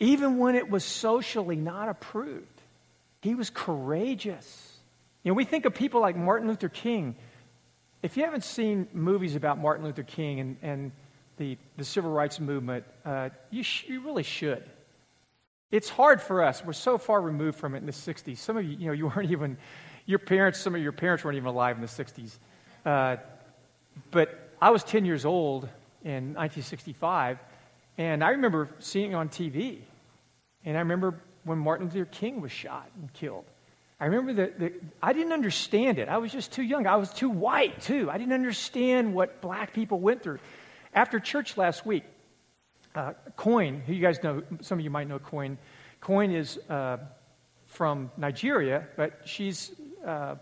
even 0.00 0.38
when 0.38 0.54
it 0.54 0.70
was 0.70 0.84
socially 0.84 1.56
not 1.56 1.88
approved. 1.88 2.46
He 3.20 3.34
was 3.34 3.50
courageous. 3.50 4.73
You 5.24 5.30
know, 5.30 5.34
we 5.34 5.44
think 5.44 5.64
of 5.64 5.74
people 5.74 6.02
like 6.02 6.16
Martin 6.16 6.48
Luther 6.48 6.68
King. 6.68 7.16
If 8.02 8.18
you 8.18 8.24
haven't 8.24 8.44
seen 8.44 8.86
movies 8.92 9.36
about 9.36 9.58
Martin 9.58 9.86
Luther 9.86 10.02
King 10.02 10.40
and, 10.40 10.56
and 10.60 10.92
the, 11.38 11.56
the 11.78 11.84
civil 11.84 12.10
rights 12.10 12.38
movement, 12.38 12.84
uh, 13.06 13.30
you, 13.50 13.62
sh- 13.62 13.84
you 13.88 14.00
really 14.02 14.22
should. 14.22 14.62
It's 15.70 15.88
hard 15.88 16.20
for 16.20 16.44
us. 16.44 16.62
We're 16.62 16.74
so 16.74 16.98
far 16.98 17.22
removed 17.22 17.58
from 17.58 17.74
it 17.74 17.78
in 17.78 17.86
the 17.86 17.92
60s. 17.92 18.36
Some 18.36 18.58
of 18.58 18.64
you, 18.64 18.76
you 18.76 18.86
know, 18.86 18.92
you 18.92 19.06
weren't 19.06 19.30
even, 19.32 19.56
your 20.04 20.18
parents, 20.18 20.60
some 20.60 20.74
of 20.74 20.82
your 20.82 20.92
parents 20.92 21.24
weren't 21.24 21.38
even 21.38 21.48
alive 21.48 21.76
in 21.76 21.80
the 21.80 21.88
60s. 21.88 22.38
Uh, 22.84 23.16
but 24.10 24.50
I 24.60 24.70
was 24.70 24.84
10 24.84 25.06
years 25.06 25.24
old 25.24 25.64
in 26.04 26.34
1965, 26.34 27.38
and 27.96 28.22
I 28.22 28.30
remember 28.30 28.68
seeing 28.78 29.12
it 29.12 29.14
on 29.14 29.30
TV. 29.30 29.78
And 30.66 30.76
I 30.76 30.80
remember 30.80 31.18
when 31.44 31.58
Martin 31.58 31.86
Luther 31.86 32.04
King 32.04 32.42
was 32.42 32.52
shot 32.52 32.90
and 33.00 33.10
killed. 33.14 33.46
I 34.04 34.08
remember 34.08 34.34
that 34.34 34.74
I 35.02 35.14
didn't 35.14 35.32
understand 35.32 35.98
it. 35.98 36.10
I 36.10 36.18
was 36.18 36.30
just 36.30 36.52
too 36.52 36.62
young. 36.62 36.86
I 36.86 36.96
was 36.96 37.10
too 37.10 37.30
white, 37.30 37.80
too. 37.80 38.10
I 38.10 38.18
didn't 38.18 38.34
understand 38.34 39.14
what 39.14 39.40
black 39.40 39.72
people 39.72 39.98
went 39.98 40.22
through. 40.22 40.40
After 40.92 41.18
church 41.18 41.56
last 41.56 41.86
week, 41.86 42.04
uh, 42.94 43.14
Coin, 43.38 43.80
who 43.80 43.94
you 43.94 44.02
guys 44.02 44.22
know, 44.22 44.42
some 44.60 44.78
of 44.78 44.84
you 44.84 44.90
might 44.90 45.08
know 45.08 45.18
Coin. 45.18 45.56
Coin 46.02 46.32
is 46.32 46.58
uh, 46.68 46.98
from 47.64 48.10
Nigeria, 48.18 48.86
but 48.94 49.22
she's, 49.24 49.72
uh, 50.04 50.34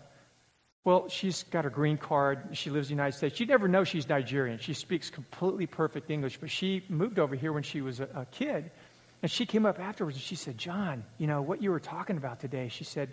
well, 0.83 1.07
she's 1.07 1.43
got 1.43 1.65
a 1.65 1.69
green 1.69 1.97
card. 1.97 2.49
She 2.51 2.69
lives 2.69 2.91
in 2.91 2.97
the 2.97 3.01
United 3.01 3.15
States. 3.15 3.39
You 3.39 3.45
never 3.45 3.69
know 3.69 3.85
she's 3.85 4.09
Nigerian. 4.09 4.59
She 4.59 4.73
speaks 4.73 5.09
completely 5.09 5.67
perfect 5.67 6.11
English, 6.11 6.37
but 6.37 6.51
she 6.51 6.83
moved 6.89 7.17
over 7.17 7.33
here 7.33 7.53
when 7.53 7.63
she 7.63 7.79
was 7.79 8.01
a, 8.01 8.09
a 8.13 8.25
kid. 8.29 8.71
And 9.21 9.31
she 9.31 9.45
came 9.45 9.65
up 9.65 9.79
afterwards 9.79 10.17
and 10.17 10.21
she 10.21 10.35
said, 10.35 10.57
John, 10.57 11.05
you 11.17 11.27
know, 11.27 11.41
what 11.41 11.63
you 11.63 11.71
were 11.71 11.79
talking 11.79 12.17
about 12.17 12.41
today, 12.41 12.67
she 12.67 12.83
said, 12.83 13.09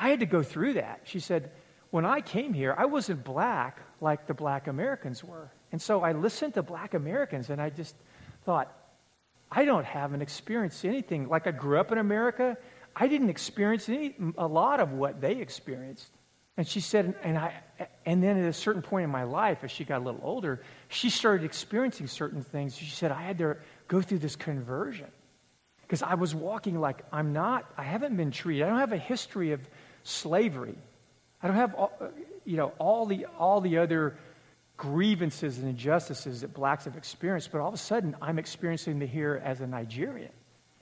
I 0.00 0.08
had 0.08 0.20
to 0.20 0.26
go 0.26 0.42
through 0.42 0.72
that. 0.74 1.02
She 1.04 1.20
said, 1.20 1.50
when 1.90 2.06
I 2.06 2.22
came 2.22 2.54
here, 2.54 2.74
I 2.76 2.86
wasn't 2.86 3.22
black 3.22 3.80
like 4.00 4.26
the 4.26 4.32
black 4.32 4.66
Americans 4.66 5.22
were. 5.22 5.50
And 5.72 5.80
so 5.80 6.02
I 6.02 6.12
listened 6.12 6.54
to 6.54 6.62
black 6.62 6.94
Americans 6.94 7.50
and 7.50 7.60
I 7.60 7.68
just 7.68 7.94
thought, 8.44 8.74
I 9.52 9.66
don't 9.66 9.84
have 9.84 10.14
an 10.14 10.22
experience 10.22 10.84
anything. 10.86 11.28
Like 11.28 11.46
I 11.46 11.50
grew 11.50 11.78
up 11.78 11.92
in 11.92 11.98
America, 11.98 12.56
I 12.96 13.08
didn't 13.08 13.28
experience 13.28 13.90
any, 13.90 14.14
a 14.38 14.46
lot 14.46 14.80
of 14.80 14.92
what 14.92 15.20
they 15.20 15.36
experienced. 15.36 16.10
And 16.56 16.66
she 16.66 16.80
said, 16.80 17.14
and 17.22 17.36
I, 17.36 17.54
and 18.06 18.22
then 18.22 18.38
at 18.38 18.48
a 18.48 18.52
certain 18.54 18.82
point 18.82 19.04
in 19.04 19.10
my 19.10 19.24
life, 19.24 19.64
as 19.64 19.70
she 19.70 19.84
got 19.84 19.98
a 19.98 20.04
little 20.04 20.20
older, 20.22 20.62
she 20.88 21.10
started 21.10 21.44
experiencing 21.44 22.06
certain 22.06 22.42
things. 22.42 22.76
She 22.76 22.90
said, 22.90 23.12
I 23.12 23.22
had 23.22 23.38
to 23.38 23.58
go 23.86 24.00
through 24.00 24.18
this 24.18 24.36
conversion 24.36 25.10
because 25.82 26.02
I 26.02 26.14
was 26.14 26.34
walking 26.34 26.80
like 26.80 27.04
I'm 27.12 27.32
not, 27.32 27.70
I 27.76 27.82
haven't 27.82 28.16
been 28.16 28.30
treated. 28.30 28.64
I 28.64 28.68
don't 28.68 28.78
have 28.78 28.92
a 28.92 28.98
history 28.98 29.52
of 29.52 29.68
slavery. 30.10 30.76
I 31.42 31.46
don't 31.46 31.56
have, 31.56 31.74
all, 31.74 31.92
you 32.44 32.56
know, 32.56 32.72
all 32.78 33.06
the, 33.06 33.26
all 33.38 33.60
the 33.60 33.78
other 33.78 34.16
grievances 34.76 35.58
and 35.58 35.68
injustices 35.68 36.40
that 36.40 36.54
blacks 36.54 36.84
have 36.84 36.96
experienced, 36.96 37.52
but 37.52 37.60
all 37.60 37.68
of 37.68 37.74
a 37.74 37.78
sudden 37.78 38.16
I'm 38.20 38.38
experiencing 38.38 38.98
them 38.98 39.08
here 39.08 39.40
as 39.44 39.60
a 39.60 39.66
Nigerian, 39.66 40.32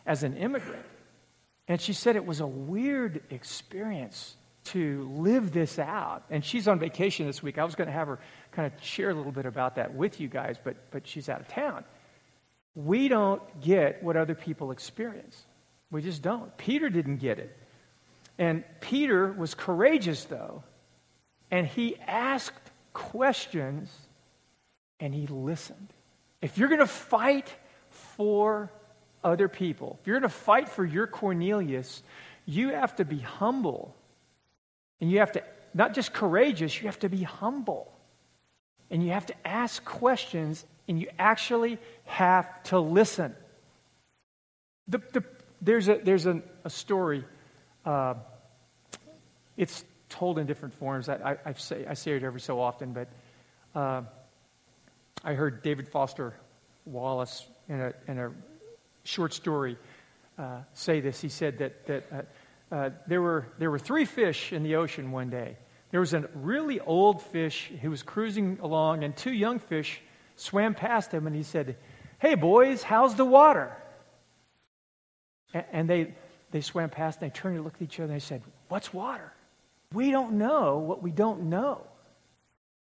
as 0.07 0.23
an 0.23 0.37
immigrant. 0.37 0.85
And 1.67 1.81
she 1.81 1.93
said 1.93 2.17
it 2.17 2.25
was 2.25 2.41
a 2.41 2.47
weird 2.47 3.23
experience 3.31 4.37
to 4.65 5.09
live 5.17 5.53
this 5.53 5.79
out. 5.79 6.25
And 6.31 6.45
she's 6.45 6.69
on 6.69 6.79
vacation 6.79 7.27
this 7.27 7.43
week. 7.43 7.59
I 7.59 7.65
was 7.65 7.75
going 7.75 7.89
to 7.89 7.93
have 7.93 8.09
her 8.09 8.19
kind 8.53 8.73
of 8.73 8.83
share 8.83 9.11
a 9.11 9.15
little 9.15 9.33
bit 9.33 9.47
about 9.47 9.77
that 9.77 9.95
with 9.95 10.21
you 10.21 10.29
guys, 10.29 10.57
but, 10.63 10.77
but 10.91 11.07
she's 11.07 11.29
out 11.29 11.41
of 11.41 11.49
town. 11.49 11.85
We 12.75 13.09
don't 13.09 13.43
get 13.61 14.03
what 14.03 14.17
other 14.17 14.35
people 14.35 14.71
experience. 14.71 15.45
We 15.91 16.03
just 16.03 16.23
don't. 16.23 16.57
Peter 16.57 16.91
didn't 16.91 17.17
get 17.17 17.39
it. 17.39 17.57
And 18.39 18.65
Peter 18.81 19.33
was 19.33 19.55
courageous, 19.55 20.25
though, 20.25 20.63
and 21.51 21.67
he 21.67 21.97
asked 22.07 22.71
questions 22.93 23.91
and 25.01 25.15
he 25.15 25.27
listened. 25.27 25.93
If 26.41 26.57
you're 26.57 26.69
going 26.69 26.81
to 26.81 26.87
fight 26.87 27.53
for 27.91 28.71
other 29.25 29.49
people, 29.49 29.99
if 30.01 30.07
you're 30.07 30.21
going 30.21 30.31
to 30.31 30.37
fight 30.37 30.69
for 30.69 30.85
your 30.85 31.07
Cornelius, 31.07 32.03
you 32.47 32.71
have 32.71 32.97
to 32.97 33.05
be 33.05 33.19
humble. 33.19 33.95
And 35.01 35.11
you 35.11 35.19
have 35.19 35.33
to, 35.33 35.43
not 35.75 35.95
just 35.95 36.13
courageous, 36.13 36.81
you 36.81 36.87
have 36.87 36.99
to 37.01 37.09
be 37.09 37.23
humble. 37.23 37.93
And 38.91 39.05
you 39.05 39.11
have 39.13 39.27
to 39.27 39.35
ask 39.47 39.85
questions, 39.85 40.65
and 40.89 41.01
you 41.01 41.09
actually 41.19 41.79
have 42.05 42.63
to 42.65 42.79
listen. 42.79 43.35
The, 44.89 44.99
the, 45.13 45.25
there's 45.61 45.89
a, 45.89 46.01
there's 46.03 46.27
a, 46.27 46.41
a 46.65 46.71
story. 46.71 47.25
Uh, 47.89 48.15
it's 49.57 49.83
told 50.11 50.39
in 50.39 50.47
different 50.47 50.75
forms. 50.75 51.09
I, 51.09 51.39
I, 51.43 51.55
say, 51.55 51.87
I 51.89 51.95
say 51.95 52.13
it 52.13 52.23
every 52.23 52.41
so 52.41 52.61
often, 52.61 52.93
but 52.93 53.09
uh, 53.75 54.03
I 55.25 55.33
heard 55.33 55.63
David 55.63 55.89
Foster 55.89 56.35
Wallace 56.85 57.47
in 57.67 57.81
a, 57.81 57.95
in 58.07 58.19
a 58.19 58.31
short 59.05 59.33
story 59.33 59.79
uh, 60.39 60.59
say 60.75 61.01
this. 61.01 61.19
He 61.23 61.31
said 61.31 61.57
that, 61.61 61.87
that 61.87 62.05
uh, 62.13 62.75
uh, 62.75 62.91
there, 63.07 63.23
were, 63.23 63.47
there 63.59 63.71
were 63.71 63.79
three 63.79 64.05
fish 64.05 64.53
in 64.53 64.63
the 64.65 64.77
ocean 64.77 65.11
one 65.11 65.31
day. 65.31 65.57
There 65.91 66.01
was 66.01 66.13
a 66.13 66.29
really 66.35 66.81
old 66.81 67.23
fish 67.23 67.73
who 67.81 67.89
was 67.89 68.03
cruising 68.03 68.59
along, 68.61 69.03
and 69.03 69.17
two 69.17 69.33
young 69.33 69.61
fish 69.61 70.03
swam 70.37 70.75
past 70.75 71.11
him, 71.11 71.27
and 71.27 71.35
he 71.35 71.43
said, 71.43 71.79
Hey, 72.19 72.35
boys, 72.35 72.83
how's 72.83 73.15
the 73.15 73.25
water? 73.25 73.75
And 75.55 75.89
they, 75.89 76.13
they 76.51 76.61
swam 76.61 76.91
past, 76.91 77.21
and 77.21 77.31
they 77.31 77.35
turned 77.35 77.57
to 77.57 77.63
look 77.63 77.75
at 77.75 77.83
each 77.83 77.99
other, 78.01 78.13
and 78.13 78.15
they 78.15 78.25
said, 78.25 78.43
What's 78.69 78.93
water? 78.93 79.33
We 79.93 80.11
don't 80.11 80.35
know 80.35 80.79
what 80.79 81.03
we 81.03 81.11
don't 81.11 81.45
know. 81.45 81.87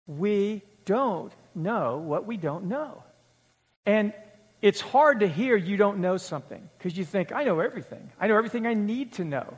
We 0.08 0.62
don't 0.86 1.34
know 1.56 1.98
what 1.98 2.26
we 2.26 2.38
don't 2.38 2.66
know. 2.66 3.04
And 3.86 4.14
it's 4.62 4.80
hard 4.80 5.20
to 5.20 5.28
hear 5.28 5.58
you 5.58 5.76
don't 5.76 6.00
know 6.00 6.18
something 6.18 6.70
because 6.78 6.98
you 6.98 7.04
think, 7.04 7.34
I 7.34 7.44
know 7.44 7.60
everything. 7.60 8.10
I 8.20 8.28
know 8.28 8.38
everything 8.38 8.66
I 8.66 8.74
need 8.74 9.14
to 9.14 9.26
know. 9.26 9.58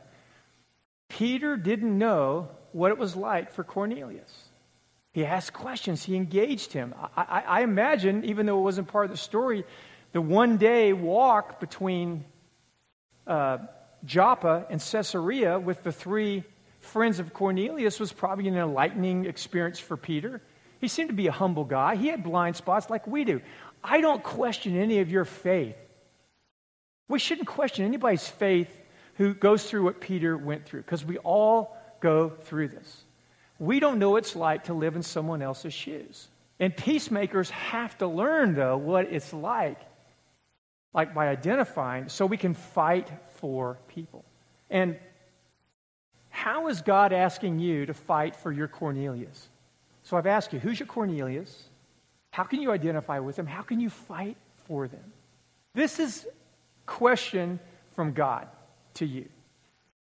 Peter 1.09 1.57
didn't 1.57 1.95
know 1.95 2.49
what 2.71 2.91
it 2.91 2.97
was 2.97 3.15
like 3.15 3.51
for 3.51 3.63
Cornelius. 3.63 4.49
He 5.13 5.23
asked 5.23 5.53
questions, 5.53 6.03
he 6.03 6.15
engaged 6.15 6.73
him. 6.73 6.93
I, 7.15 7.21
I, 7.21 7.41
I 7.41 7.61
imagine, 7.61 8.25
even 8.25 8.47
though 8.47 8.57
it 8.57 8.63
wasn't 8.63 8.87
part 8.87 9.05
of 9.05 9.11
the 9.11 9.17
story, 9.17 9.63
the 10.11 10.21
one 10.21 10.57
day 10.57 10.91
walk 10.91 11.59
between 11.59 12.25
uh, 13.27 13.59
Joppa 14.05 14.65
and 14.69 14.79
Caesarea 14.79 15.59
with 15.59 15.83
the 15.83 15.91
three 15.91 16.43
friends 16.79 17.19
of 17.19 17.33
Cornelius 17.33 17.99
was 17.99 18.13
probably 18.13 18.47
an 18.47 18.57
enlightening 18.57 19.25
experience 19.25 19.79
for 19.79 19.97
Peter. 19.97 20.41
He 20.79 20.87
seemed 20.87 21.09
to 21.09 21.15
be 21.15 21.27
a 21.27 21.31
humble 21.31 21.65
guy. 21.65 21.95
He 21.95 22.07
had 22.07 22.23
blind 22.23 22.55
spots 22.55 22.89
like 22.89 23.07
we 23.07 23.23
do. 23.23 23.41
I 23.83 24.01
don't 24.01 24.23
question 24.23 24.77
any 24.77 24.99
of 24.99 25.09
your 25.09 25.25
faith. 25.25 25.75
We 27.07 27.19
shouldn't 27.19 27.47
question 27.47 27.85
anybody's 27.85 28.27
faith 28.27 28.69
who 29.15 29.33
goes 29.33 29.63
through 29.63 29.83
what 29.83 30.01
Peter 30.01 30.37
went 30.37 30.65
through 30.65 30.81
because 30.81 31.05
we 31.05 31.17
all 31.19 31.77
go 32.01 32.29
through 32.29 32.69
this. 32.69 33.03
We 33.57 33.79
don't 33.79 33.99
know 33.99 34.11
what 34.11 34.17
it's 34.17 34.35
like 34.35 34.65
to 34.65 34.73
live 34.73 34.95
in 34.95 35.03
someone 35.03 35.41
else's 35.41 35.73
shoes. 35.73 36.27
And 36.59 36.75
peacemakers 36.75 37.49
have 37.49 37.97
to 37.99 38.07
learn, 38.07 38.55
though, 38.55 38.77
what 38.77 39.11
it's 39.11 39.33
like, 39.33 39.79
like 40.95 41.13
by 41.13 41.27
identifying, 41.27 42.07
so 42.07 42.25
we 42.25 42.37
can 42.37 42.53
fight 42.53 43.11
for 43.35 43.77
people. 43.89 44.23
And 44.69 44.97
how 46.29 46.69
is 46.69 46.81
God 46.81 47.11
asking 47.11 47.59
you 47.59 47.85
to 47.85 47.93
fight 47.93 48.35
for 48.35 48.51
your 48.51 48.69
Cornelius? 48.69 49.49
So 50.03 50.15
I've 50.15 50.25
asked 50.25 50.53
you, 50.53 50.59
who's 50.59 50.79
your 50.79 50.87
Cornelius? 50.87 51.65
How 52.31 52.43
can 52.43 52.61
you 52.61 52.71
identify 52.71 53.19
with 53.19 53.35
them? 53.35 53.45
How 53.45 53.61
can 53.61 53.79
you 53.81 53.89
fight 53.89 54.37
for 54.67 54.87
them? 54.87 55.13
This 55.73 55.99
is 55.99 56.25
question 56.85 57.59
from 57.91 58.13
God 58.13 58.47
to 58.95 59.05
you. 59.05 59.25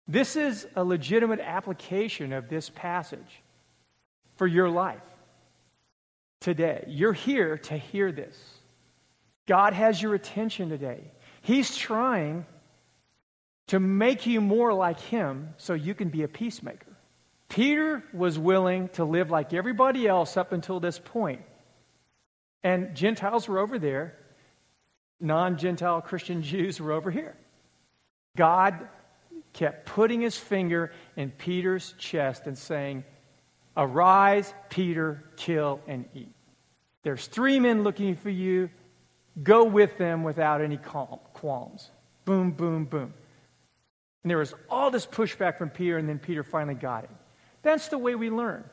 This 0.07 0.37
is 0.37 0.67
a 0.75 0.83
legitimate 0.83 1.41
application 1.41 2.33
of 2.33 2.49
this 2.49 2.71
passage 2.71 3.43
for 4.37 4.47
your 4.47 4.71
life 4.71 5.03
today. 6.41 6.85
You're 6.89 7.13
here 7.13 7.59
to 7.59 7.77
hear 7.77 8.11
this. 8.11 8.39
God 9.49 9.73
has 9.73 10.01
your 10.01 10.15
attention 10.15 10.69
today. 10.69 11.01
He's 11.41 11.75
trying 11.75 12.45
to 13.69 13.81
make 13.81 14.27
you 14.27 14.43
more 14.43 14.75
like 14.75 15.01
Him 15.01 15.55
so 15.57 15.73
you 15.73 15.95
can 15.95 16.11
be 16.11 16.23
a 16.23 16.29
peacemaker. 16.29 16.95
Peter 17.49 18.05
was 18.13 18.39
willing 18.39 18.91
to 18.91 19.05
live 19.05 19.31
like 19.31 19.55
everybody 19.55 20.07
else 20.07 20.37
up 20.37 20.53
until 20.53 20.81
this 20.81 20.99
point. 20.99 21.41
And 22.63 22.95
Gentiles 22.95 23.49
were 23.49 23.59
over 23.59 23.79
there, 23.79 24.19
non 25.19 25.57
Gentile 25.57 26.03
Christian 26.03 26.43
Jews 26.53 26.79
were 26.79 26.93
over 26.93 27.11
here. 27.11 27.35
God 28.37 28.87
kept 29.55 29.87
putting 29.87 30.21
his 30.21 30.37
finger 30.37 30.93
in 31.17 31.31
Peter's 31.31 31.95
chest 31.97 32.47
and 32.47 32.57
saying, 32.57 33.03
Arise, 33.79 34.53
Peter, 34.69 35.25
kill 35.37 35.81
and 35.87 36.05
eat. 36.15 36.35
There's 37.03 37.27
three 37.27 37.59
men 37.59 37.83
looking 37.83 38.15
for 38.15 38.29
you. 38.29 38.69
Go 39.43 39.65
with 39.65 39.99
them 39.99 40.23
without 40.23 40.61
any 40.61 40.79
qualms. 40.79 41.91
Boom, 42.25 42.53
boom, 42.53 42.85
boom. 42.85 43.15
And 44.23 44.31
there 44.31 44.39
was 44.39 44.55
all 44.69 44.91
this 44.91 45.07
pushback 45.07 45.59
from 45.59 45.71
Peter, 45.71 45.97
and 45.97 46.09
then 46.09 46.19
Peter 46.19 46.43
finally 46.43 46.75
got 46.75 47.05
it. 47.05 47.11
That's 47.63 47.89
the 47.89 47.99
way 47.99 48.15
we 48.15 48.31
learn. 48.31 48.65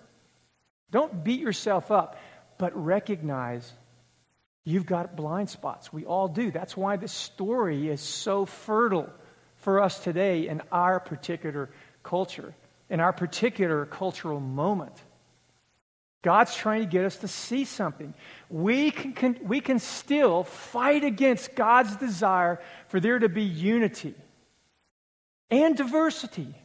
Don't 0.91 1.23
beat 1.23 1.39
yourself 1.39 1.91
up, 1.91 2.17
but 2.57 2.75
recognize 2.75 3.71
you've 4.63 4.85
got 4.85 5.15
blind 5.15 5.49
spots. 5.49 5.93
We 5.93 6.05
all 6.05 6.27
do. 6.27 6.51
That's 6.51 6.75
why 6.75 6.95
this 6.97 7.11
story 7.11 7.89
is 7.89 8.01
so 8.01 8.45
fertile 8.45 9.09
for 9.57 9.81
us 9.81 9.99
today 9.99 10.47
in 10.47 10.61
our 10.71 10.99
particular 10.99 11.69
culture 12.03 12.53
in 12.89 12.99
our 12.99 13.13
particular 13.13 13.85
cultural 13.85 14.39
moment. 14.39 14.93
God's 16.25 16.55
trying 16.55 16.81
to 16.81 16.87
get 16.87 17.05
us 17.05 17.17
to 17.17 17.27
see 17.27 17.65
something. 17.65 18.15
We 18.49 18.89
can, 18.89 19.13
can, 19.13 19.37
we 19.43 19.61
can 19.61 19.77
still 19.77 20.43
fight 20.43 21.03
against 21.03 21.53
God's 21.53 21.95
desire 21.97 22.59
for 22.87 22.99
there 22.99 23.19
to 23.19 23.29
be 23.29 23.43
unity 23.43 24.15
and 25.51 25.77
diversity. 25.77 26.55